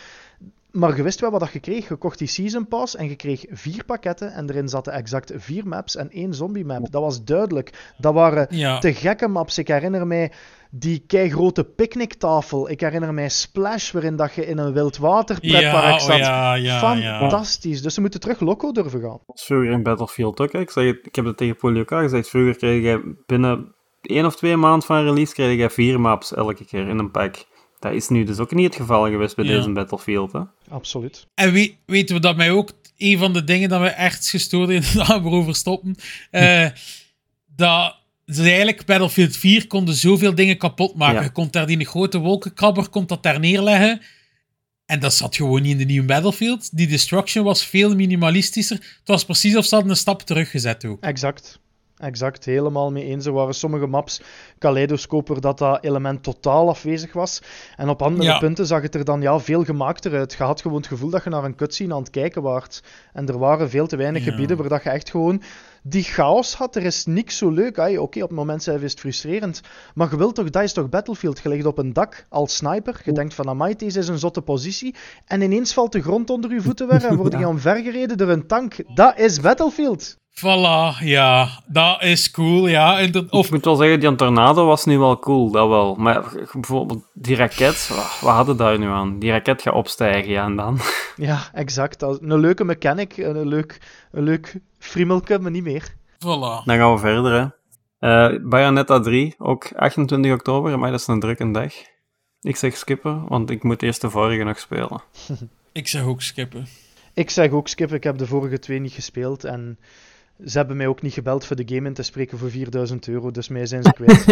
[0.73, 1.89] Maar je wist wel wat dat je kreeg.
[1.89, 4.33] Je kocht die Season Pass en je kreeg vier pakketten.
[4.33, 6.91] En erin zaten exact vier maps en één zombie map.
[6.91, 7.93] Dat was duidelijk.
[7.99, 8.79] Dat waren Ja.
[8.79, 9.59] te gekke maps.
[9.59, 10.33] Ik herinner mij
[10.71, 12.71] die keigrote picknicktafel.
[12.71, 16.11] Ik herinner mij Splash, waarin dat je in een wildwaterpretpark Ja, zat.
[16.11, 17.19] oh ja, ja, ja.
[17.19, 17.83] Fantastisch.
[17.83, 19.11] Dus ze moeten terug loco durven gaan.
[19.11, 20.53] Dat was vroeger in Battlefield ook.
[20.53, 20.59] hè.
[20.61, 22.29] Ik, zeg, het- ik heb het tegen al gezegd.
[22.29, 26.65] Vroeger kreeg je binnen één of twee maanden van release kreeg je vier maps elke
[26.65, 27.35] keer in een pack.
[27.81, 29.57] Dat is nu dus ook niet het geval geweest bij Ja.
[29.57, 30.33] deze Battlefield.
[30.33, 30.41] Hè?
[30.69, 31.27] Absoluut.
[31.35, 34.69] En weet, weten we dat mij ook een van de dingen dat we echt gestoord
[34.69, 35.95] hebben, dat we erover stoppen,
[36.31, 36.67] eh,
[37.57, 41.17] dat ze eigenlijk Battlefield 4 konden zoveel dingen kapot maken.
[41.17, 41.23] Ja.
[41.23, 44.01] Je kon daar die grote wolkenkrabber kon dat daar neerleggen.
[44.87, 46.77] En dat zat gewoon niet in de nieuwe Battlefield.
[46.77, 48.77] Die destruction was veel minimalistischer.
[48.77, 51.03] Het was precies of ze hadden een stap teruggezet ook.
[51.03, 51.61] Exact.
[52.01, 53.27] Exact, helemaal mee eens.
[53.27, 54.21] Er waren sommige maps,
[54.59, 57.43] Kaleidoscoper, dat dat element totaal afwezig was.
[57.77, 58.39] En op andere Ja.
[58.39, 60.33] punten zag het er dan ja, veel gemaakter uit.
[60.39, 62.83] Je had gewoon het gevoel dat je naar een cutscene aan het kijken waart.
[63.13, 64.31] En er waren veel te weinig Ja.
[64.31, 65.43] gebieden waar dat je echt gewoon
[65.83, 66.77] die chaos had.
[66.77, 67.79] Er is niks zo leuk.
[67.79, 69.61] Oké, op het moment zelf is het frustrerend.
[69.95, 71.41] Maar je wilt toch, dat is toch Battlefield?
[71.43, 73.01] Je ligt op een dak als sniper.
[73.05, 74.95] Je denkt van, amai, deze is een zotte positie.
[75.27, 78.47] En ineens valt de grond onder je voeten weg en word je omvergereden door een
[78.47, 78.77] tank.
[78.95, 80.19] Dat is Battlefield.
[80.35, 81.49] Voilà, ja.
[81.67, 82.99] Dat is cool, ja.
[82.99, 85.95] En dat- Ik of, moet wel zeggen, die tornado was nu wel cool, dat wel.
[85.95, 86.23] Maar
[86.53, 87.89] bijvoorbeeld die raket,
[88.21, 89.19] wat hadden daar nu aan?
[89.19, 90.79] Die raket gaat opstijgen, ja, en dan?
[91.17, 92.03] Ja, exact.
[92.03, 93.81] Een leuke mechanic, een leuk,
[94.13, 95.89] een leuk friemelke, maar niet meer.
[96.15, 96.65] voilà.
[96.65, 97.49] Dan gaan we verder, hè.
[98.33, 101.73] Eh, Bayonetta 3, ook 28 oktober, maar dat is een drukke dag.
[102.41, 105.03] Ik zeg skippen, want ik moet eerst de vorige nog spelen.
[105.73, 106.67] Ik zeg ook skippen.
[107.15, 109.79] Ik zeg ook skip, ik heb de vorige twee niet gespeeld en
[110.47, 113.31] ze hebben mij ook niet gebeld voor de game in te spreken voor 4000 euro,
[113.31, 114.25] dus mij zijn ze kwijt.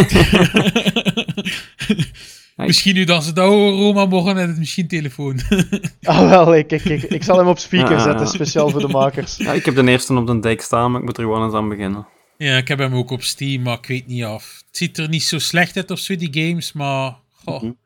[2.67, 5.41] Misschien nu dat ze dat horen, Roma, mogen het misschien telefoon.
[6.03, 8.03] ah wel, ik, ik, ik, ik zal hem op speaker Ja.
[8.03, 9.37] zetten, speciaal voor de makers.
[9.37, 11.55] Ja, ik heb de eerste op de dijk staan, maar ik moet er gewoon eens
[11.55, 12.07] aan beginnen.
[12.37, 14.63] ja, ik heb hem ook op Steam, maar ik weet niet af.
[14.67, 17.67] Het ziet er niet zo slecht uit of zo, die games, maar goh, Mhm.
[17.67, 17.77] het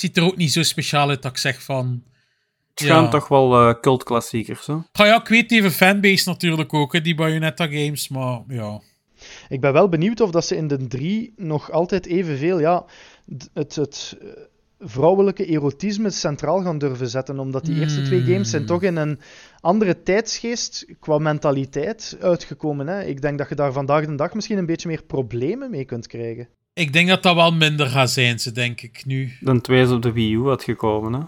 [0.00, 2.02] ziet er ook niet zo speciaal uit dat ik zeg van...
[2.74, 3.08] Het gaan Ja.
[3.08, 4.74] toch wel eh cultklassiekers, hè?
[4.92, 8.80] Ga ja, ik weet even fanbase natuurlijk ook, hè, die Bayonetta games, maar ja.
[9.48, 12.84] Ik ben wel benieuwd of dat ze in de 3 nog altijd evenveel, ja,
[13.54, 14.28] het, het eh,
[14.80, 19.18] vrouwelijke erotisme centraal gaan durven zetten, omdat die eerste twee games zijn toch in een
[19.60, 22.86] andere tijdsgeest qua mentaliteit uitgekomen.
[22.86, 23.04] Hè?
[23.04, 26.06] Ik denk dat je daar vandaag de dag misschien een beetje meer problemen mee kunt
[26.06, 26.48] krijgen.
[26.74, 29.32] Ik denk dat dat wel minder gaat zijn, ze denk ik nu.
[29.40, 31.20] Dan twee is op de Wii U uitgekomen, hè.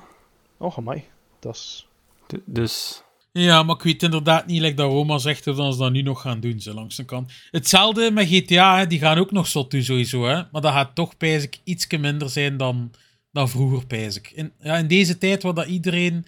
[0.58, 1.04] Oh, amai.
[1.44, 1.86] Dat is...
[2.26, 3.02] D- dus...
[3.32, 6.02] Ja, maar ik weet inderdaad niet, like dat Roma zegt, of dat ze dat nu
[6.02, 7.32] nog gaan doen, zo langs de kant.
[7.50, 10.42] Hetzelfde met GTA, hè, die gaan ook nog zot doen sowieso, hè.
[10.52, 12.90] Maar dat gaat toch, pijs ik, iets minder zijn dan,
[13.32, 14.30] dan vroeger, pijs ik.
[14.30, 16.26] In, ja, in deze tijd waar dat iedereen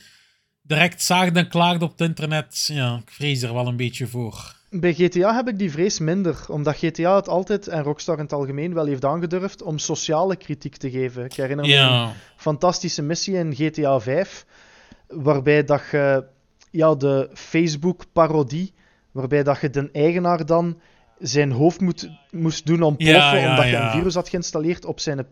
[0.63, 4.55] direct zaagde en klaagde op het internet, ja, ik vrees er wel een beetje voor.
[4.71, 8.33] Bij GTA heb ik die vrees minder, omdat GTA het altijd, en Rockstar in het
[8.33, 11.25] algemeen, wel heeft aangedurfd om sociale kritiek te geven.
[11.25, 14.47] Ik herinner me een Ja, fantastische missie in GTA 5,
[15.09, 16.25] waarbij dat je
[16.71, 18.75] ja, de Facebook-parodie,
[19.13, 20.79] waarbij dat je de eigenaar dan
[21.19, 23.85] zijn hoofd moet, moest doen ontploffen, Ja, ja, omdat je ja.
[23.85, 25.27] een virus had geïnstalleerd op zijn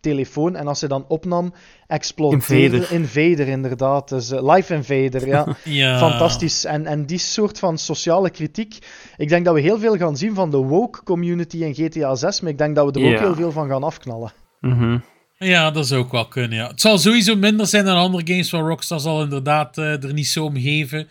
[0.00, 0.56] telefoon.
[0.56, 1.52] En als hij dan opnam,
[1.86, 2.76] explodeerde...
[2.76, 2.92] Invader.
[2.92, 4.08] Invader, inderdaad.
[4.08, 5.46] Dus, eh, Live Invader, ja.
[5.64, 5.98] ja.
[5.98, 6.64] Fantastisch.
[6.64, 8.78] En, en die soort van sociale kritiek.
[9.16, 12.40] Ik denk dat we heel veel gaan zien van de woke community in GTA 6,
[12.40, 14.32] maar ik denk dat we er ook heel veel van gaan afknallen.
[14.60, 14.98] Mhm.
[15.42, 16.66] Ja, dat zou ook wel kunnen, ja.
[16.68, 20.28] Het zal sowieso minder zijn dan andere games, waar Rockstar zal inderdaad eh, er niet
[20.28, 21.08] zo om geven.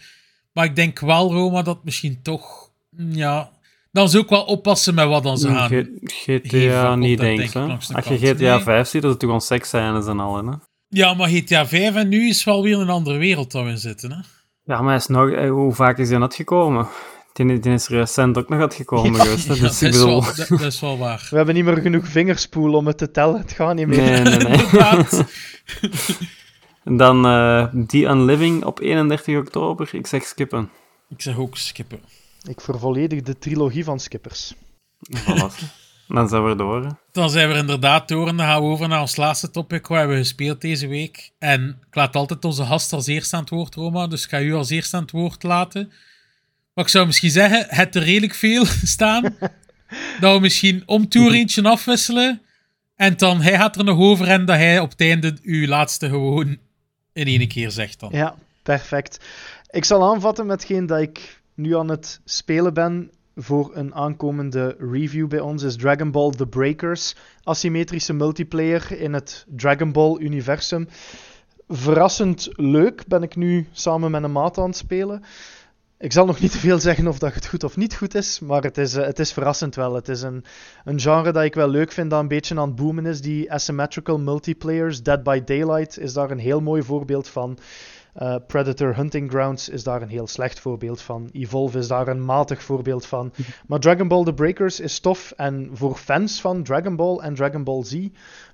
[0.54, 2.70] Maar ik denk wel, Roma, dat misschien toch...
[2.90, 3.50] mm, Ja,
[3.92, 5.68] dan ze ook wel oppassen met wat dan ze gaan.
[5.68, 7.60] G- Geven GTA niet, dat, denk denk hè.
[7.96, 8.18] Als je.
[8.18, 8.64] GTA Nee.
[8.64, 10.54] 5 ziet, dat het toch gewoon seksscènes en al, hè.
[10.88, 13.78] Ja, maar GTA 5 en nu is wel weer een andere wereld dat we in
[13.78, 14.18] zitten, hè.
[14.64, 15.30] Ja, maar is nog...
[15.30, 16.88] eh, Hoe vaak is hij net gekomen?
[17.34, 19.54] Die, die is recent ook nog uitgekomen geweest, hè.
[19.54, 20.22] Ja, Dus dat, ik is bedoel...
[20.22, 21.28] wel, dat, dat is wel waar.
[21.30, 23.40] We hebben niet meer genoeg vingerspoel om het te tellen.
[23.42, 24.02] Het gaat niet meer.
[24.02, 25.26] Nee, nee, nee.
[26.84, 29.90] Dan eh The Unliving op 31 oktober.
[29.92, 30.70] Ik zeg skippen.
[31.10, 32.00] Ik zeg ook skippen.
[32.48, 34.54] Ik vervolledig de trilogie van Skippers.
[35.18, 35.54] Voilà.
[36.08, 36.84] dan zijn we door.
[36.84, 36.90] hè.
[37.12, 39.88] Dan zijn we er inderdaad door en dan gaan we over naar ons laatste topic.
[39.88, 41.32] Wat hebben we gespeeld deze week?
[41.40, 44.08] En ik laat altijd onze gast als eerste aan het woord, Roma.
[44.08, 45.92] Dus ik ga u als eerste aan het woord laten.
[46.74, 48.66] Maar ik zou misschien zeggen, het er redelijk veel
[48.96, 49.24] staan.
[50.20, 52.42] dat we misschien om toer eentje afwisselen.
[52.96, 56.10] En dan hij gaat er nog over en dat hij op het einde uw laatste
[56.10, 56.58] gewoon
[57.14, 58.10] in één keer zegt dan.
[58.14, 59.20] Ja, perfect.
[59.70, 64.76] Ik zal aanvatten met hetgeen dat ik nu aan het spelen ben voor een aankomende
[64.80, 67.16] review bij ons, is Dragon Ball The Breakers.
[67.44, 70.88] Asymmetrische multiplayer in het Dragon Ball universum.
[71.68, 75.24] Verrassend leuk ben ik nu samen met een maat aan het spelen.
[76.02, 78.40] Ik zal nog niet te veel zeggen of dat het goed of niet goed is,
[78.40, 79.96] maar het is, eh, het is verrassend wel.
[79.96, 80.44] Het is een,
[80.84, 83.22] een genre dat ik wel leuk vind, dat een beetje aan het boomen is.
[83.22, 85.04] Die asymmetrical multiplayers.
[85.04, 87.58] Dead by Daylight is daar een heel mooi voorbeeld van.
[88.22, 91.30] Uh, Predator Hunting Grounds is daar een heel slecht voorbeeld van.
[91.32, 93.34] Evolve is daar een matig voorbeeld van.
[93.68, 95.34] Maar Dragon Ball The Breakers is tof.
[95.36, 98.08] En voor fans van Dragon Ball en Dragon Ball Z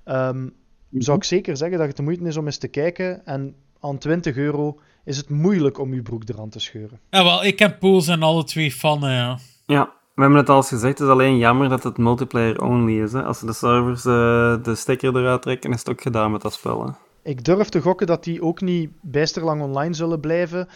[0.03, 0.47] ehm,
[0.91, 3.25] zou ik zeker zeggen dat het de moeite is om eens te kijken.
[3.25, 6.99] En aan 20 euro is het moeilijk om uw broek eraan te scheuren.
[7.09, 9.37] Ja, wel, ik heb Pools en alle twee van, ja.
[9.65, 10.97] Ja, we hebben het al eens gezegd.
[10.97, 13.11] Het is alleen jammer dat het multiplayer only is.
[13.13, 13.23] Hè.
[13.23, 16.85] Als de servers eh, de stekker eruit trekken, is het ook gedaan met dat spel.
[16.85, 16.91] Hè.
[17.23, 20.67] Ik durf te gokken dat die ook niet bijster lang online zullen blijven.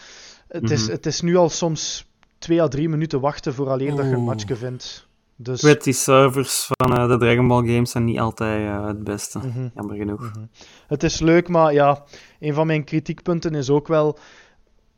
[0.48, 0.90] Het, is, Mhm.
[0.92, 2.06] het is nu al soms
[2.38, 5.06] twee à drie minuten wachten vooraleer dat je een matchje vindt.
[5.42, 8.86] Dus, Ik weet, die servers van eh, de Dragon Ball games zijn niet altijd eh,
[8.86, 9.38] het beste.
[9.38, 9.68] Mhm.
[9.74, 10.20] Jammer genoeg.
[10.20, 10.44] Mhm.
[10.86, 12.04] Het is leuk, maar ja,
[12.40, 14.18] een van mijn kritiekpunten is ook wel.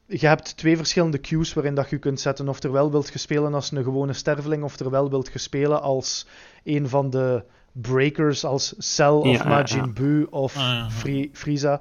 [0.07, 2.49] Je hebt twee verschillende queues waarin dat je kunt zetten.
[2.49, 6.27] Of er wel wilt gespelen als een gewone sterveling, of er wel wilt gespelen als
[6.65, 9.93] een van de breakers, als Cell of Ja, Majin ja.
[9.93, 10.91] Buu of Ah,
[11.33, 11.81] Frieza.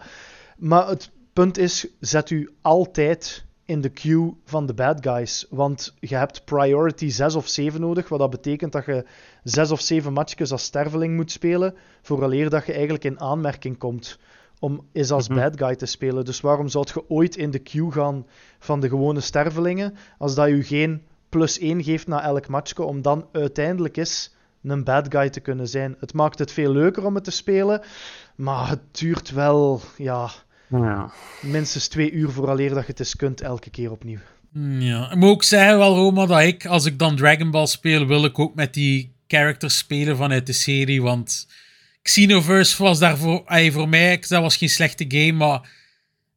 [0.57, 5.45] Maar het punt is, zet u altijd in de queue van de bad guys.
[5.49, 9.05] Want je hebt priority 6 of 7 nodig, wat dat betekent dat je
[9.43, 14.19] 6 of 7 matchjes als sterveling moet spelen, vooraleer dat je eigenlijk in aanmerking komt
[14.59, 15.39] om eens als Mhm.
[15.39, 16.25] bad guy te spelen.
[16.25, 18.25] Dus waarom zou je ooit in de queue gaan
[18.59, 23.01] van de gewone stervelingen, als dat je geen plus 1 geeft na elk matchje, om
[23.01, 25.95] dan uiteindelijk eens een bad guy te kunnen zijn.
[25.99, 27.81] Het maakt het veel leuker om het te spelen,
[28.35, 30.29] maar het duurt wel, ja,
[30.69, 31.11] Ja.
[31.41, 34.19] minstens twee uur vooraleer dat je het eens kunt elke keer opnieuw.
[34.51, 37.65] Mm, Ja, ik moet ook zeggen wel, Roma, dat ik, als ik dan Dragon Ball
[37.65, 41.47] speel, wil ik ook met die characters spelen vanuit de serie, want
[42.01, 45.69] Xenoverse was daarvoor, ey, voor mij, dat was geen slechte game, maar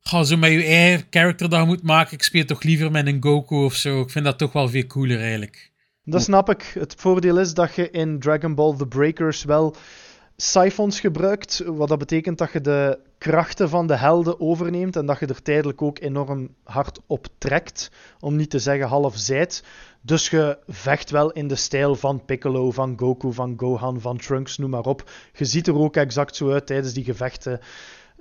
[0.01, 3.07] ga zo met je eigen character dat je moet maken, ik speel toch liever met
[3.07, 4.01] een Goku of zo.
[4.01, 5.71] Ik vind dat toch wel veel cooler eigenlijk.
[6.05, 6.71] Dat snap ik.
[6.79, 9.77] Het voordeel is dat je in Dragon Ball The Breakers wel
[10.37, 11.63] siphons gebruikt.
[11.67, 15.43] Wat dat betekent dat je de krachten van de helden overneemt en dat je er
[15.43, 17.91] tijdelijk ook enorm hard op trekt.
[18.21, 19.65] Om niet te zeggen half zijt.
[20.01, 24.59] Dus je vecht wel in de stijl van Piccolo, van Goku, van Gohan, van Trunks,
[24.59, 25.11] noem maar op.
[25.33, 27.61] Je ziet er ook exact zo uit tijdens die gevechten.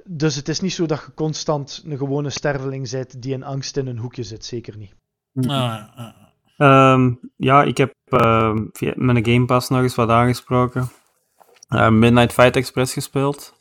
[0.04, 3.78] Dus het is niet zo dat je constant een gewone sterveling bent die in angst
[3.78, 4.46] in een hoekje zit.
[4.46, 4.94] Zeker niet.
[5.48, 6.26] Ah, ah,
[6.58, 10.90] Ehm, ja, ik heb ehm, via mijn Game Pass nog eens wat aangesproken.
[11.68, 13.54] Eh, Midnight Fight Express gespeeld.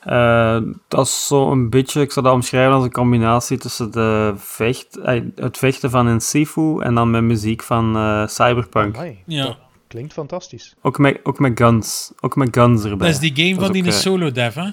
[0.00, 0.58] Eh,
[0.88, 4.96] dat is zo een beetje, ik zou dat omschrijven als een combinatie tussen de vecht,
[4.98, 8.96] eh, het vechten van een Sifu en dan met muziek van eh, Cyberpunk.
[8.96, 9.56] Amai, Ja.
[9.88, 10.74] Klinkt fantastisch.
[10.82, 12.12] Ook met, ook met guns.
[12.20, 13.06] Ook met guns erbij.
[13.12, 14.70] Dat is die game Dat van die ook, eh, solo dev, hè?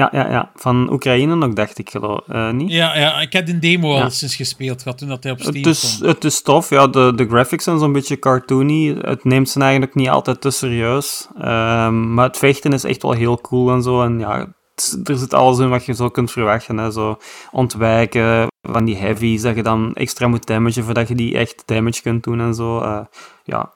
[0.00, 0.50] Ja, ja, ja.
[0.54, 2.70] Van Oekraïne ook, dacht ik geloof eh, niet?
[2.70, 5.56] Ja, ja, ik heb de demo al eens gespeeld gehad toen dat hij op Steam
[5.56, 6.86] Het is, het is tof, ja.
[6.86, 8.96] De, de graphics zijn zo'n beetje cartoony.
[9.00, 11.26] Het neemt ze eigenlijk niet altijd te serieus.
[11.40, 14.02] Ehm, maar het vechten is echt wel heel cool en zo.
[14.02, 16.78] En ja, het is- er zit alles in wat je zo kunt verwachten.
[16.78, 16.90] Hè.
[16.90, 17.18] Zo
[17.50, 22.02] ontwijken van die heavies, dat je dan extra moet damagen voordat je die echt damage
[22.02, 22.80] kunt doen en zo.
[22.80, 23.00] Eh,
[23.44, 23.70] ja,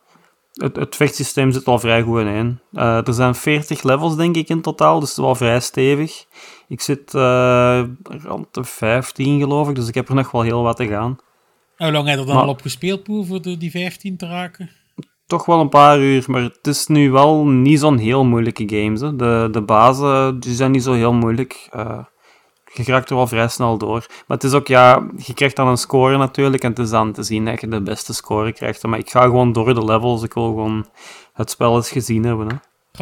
[0.54, 2.60] het, het vechtsysteem zit wel vrij goed in.
[2.72, 5.00] Eh, er zijn 40 levels, denk ik, in totaal.
[5.00, 6.24] Dus het is wel vrij stevig.
[6.68, 7.82] Ik zit eh,
[8.22, 9.74] rond de 15, geloof ik.
[9.74, 11.18] Dus ik heb er nog wel heel wat te gaan.
[11.76, 14.16] Hoe lang heb je er dan Maar- al op gespeeld, Poel, voor de, die 15
[14.16, 14.70] te raken?
[15.26, 19.00] Toch wel een paar uur, maar het is nu wel niet zo'n heel moeilijke games.
[19.00, 19.16] Hè.
[19.16, 21.68] De, de bazen die zijn niet zo heel moeilijk.
[21.70, 21.98] Eh,
[22.74, 24.06] je raakt er wel vrij snel door.
[24.26, 26.62] Maar het is ook, ja, je krijgt dan een score natuurlijk.
[26.62, 28.82] En het is dan te zien dat je de beste score krijgt.
[28.82, 30.22] Maar ik ga gewoon door de levels.
[30.22, 30.86] Ik wil gewoon
[31.34, 32.46] het spel eens gezien hebben.
[32.48, 32.54] Hè.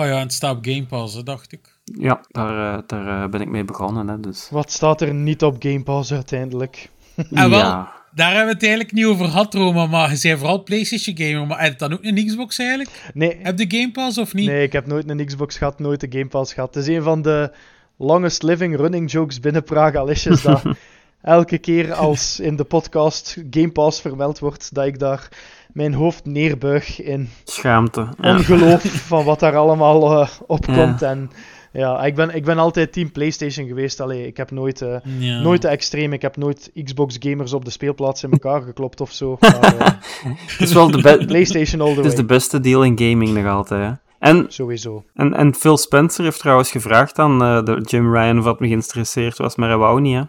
[0.02, 1.60] Oh ja, het staat op Game Pass, hè, dacht ik.
[1.84, 4.08] Ja, daar, eh, daar eh, ben ik mee begonnen.
[4.08, 4.48] Hè, dus.
[4.50, 6.90] Wat staat er niet op Game Pass uiteindelijk?
[7.34, 7.92] Ah, wel, Ja.
[8.14, 11.46] daar hebben we het eigenlijk niet over gehad, Roma, maar je zei vooral PlayStation gamer,
[11.46, 13.10] maar heb je dan ook een Xbox eigenlijk?
[13.14, 14.46] Nee, Heb je Game Pass of niet?
[14.46, 16.74] nee, ik heb nooit een Xbox gehad, nooit de Game Pass gehad.
[16.74, 17.52] Het is een van de
[17.96, 20.62] longest living running jokes binnen Praga Alicious dat
[21.22, 25.28] elke keer als in de podcast Game Pass vermeld wordt, dat ik daar
[25.72, 28.08] mijn hoofd neerbuig in Schaamte.
[28.20, 28.34] Ja.
[28.36, 28.82] ongeloof
[29.12, 31.02] van wat daar allemaal eh, op komt.
[31.02, 31.30] En
[31.72, 34.00] ja, ik ben, ik ben altijd team PlayStation geweest.
[34.00, 35.40] Allee, ik heb nooit, eh, Ja.
[35.40, 36.12] nooit te extreem.
[36.12, 39.36] Ik heb nooit Xbox gamers op de speelplaats in elkaar geklopt of zo.
[39.40, 39.86] Maar, eh,
[40.46, 42.26] Het is wel de, PlayStation all the het is de way.
[42.26, 43.82] beste deal in gaming nog altijd.
[43.82, 43.92] Hè.
[44.22, 45.04] En Sowieso.
[45.14, 48.66] En, en Phil Spencer heeft trouwens gevraagd aan eh, de Jim Ryan of dat me
[48.66, 50.24] geïnteresseerd was, maar hij wou niet,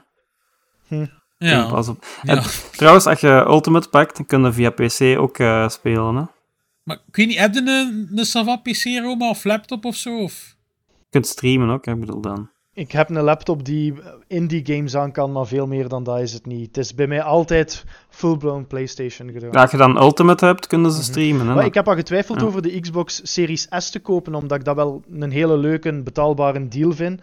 [0.87, 1.05] hè.
[1.37, 1.69] Ja.
[1.69, 2.05] Pas op.
[2.21, 2.35] Ja.
[2.35, 6.23] En trouwens, als je Ultimate pakt, dan kun je via PC ook eh, spelen, hè.
[6.83, 10.17] Maar ik weet niet, heb je een, een Sava PC, Roma, of laptop of zo?
[10.17, 10.55] Of?
[10.99, 12.49] Je kunt streamen ook, hè, ik bedoel dan.
[12.75, 13.93] Ik heb een laptop die
[14.27, 16.67] indie games aan kan, maar veel meer dan dat is het niet.
[16.67, 19.49] Het is bij mij altijd full-blown PlayStation gedaan.
[19.51, 21.53] Ja, als je dan Ultimate hebt, kunnen ze streamen, hè.
[21.53, 22.45] Maar ik heb al getwijfeld Ja.
[22.45, 26.67] over de Xbox Series S te kopen, omdat ik dat wel een hele leuke, betaalbare
[26.67, 27.21] deal vind.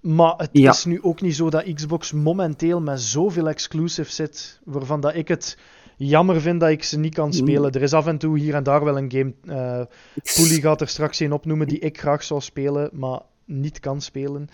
[0.00, 0.70] Maar het Ja.
[0.70, 5.28] is nu ook niet zo dat Xbox momenteel met zoveel exclusives zit, waarvan dat ik
[5.28, 5.58] het
[5.96, 7.72] jammer vind dat ik ze niet kan spelen.
[7.72, 9.86] Er is af en toe hier en daar wel een game.
[10.34, 14.48] Poelie gaat er straks een opnoemen die ik graag zou spelen, maar niet kan spelen.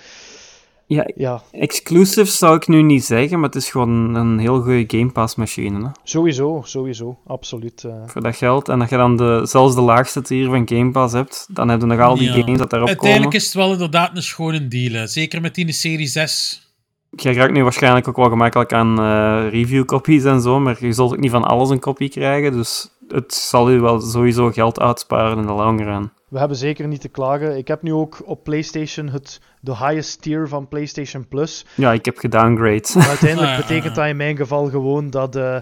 [0.87, 4.85] Ja, Ja, exclusives zou ik nu niet zeggen, maar het is gewoon een heel goede
[4.87, 5.91] Game Pass machine, hè.
[6.03, 7.85] sowieso, sowieso, absoluut.
[7.85, 7.93] eh.
[8.07, 8.69] Voor dat geld.
[8.69, 11.81] En als je dan de, zelfs de laagste tier van Game Pass hebt, dan heb
[11.81, 12.35] je nog al die Ja.
[12.41, 13.39] games dat daarop Uiteindelijk komen.
[13.41, 14.93] is het wel inderdaad een schone deal.
[14.93, 15.07] hè.
[15.07, 16.63] Zeker met die Series 6.
[17.11, 21.13] Je raakt nu waarschijnlijk ook wel gemakkelijk aan eh review-copies en zo, maar je zult
[21.13, 25.39] ook niet van alles een kopie krijgen, dus het zal u wel sowieso geld uitsparen
[25.39, 26.11] in de lange run.
[26.29, 27.57] We hebben zeker niet te klagen.
[27.57, 31.67] Ik heb nu ook op PlayStation het, de highest tier van PlayStation Plus.
[31.75, 32.89] Ja, ik heb gedowngrade.
[32.95, 35.57] Maar uiteindelijk Ah, betekent dat in mijn geval gewoon dat, eh,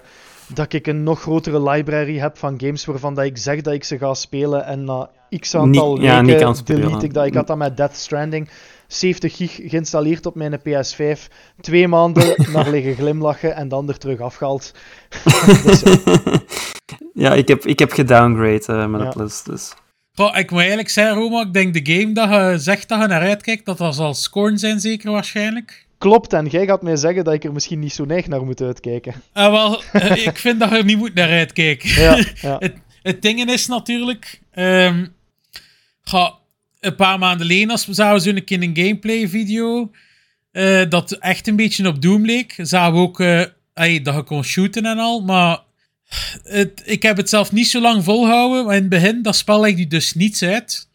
[0.54, 3.84] dat ik een nog grotere library heb van games waarvan dat ik zeg dat ik
[3.84, 6.82] ze ga spelen en na x aantal Niet- ja, niet weken kan spelen.
[6.82, 7.26] delete ik dat.
[7.26, 8.48] Ik had dat met Death Stranding.
[8.86, 11.28] 70 gig geïnstalleerd op mijn PS5.
[11.60, 14.72] Twee maanden naar liggen glimlachen en dan er terug afgehaald.
[15.64, 15.82] Dus,
[17.14, 19.06] ja, ik heb, ik heb gedowngrade eh, met Ja.
[19.10, 19.74] de Plus, dus...
[20.16, 23.20] Ik moet eigenlijk zeggen, Roma, ik denk de game dat je zegt dat je naar
[23.20, 25.86] uitkijkt, dat dat zal Scorn zijn, zeker waarschijnlijk.
[25.98, 28.60] klopt, en jij gaat mij zeggen dat ik er misschien niet zo neig naar moet
[28.60, 29.14] uitkijken.
[29.32, 32.02] Ah, wel, eh, ik vind dat je er niet moet naar uitkijken.
[32.02, 32.56] Ja, ja.
[32.58, 34.40] het, het ding is natuurlijk...
[34.52, 35.06] ehm
[36.02, 36.34] ga,
[36.80, 39.90] een paar maanden geleden als we zagen zo'n keer een gameplay video
[40.52, 42.54] eh, dat echt een beetje op Doom leek.
[42.56, 43.20] Zagen we ook
[43.74, 45.58] ey, dat je kon shooten en al, maar
[46.84, 49.78] ik heb het zelf niet zo lang volhouden, maar in het begin, dat spel legt
[49.78, 50.88] je dus niets uit.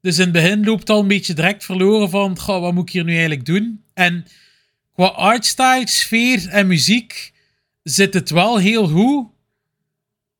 [0.00, 3.04] Dus in het begin loopt al een beetje direct verloren van, wat moet ik hier
[3.04, 3.84] nu eigenlijk doen?
[3.94, 4.26] En
[4.94, 7.32] qua artstyle, sfeer en muziek
[7.82, 9.26] zit het wel heel goed,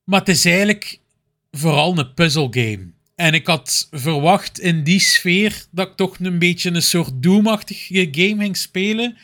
[0.05, 0.99] maar het is eigenlijk
[1.51, 2.91] vooral een puzzelgame.
[3.15, 8.09] En ik had verwacht in die sfeer dat ik toch een beetje een soort Doom-achtige
[8.11, 9.17] game ging spelen.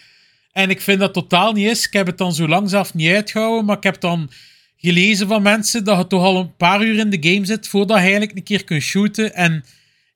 [0.53, 1.87] En ik vind dat totaal niet is.
[1.87, 4.31] Ik heb het dan zo lang zelf niet uitgehouden, maar ik heb dan
[4.77, 7.97] gelezen van mensen dat je toch al een paar uur in de game zit voordat
[7.97, 9.35] je eigenlijk een keer kunt shooten.
[9.35, 9.65] En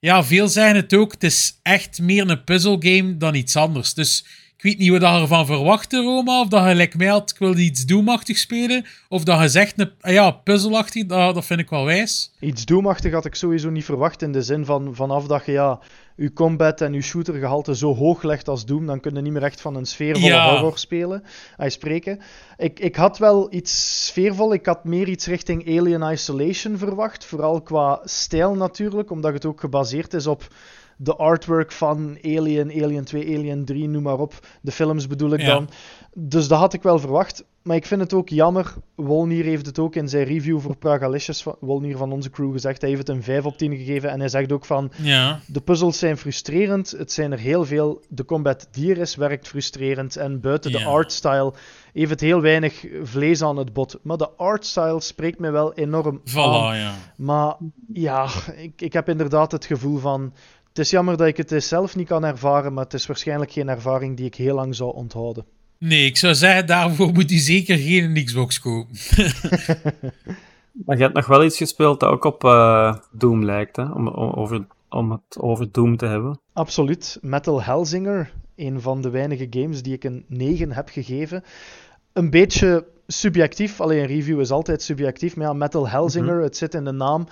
[0.01, 1.13] ja, veel zeggen het ook.
[1.13, 3.95] Het is echt meer een puzzelgame dan iets anders.
[3.95, 4.25] Dus
[4.61, 6.41] ik weet niet wat je ervan verwachtte, Roma.
[6.41, 8.85] Of dat je like mij had, ik wilde iets doemachtig spelen.
[9.09, 12.33] Of dat je zegt, een, ah ja, puzzelachtig, dat, dat vind ik wel wijs.
[12.41, 14.23] Iets doemachtig had ik sowieso niet verwacht.
[14.23, 15.79] In de zin van vanaf dat je ja,
[16.17, 19.43] je combat en je shootergehalte zo hoog legt als Doom, dan kun je niet meer
[19.43, 20.51] echt van een sfeervolle Ja.
[20.51, 21.23] horror spelen.
[21.57, 22.21] Hij spreken.
[22.57, 24.53] Ik, ik had wel iets sfeervol.
[24.53, 27.25] Ik had meer iets richting Alien Isolation verwacht.
[27.25, 30.49] Vooral qua stijl natuurlijk, omdat het ook gebaseerd is op
[31.03, 34.35] de artwork van Alien, Alien 2, Alien 3, noem maar op.
[34.61, 35.47] De films bedoel ik Ja.
[35.47, 35.69] dan.
[36.15, 37.45] Dus dat had ik wel verwacht.
[37.63, 38.75] Maar ik vind het ook jammer.
[38.95, 42.81] Wolnier heeft het ook in zijn review voor Pragalicious, van- Wolnier van onze crew, gezegd.
[42.81, 44.11] Hij heeft het een 5 op 10 gegeven.
[44.11, 45.41] En hij zegt ook van, Ja.
[45.47, 46.91] de puzzels zijn frustrerend.
[46.91, 48.03] Het zijn er heel veel.
[48.09, 50.17] De combat die er is, werkt frustrerend.
[50.17, 50.87] En buiten de Ja.
[50.87, 51.53] artstyle
[51.93, 53.99] heeft het heel weinig vlees aan het bot.
[54.03, 56.31] Maar de artstyle spreekt mij wel enorm aan.
[56.75, 56.95] Voilà, ja.
[57.17, 57.57] Maar
[57.93, 60.33] ja, ik, ik heb inderdaad het gevoel van...
[60.81, 63.53] Het is jammer dat ik het dus zelf niet kan ervaren, maar het is waarschijnlijk
[63.53, 65.45] geen ervaring die ik heel lang zou onthouden.
[65.79, 68.97] Nee, ik zou zeggen, daarvoor moet u zeker geen Xbox kopen.
[70.87, 73.83] Maar je hebt nog wel iets gespeeld dat ook op eh, Doom lijkt, hè?
[73.83, 76.41] Om, om, over, om het over Doom te hebben.
[76.53, 77.19] Absoluut.
[77.21, 81.45] Metal Hellsinger, een van de weinige games die ik een 9 heb gegeven.
[82.13, 86.75] Een beetje subjectief, alleen een review is altijd subjectief, maar ja, Metal Hellsinger, het zit
[86.75, 87.27] in de naam.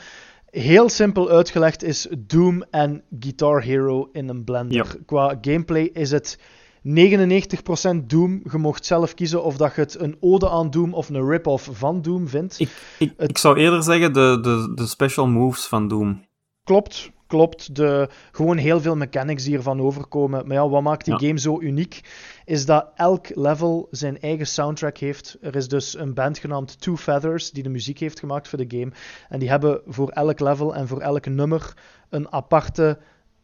[0.51, 4.77] Heel simpel uitgelegd is Doom en Guitar Hero in een blender.
[4.77, 4.85] Ja.
[5.07, 6.39] Qua gameplay is het
[6.83, 8.43] 99% Doom.
[8.53, 11.69] Je mocht zelf kiezen of dat je het een ode aan Doom of een rip-off
[11.73, 12.61] van Doom vindt.
[12.61, 16.27] Ik, ik, ik zou eerder zeggen de, de, de special moves van Doom.
[16.65, 17.75] Klopt, klopt.
[17.77, 20.47] De, gewoon heel veel mechanics die ervan overkomen.
[20.47, 21.27] Maar ja, wat maakt die Ja.
[21.27, 22.01] game zo uniek?
[22.49, 25.37] Is dat elk level zijn eigen soundtrack heeft.
[25.41, 28.79] Er is dus een band genaamd Two Feathers die de muziek heeft gemaakt voor de
[28.79, 28.93] game.
[29.29, 31.77] En die hebben voor elk level en voor elk nummer
[32.09, 32.99] een aparte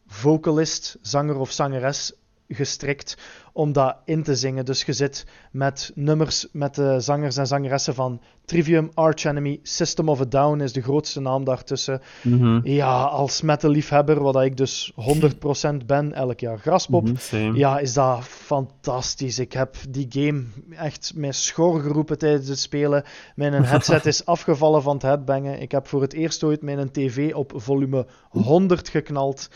[0.07, 2.13] vocalist, zanger of zangeres
[2.47, 3.17] gestrikt
[3.53, 4.65] om dat in te zingen.
[4.65, 10.09] Dus je zit met nummers met de zangers en zangeressen van Trivium, Arch Enemy, System
[10.09, 12.01] of a Down is de grootste naam daartussen.
[12.21, 12.59] Mhm.
[12.63, 17.03] Ja, als metal-liefhebber, wat ik dus 100% ben, elk jaar graspop.
[17.03, 17.55] Mhm.
[17.55, 19.39] Ja, is dat fantastisch.
[19.39, 20.43] Ik heb die game
[20.75, 23.03] echt mij schor geroepen tijdens het spelen.
[23.35, 25.61] Mijn headset is afgevallen van het headbangen.
[25.61, 29.49] Ik heb voor het eerst ooit mijn tv op volume 100 geknald.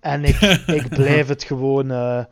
[0.00, 0.40] En ik,
[0.80, 1.90] ik blijf het gewoon...
[1.90, 2.24] eh,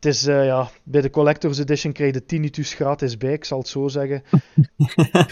[0.00, 3.44] het is, eh, ja, bij de Collector's Edition krijg je de tinnitus gratis bij, ik
[3.44, 4.22] zal het zo zeggen.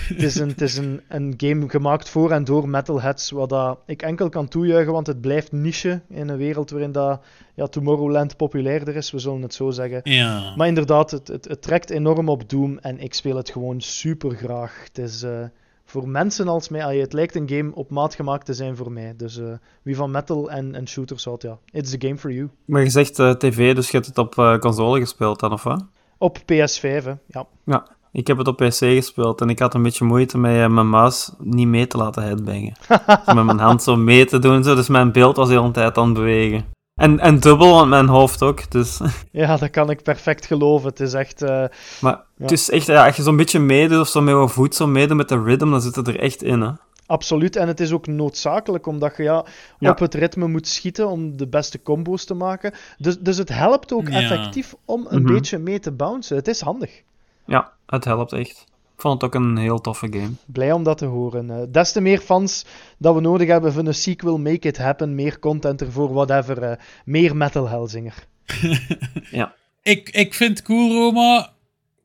[0.08, 3.78] het is, een, het is een, een game gemaakt voor en door metalheads, wat dat
[3.86, 7.20] ik enkel kan toejuichen, want het blijft niche in een wereld waarin dat,
[7.54, 10.00] ja, Tomorrowland populairder is, we zullen het zo zeggen.
[10.02, 10.54] Ja.
[10.56, 14.30] Maar inderdaad, het, het, het trekt enorm op Doom en ik speel het gewoon super
[14.30, 14.84] graag.
[14.84, 15.44] Het is eh,
[15.88, 18.92] voor mensen als mij, ah, het lijkt een game op maat gemaakt te zijn voor
[18.92, 19.14] mij.
[19.16, 19.46] Dus eh,
[19.82, 22.48] wie van metal en, en shooters houdt, ja, it's the game for you.
[22.64, 25.62] Maar je zegt eh, tv, dus je hebt het op eh, console gespeeld dan, of
[25.62, 25.84] wat?
[26.18, 27.12] Op PS5, hè.
[27.26, 27.46] ja.
[27.64, 30.90] Ja, ik heb het op PC gespeeld en ik had een beetje moeite met mijn
[30.90, 32.72] muis niet mee te laten headbangen.
[33.34, 35.98] Met mijn hand zo mee te doen, zo, dus mijn beeld was de hele tijd
[35.98, 36.64] aan het bewegen.
[36.98, 39.00] En, en dubbel, want mijn hoofd ook, dus...
[39.32, 40.88] Ja, dat kan ik perfect geloven.
[40.88, 41.42] Het is echt...
[41.42, 41.64] eh,
[42.00, 42.24] Maar Ja.
[42.36, 44.86] het is echt, ja, als je zo'n beetje meedoet of zo met je voet zo
[44.86, 46.70] meedoet met de rhythm, dan zit het er echt in, hè.
[47.06, 49.44] Absoluut, en het is ook noodzakelijk, omdat je ja,
[49.78, 49.90] Ja.
[49.90, 52.72] op het ritme moet schieten om de beste combo's te maken.
[52.98, 54.20] Dus, dus het helpt ook Ja.
[54.20, 55.32] effectief om een Mhm.
[55.32, 56.36] beetje mee te bouncen.
[56.36, 57.02] Het is handig.
[57.44, 58.64] Ja, het helpt echt.
[58.98, 60.30] Ik vond het ook een heel toffe game.
[60.46, 61.50] Blij om dat te horen.
[61.50, 62.64] Eh, des te meer fans
[62.98, 66.62] dat we nodig hebben voor een sequel, make it happen, meer content ervoor, whatever.
[66.62, 68.14] eh, meer Metal Hellsinger.
[69.82, 71.52] Ik, ik vind het cool, Roma,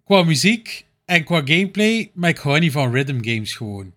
[0.06, 3.94] qua muziek en qua gameplay, maar ik hou niet van rhythm games gewoon.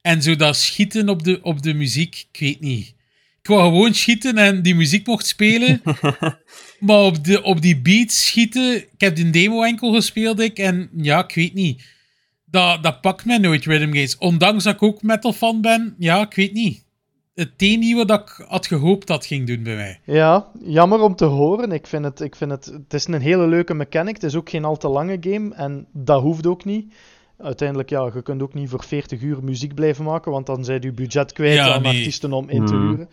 [0.00, 2.86] En zo dat schieten op de, op de muziek, ik weet niet.
[3.40, 5.82] Ik wou gewoon schieten en die muziek mocht spelen.
[6.86, 10.88] maar op, de, op die beats schieten, ik heb die demo enkel gespeeld ik, en
[10.96, 11.92] ja, ik weet niet.
[12.54, 14.18] Dat, dat pakt mij nooit, rhythm games.
[14.18, 16.84] Ondanks dat ik ook metal fan ben, ja, ik weet niet.
[17.34, 20.00] Het niet wat ik had gehoopt dat ging doen bij mij.
[20.04, 21.72] Ja, jammer om te horen.
[21.72, 24.14] Ik vind het, ik vind het, het is een hele leuke mechanic.
[24.14, 26.94] Het is ook geen al te lange game en dat hoeft ook niet.
[27.38, 30.82] Uiteindelijk, ja, je kunt ook niet voor 40 uur muziek blijven maken, want dan zijn
[30.82, 31.96] je budget kwijt Ja, aan nee.
[31.96, 32.88] artiesten om in te Mhm.
[32.88, 33.08] huren.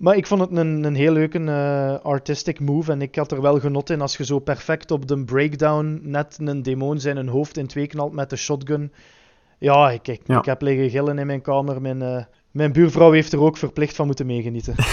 [0.00, 3.40] Maar ik vond het een, een heel leuke eh, artistic move en ik had er
[3.42, 7.28] wel genot in als je zo perfect op de breakdown net een demon zijn een
[7.28, 8.92] hoofd in twee knalt met de shotgun.
[9.58, 10.38] Ja, ik, ik, Ja.
[10.38, 11.80] ik heb liggen gillen in mijn kamer.
[11.80, 14.74] Mijn, eh, mijn buurvrouw heeft er ook verplicht van moeten meegenieten.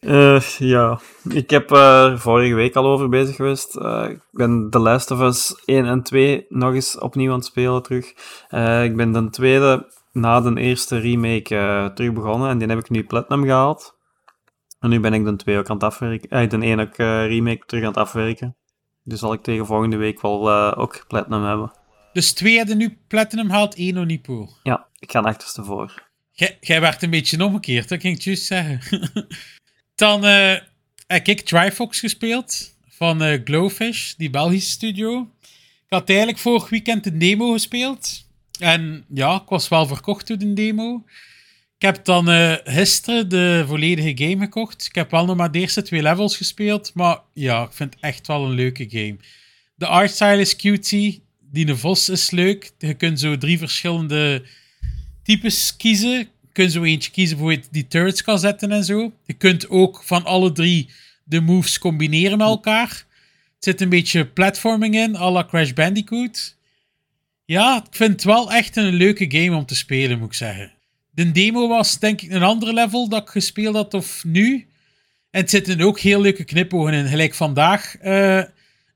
[0.00, 3.76] Eh, ja, ik heb eh, vorige week al over bezig geweest.
[4.08, 7.82] Ik ben The Last of Us 1 en 2 nog eens opnieuw aan het spelen
[7.82, 8.08] terug.
[8.84, 12.90] Ik ben de tweede na de eerste remake eh, terug begonnen en die heb ik
[12.90, 13.98] nu Platinum gehaald.
[14.78, 16.28] En nu ben ik de twee ook aan het afwerken.
[16.30, 18.56] Eh, de ook eh, remake terug aan het afwerken.
[19.04, 21.72] Dus zal ik tegen volgende week wel ook Platinum hebben.
[22.12, 24.28] Dus twee hadden nu Platinum haalt, één nog niet.
[24.62, 26.08] Ja, ik ga achterste voor.
[26.60, 28.80] Jij, werd een beetje omgekeerd, dat ging ik juist zeggen.
[29.94, 30.24] Dan
[31.06, 35.30] heb ik Trifox gespeeld van Glowfish, die Belgische studio.
[35.86, 38.29] Ik had eigenlijk vorig weekend een demo gespeeld.
[38.60, 41.04] En ja, ik was wel verkocht door de demo.
[41.78, 44.86] Ik heb dan eh gisteren de volledige game gekocht.
[44.86, 46.90] Ik heb wel nog maar de eerste twee levels gespeeld.
[46.94, 49.16] Maar ja, ik vind het echt wel een leuke game.
[49.74, 51.22] De artstyle is cutie.
[51.52, 52.72] Die Vos is leuk.
[52.78, 54.42] Je kunt zo drie verschillende
[55.22, 56.18] types kiezen.
[56.18, 59.12] Je kunt zo eentje kiezen voor die turrets kan zetten en zo.
[59.26, 60.90] Je kunt ook van alle drie
[61.24, 62.90] de moves combineren met elkaar.
[62.90, 63.06] Er
[63.58, 66.56] zit een beetje platforming in, à la Crash Bandicoot.
[67.50, 70.72] Ja, ik vind het wel echt een leuke game om te spelen, moet ik zeggen.
[71.10, 74.68] De demo was denk ik een ander level dat ik gespeeld had of nu.
[75.30, 77.06] En het zitten ook heel leuke knipogen in.
[77.06, 78.42] Gelijk vandaag eh,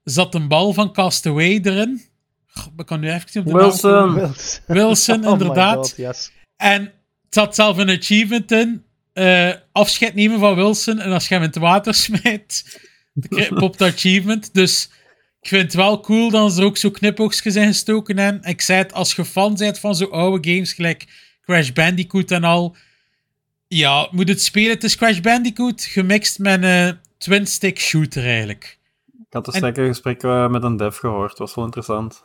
[0.05, 2.03] zat een bal van Castaway erin.
[2.47, 3.53] Goh, Ik kan nu even op de.
[3.53, 4.15] Wilson!
[4.15, 4.63] Wild.
[4.67, 5.77] Wilson, Oh inderdaad.
[5.77, 6.31] God, yes.
[6.57, 8.85] En het zat zelf een achievement in.
[9.13, 10.99] eh, afscheid nemen van Wilson.
[11.01, 12.81] En als je hem in het water smijt,
[13.55, 14.55] popt de achievement.
[14.55, 14.91] Dus
[15.45, 18.19] ik vind het wel cool dat er ook zo knipoogjes zijn gestoken.
[18.19, 21.07] En ik zei het, als je fan bent van zo oude games, gelijk
[21.43, 22.77] Crash Bandicoot en al.
[23.69, 24.71] Ja, moet het spelen.
[24.71, 28.79] Het is Crash Bandicoot gemixt met een twin-stick shooter eigenlijk.
[29.07, 31.39] Ik had een En- gesprek eh, met een dev gehoord.
[31.39, 32.23] was wel interessant.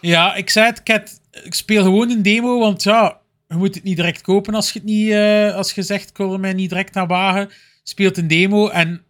[0.00, 3.96] Ja, ik zei het, ik, speel gewoon een demo, want ja, je moet het niet
[3.96, 6.94] direct kopen als je het niet, eh, als je zegt, ik wil mij niet direct
[6.94, 7.50] naar wagen.
[7.82, 9.04] Speelt een demo en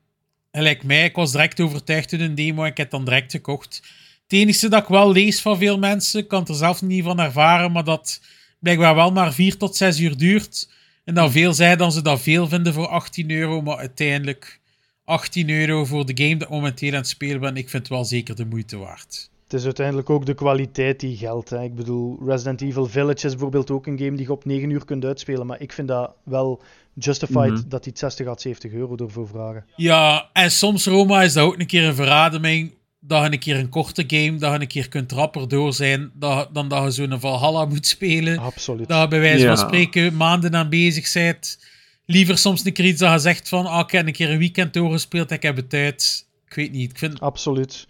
[0.59, 3.31] gelijk mij, ik was direct overtuigd in een demo en ik heb het dan direct
[3.31, 3.82] gekocht.
[4.22, 7.72] Het enige dat ik wel lees van veel mensen, kan er zelf niet van ervaren,
[7.72, 8.20] maar dat
[8.59, 10.68] blijkbaar wel maar 4 tot 6 uur duurt.
[11.05, 14.60] En dan veel zij dan ze dat veel vinden voor 18 euro, maar uiteindelijk
[15.05, 17.93] 18 euro voor de game dat ik momenteel aan het spelen ben, ik vind het
[17.93, 19.31] wel zeker de moeite waard.
[19.44, 21.51] Het is uiteindelijk ook de kwaliteit die geldt.
[21.51, 21.62] Hè.
[21.62, 24.85] Ik bedoel, Resident Evil Village is bijvoorbeeld ook een game die je op 9 uur
[24.85, 25.47] kunt uitspelen.
[25.47, 26.62] Maar ik vind dat wel
[26.94, 27.68] justified Mhm.
[27.68, 29.64] dat die het 60 à 70 euro ervoor vragen.
[29.76, 32.74] Ja, en soms, Roma, is dat ook een keer een verademing.
[33.06, 36.10] Dat je een keer een korte game, dat je een keer kunt rapper door zijn,
[36.14, 38.38] dat, dan dat je zo'n Valhalla moet spelen.
[38.38, 38.88] Absoluut.
[38.88, 39.56] Dat je bij wijze Ja.
[39.56, 41.58] van spreken maanden aan bezig bent.
[42.06, 44.38] Liever soms een keer iets dat je zegt van, ah, ik heb een keer een
[44.38, 46.26] weekend doorgespeeld, ik heb het uit.
[46.46, 47.20] Ik weet niet, ik vind...
[47.20, 47.86] Absoluut.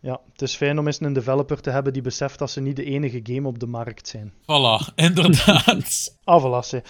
[0.00, 2.76] Ja, het is fijn om eens een developer te hebben die beseft dat ze niet
[2.76, 4.32] de enige game op de markt zijn.
[4.42, 6.16] Voilà, inderdaad.
[6.24, 6.82] Ah, voilà, zeg.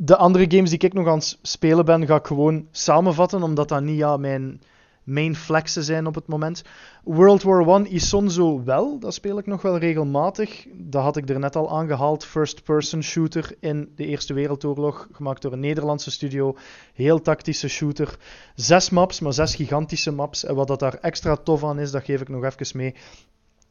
[0.00, 3.68] De andere games die ik nog aan het spelen ben, ga ik gewoon samenvatten, omdat
[3.68, 4.60] dat niet ja, mijn
[5.04, 6.62] main flexen zijn op het moment.
[7.04, 10.66] World War I Isonzo wel, dat speel ik nog wel regelmatig.
[10.72, 12.24] Dat had ik er net al aangehaald.
[12.24, 16.56] First-person shooter in de Eerste Wereldoorlog, gemaakt door een Nederlandse studio.
[16.94, 18.18] Heel tactische shooter.
[18.54, 20.44] Zes maps, maar zes gigantische maps.
[20.44, 22.94] En wat dat daar extra tof aan is, dat geef ik nog even mee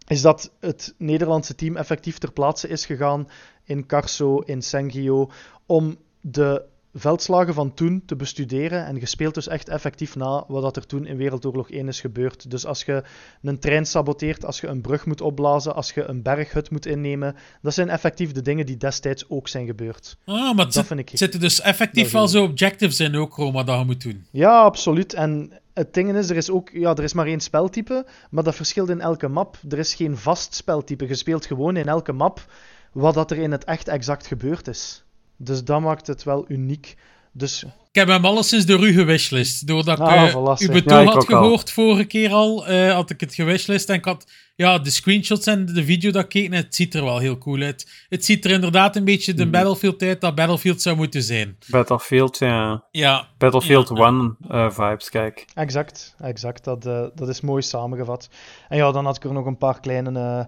[0.08, 3.28] is dat het Nederlandse team effectief ter plaatse is gegaan
[3.64, 5.30] in Carso, in Sengio,
[5.66, 6.64] om de
[6.94, 8.86] veldslagen van toen te bestuderen.
[8.86, 12.50] En je speelt dus echt effectief na wat er toen in Wereldoorlog 1 is gebeurd.
[12.52, 13.04] Dus als je
[13.42, 17.36] een trein saboteert, als je een brug moet opblazen, als je een berghut moet innemen,
[17.62, 20.18] dat zijn effectief de dingen die destijds ook zijn gebeurd.
[20.26, 23.80] Ah, maar Dat vind ik- zitten dus effectief wel zo objectives in ook, Roma, dat
[23.80, 24.26] je moet doen.
[24.32, 25.14] Ja, absoluut.
[25.14, 28.56] En het ding is, er is ook, ja, er is maar één speltype, maar dat
[28.56, 29.58] verschilt in elke map.
[29.70, 31.08] Er is geen vast speltype.
[31.08, 32.46] Je speelt gewoon in elke map
[32.92, 35.02] wat dat er in het echt exact gebeurd is.
[35.38, 36.96] Dus dat maakt het wel uniek.
[37.32, 39.68] Dus Ik heb hem alleszins door u gewishlist.
[39.68, 40.72] Doordat ik Ah, eh, voilà, uw zeg.
[40.72, 41.22] betoog Ja, had al.
[41.22, 43.90] gehoord vorige keer al, eh, had ik het gewishlist.
[43.90, 46.94] En ik had ja, de screenshots en de video dat ik keek, en het ziet
[46.96, 48.06] er wel heel cool uit.
[48.10, 51.58] Het ziet er inderdaad een beetje de Battlefield uit dat Battlefield zou moeten zijn.
[51.68, 52.84] Battlefield, ja.
[52.92, 53.96] Ja, Battlefield Ja.
[54.08, 55.46] 1 eh, vibes, kijk.
[55.54, 56.64] exact, exact.
[56.64, 56.82] Dat,
[57.16, 58.30] dat is mooi samengevat.
[58.70, 60.46] En ja, dan had ik er nog een paar kleine eh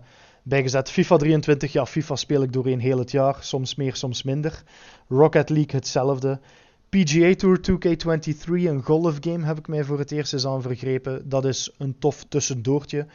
[0.50, 0.90] bijgezet.
[0.90, 3.38] FIFA 23, ja, FIFA speel ik doorheen heel het jaar.
[3.40, 4.64] Soms meer, soms minder.
[5.08, 6.40] Rocket League hetzelfde.
[6.90, 11.30] PGA Tour 2K23, een golfgame, heb ik mij voor het eerst eens aan vergrepen.
[11.30, 13.06] Dat is een tof tussendoortje.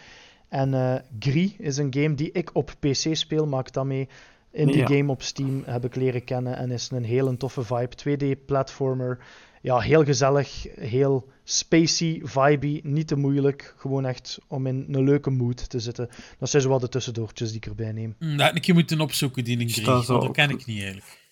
[0.49, 4.09] En eh Gris is een game die ik op PC speel, maak dat mee.
[4.51, 4.87] In die Ja.
[4.87, 7.97] game op Steam heb ik leren kennen en is een hele toffe vibe.
[7.97, 9.19] 2D-platformer.
[9.63, 13.75] Ja, heel gezellig, heel spacey, vibey, niet te moeilijk.
[13.79, 16.09] Gewoon echt om in een leuke mood te zitten.
[16.39, 18.15] Dat zijn zo wat de tussendoortjes die ik erbij neem.
[18.19, 19.57] hm, dat had ik een keer moeten opzoeken, die
[19.87, 21.23] want Dat ken ik niet eigenlijk.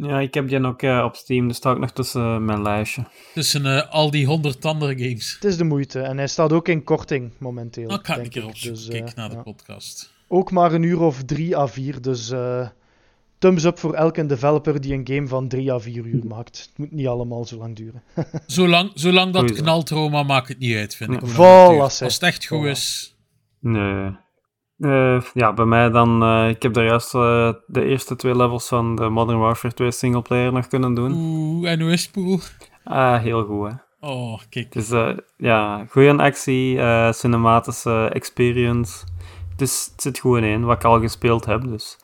[0.00, 2.62] Ja, ik heb die ook eh, op Steam, dus staat ook nog tussen eh, mijn
[2.62, 3.04] lijstje.
[3.34, 5.32] Tussen eh, al die honderd andere games.
[5.34, 7.88] Het is de moeite en hij staat ook in korting momenteel.
[7.88, 8.48] Dan ga ik denk een keer ik.
[8.48, 9.42] opzoeken, Dus, eh, kijk naar de ja.
[9.42, 10.12] podcast.
[10.28, 12.68] Ook maar een uur of drie à vier, dus eh,
[13.38, 16.58] thumbs up voor elke developer die een game van 3 à 4 uur maakt.
[16.58, 18.02] Het moet niet allemaal zo lang duren.
[18.46, 19.62] Zolang, zolang dat Sowieso.
[19.62, 21.20] knalt, Roma, maakt het niet uit, vind ik.
[21.32, 21.80] Voilà.
[21.80, 22.70] Als het echt goed Voilà.
[22.70, 23.16] is.
[23.60, 24.16] Nee.
[24.78, 26.22] Eh, ja, bij mij dan...
[26.22, 29.90] eh, ik heb daar juist eh, de eerste twee levels van de Modern Warfare 2
[29.90, 31.12] singleplayer nog kunnen doen.
[31.12, 32.68] Oeh, en hoe is het?
[32.84, 33.74] Ah, heel goed, hè.
[34.00, 34.74] Oh, kijk.
[34.74, 39.04] Eh, ja, goede actie, eh, cinematische experience.
[39.56, 41.62] Dus het zit goed in één, wat ik al gespeeld heb.
[41.62, 41.98] Dus.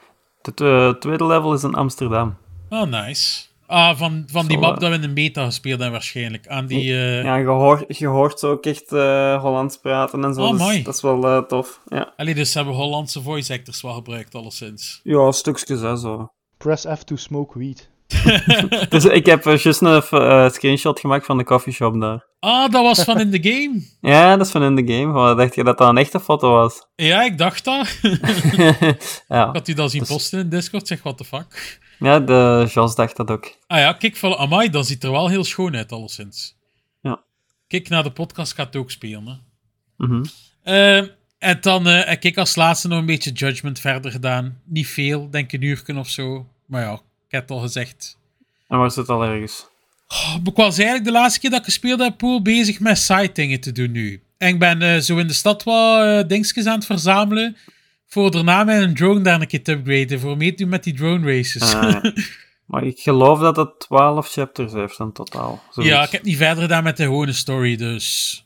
[0.47, 2.37] Het eh, tweede level is in Amsterdam.
[2.71, 3.43] Oh, nice.
[3.67, 6.49] Ah, van, van die map eh, dat we in de beta gespeeld hebben waarschijnlijk.
[6.49, 6.93] Aan die...
[6.93, 10.43] eh, Ja, je hoort, je hoort zo ook echt eh, Hollands praten en zo.
[10.43, 10.83] Oh, dus mooi.
[10.83, 11.81] Dat is wel eh, tof.
[11.89, 12.13] Ja.
[12.17, 15.01] Allee, dus ze hebben Hollandse voice actors wel gebruikt, alleszins.
[15.03, 16.33] ja, stukjes hè, zo.
[16.59, 17.91] Press F to smoke weed.
[18.89, 22.27] Dus ik heb eh, juist een eh, screenshot gemaakt van de coffeeshop daar.
[22.41, 23.83] Ah, dat was van in de game.
[24.13, 25.35] Ja, dat is van in de game.
[25.35, 26.87] Dacht je dat dat een echte foto was?
[26.97, 28.01] Ja, ik dacht dat.
[29.29, 29.51] ja.
[29.53, 30.87] Had u dat zien Dus- posten in Discord?
[30.87, 31.79] Zeg, what the fuck?
[31.99, 33.57] ja, de Jos dacht dat ook.
[33.67, 36.57] Ah ja, kijk, van, amai, dat ziet er wel heel schoon uit, alleszins.
[37.01, 37.23] Ja.
[37.69, 39.35] Kijk, naar de podcast gaat het ook spelen, hè.
[40.07, 40.25] Mhm.
[40.63, 41.09] Eh,
[41.39, 44.61] en dan heb ik als laatste nog een beetje Judgment verder gedaan.
[44.65, 46.47] Niet veel, denk een uurken of zo.
[46.67, 47.01] Maar ja,
[47.35, 48.19] ik heb het al gezegd.
[48.69, 49.67] En waar zit al ergens?
[50.09, 53.33] Oh, ik was eigenlijk de laatste keer dat ik gespeeld heb, Poel, bezig met side
[53.33, 54.23] dingen te doen nu.
[54.39, 57.57] En ik ben eh, zo in de stad wat eh, dingetjes aan het verzamelen.
[58.07, 60.21] Voor daarna mijn drone daar een keer te upgraden.
[60.21, 61.75] Voor mee te doen met die drone races.
[61.75, 62.05] Ah.
[62.67, 65.63] Maar ik geloof dat het 12 chapters heeft in totaal.
[65.71, 65.93] Zoiets.
[65.95, 68.39] ja, ik heb niet verder gedaan met de gewone story, dus...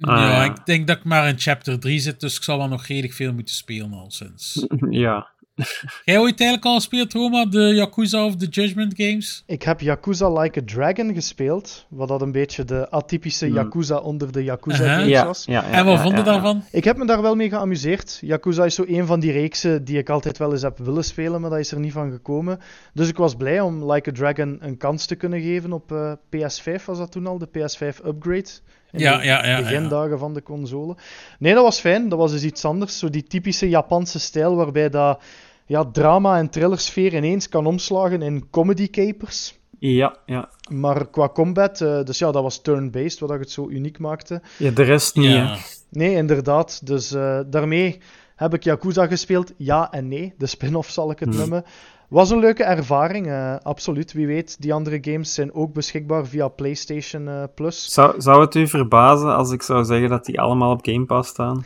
[0.00, 0.44] Ah, ja, ja.
[0.44, 3.12] ik denk dat ik maar in chapter 3 zit, dus ik zal wel nog redelijk
[3.12, 4.66] veel moeten spelen al sinds.
[5.04, 5.30] Ja.
[6.04, 9.42] Jij ooit eigenlijk al gespeeld, Roma, de Yakuza of de Judgment games?
[9.46, 13.54] Ik heb Yakuza Like a Dragon gespeeld, wat dat een beetje de atypische Hmm.
[13.54, 14.94] Yakuza onder de Yakuza Uh-huh.
[14.96, 15.44] games Ja, was.
[15.44, 16.32] ja, ja, en wat ja, vond je ja, ja.
[16.32, 16.62] daarvan?
[16.72, 18.18] Ik heb me daar wel mee geamuseerd.
[18.20, 21.40] Yakuza is zo een van die reeksen die ik altijd wel eens heb willen spelen,
[21.40, 22.58] maar dat is er niet van gekomen.
[22.94, 26.12] Dus ik was blij om Like a Dragon een kans te kunnen geven op eh,
[26.36, 28.48] PS5, was dat toen al, de PS5 upgrade.
[28.92, 29.62] In Ja, de ja, ja, ja.
[29.62, 30.96] begindagen van de console.
[31.38, 32.08] Nee, dat was fijn.
[32.08, 32.98] Dat was dus iets anders.
[32.98, 35.22] Zo die typische Japanse stijl waarbij dat
[35.70, 39.58] ja, drama en thrillersfeer ineens kan omslagen in comedy capers.
[39.78, 40.48] Ja, ja.
[40.70, 44.42] Maar qua combat, eh, dus ja, dat was turn-based, wat dat het zo uniek maakte.
[44.56, 45.30] ja, de rest niet.
[45.30, 45.56] Ja.
[45.90, 46.86] Nee, inderdaad.
[46.86, 47.98] Dus eh, daarmee
[48.36, 49.52] heb ik Yakuza gespeeld.
[49.56, 50.34] Ja en nee.
[50.38, 51.38] De spin-off zal ik het Hmm.
[51.38, 51.64] noemen.
[52.08, 54.12] Was een leuke ervaring, eh, absoluut.
[54.12, 57.84] Wie weet, die andere games zijn ook beschikbaar via PlayStation eh, Plus.
[57.94, 61.28] Zou, zou het u verbazen als ik zou zeggen dat die allemaal op Game Pass
[61.30, 61.64] staan?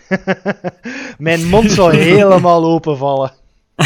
[1.18, 3.32] Mijn mond zou helemaal openvallen.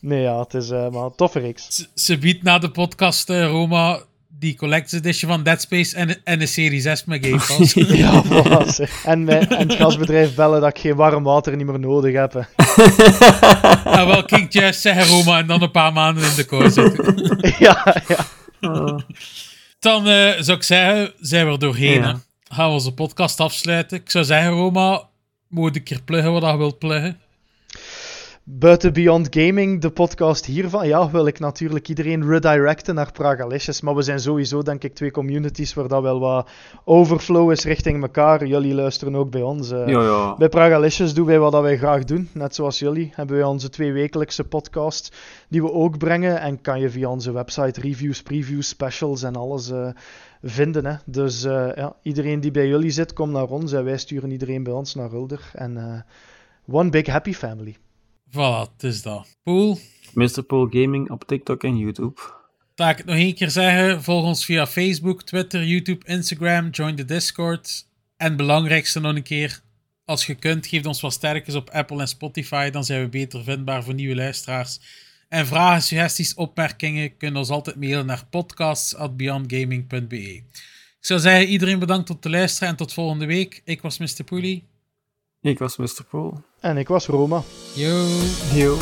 [0.00, 1.66] nee, ja, het is eh, maar een toffe reeks.
[1.68, 6.16] Ze- Ze biedt na de podcast, eh, Roma, die Collector's Edition van Dead Space en,
[6.24, 7.72] en de Serie 6 met Game Pass.
[7.74, 9.04] Ja, voilà.
[9.04, 12.32] En, mijn, en het gasbedrijf bellen dat ik geen warm water niet meer nodig heb.
[12.32, 12.40] hè.
[14.00, 17.38] en wel, kijk juist zeggen, Roma, en dan een paar maanden in de kou zitten.
[17.58, 18.26] ja, ja.
[19.78, 22.00] Dan eh, zou ik zeggen, zijn we er doorheen.
[22.00, 22.20] Ja.
[22.48, 23.98] Gaan we onze podcast afsluiten.
[23.98, 25.02] Ik zou zeggen, Roma,
[25.48, 27.18] moet een keer pluggen wat je wilt pluggen.
[28.50, 33.80] Buiten Beyond Gaming, de podcast hiervan, ja, wil ik natuurlijk iedereen redirecten naar Pragalicious.
[33.80, 36.50] Maar we zijn sowieso, denk ik, twee communities waar dat wel wat
[36.84, 38.46] overflow is richting elkaar.
[38.46, 39.70] Jullie luisteren ook bij ons.
[39.70, 39.86] eh.
[39.86, 40.36] Ja, ja.
[40.36, 42.28] Bij Pragalicious doen wij wat wij graag doen.
[42.32, 45.16] Net zoals jullie hebben wij onze twee wekelijkse podcast
[45.48, 46.40] die we ook brengen.
[46.40, 49.88] En kan je via onze website reviews, previews, specials en alles eh,
[50.42, 50.86] vinden.
[50.86, 50.94] Hè.
[51.04, 53.72] Dus eh, ja, iedereen die bij jullie zit, kom naar ons.
[53.72, 55.50] En wij sturen iedereen bij ons naar Hulder.
[55.52, 56.04] En
[56.70, 57.76] one big happy family.
[58.30, 59.36] Voilà, het is dat.
[59.42, 59.78] Poel,
[60.14, 60.42] Mr.
[60.42, 62.20] Pool Gaming op TikTok en YouTube.
[62.74, 64.02] laat ik het nog één keer zeggen.
[64.02, 66.70] Volg ons via Facebook, Twitter, YouTube, Instagram.
[66.70, 67.86] Join de Discord.
[68.16, 69.60] En belangrijkste nog een keer.
[70.04, 72.70] Als je kunt, geef ons wat sterkjes op Apple en Spotify.
[72.70, 74.80] Dan zijn we beter vindbaar voor nieuwe luisteraars.
[75.28, 80.42] En vragen, suggesties, opmerkingen kunnen ons altijd mailen naar podcasts.beyondgaming.be.
[80.98, 83.62] Ik zou zeggen, iedereen bedankt om te luisteren en tot volgende week.
[83.64, 84.24] Ik was Mr.
[84.24, 84.64] Poelie.
[85.40, 86.04] Ik was Mr.
[86.10, 86.42] Pool.
[86.60, 87.42] En ik was Roma.
[87.74, 88.06] Yo.
[88.54, 88.76] Yo.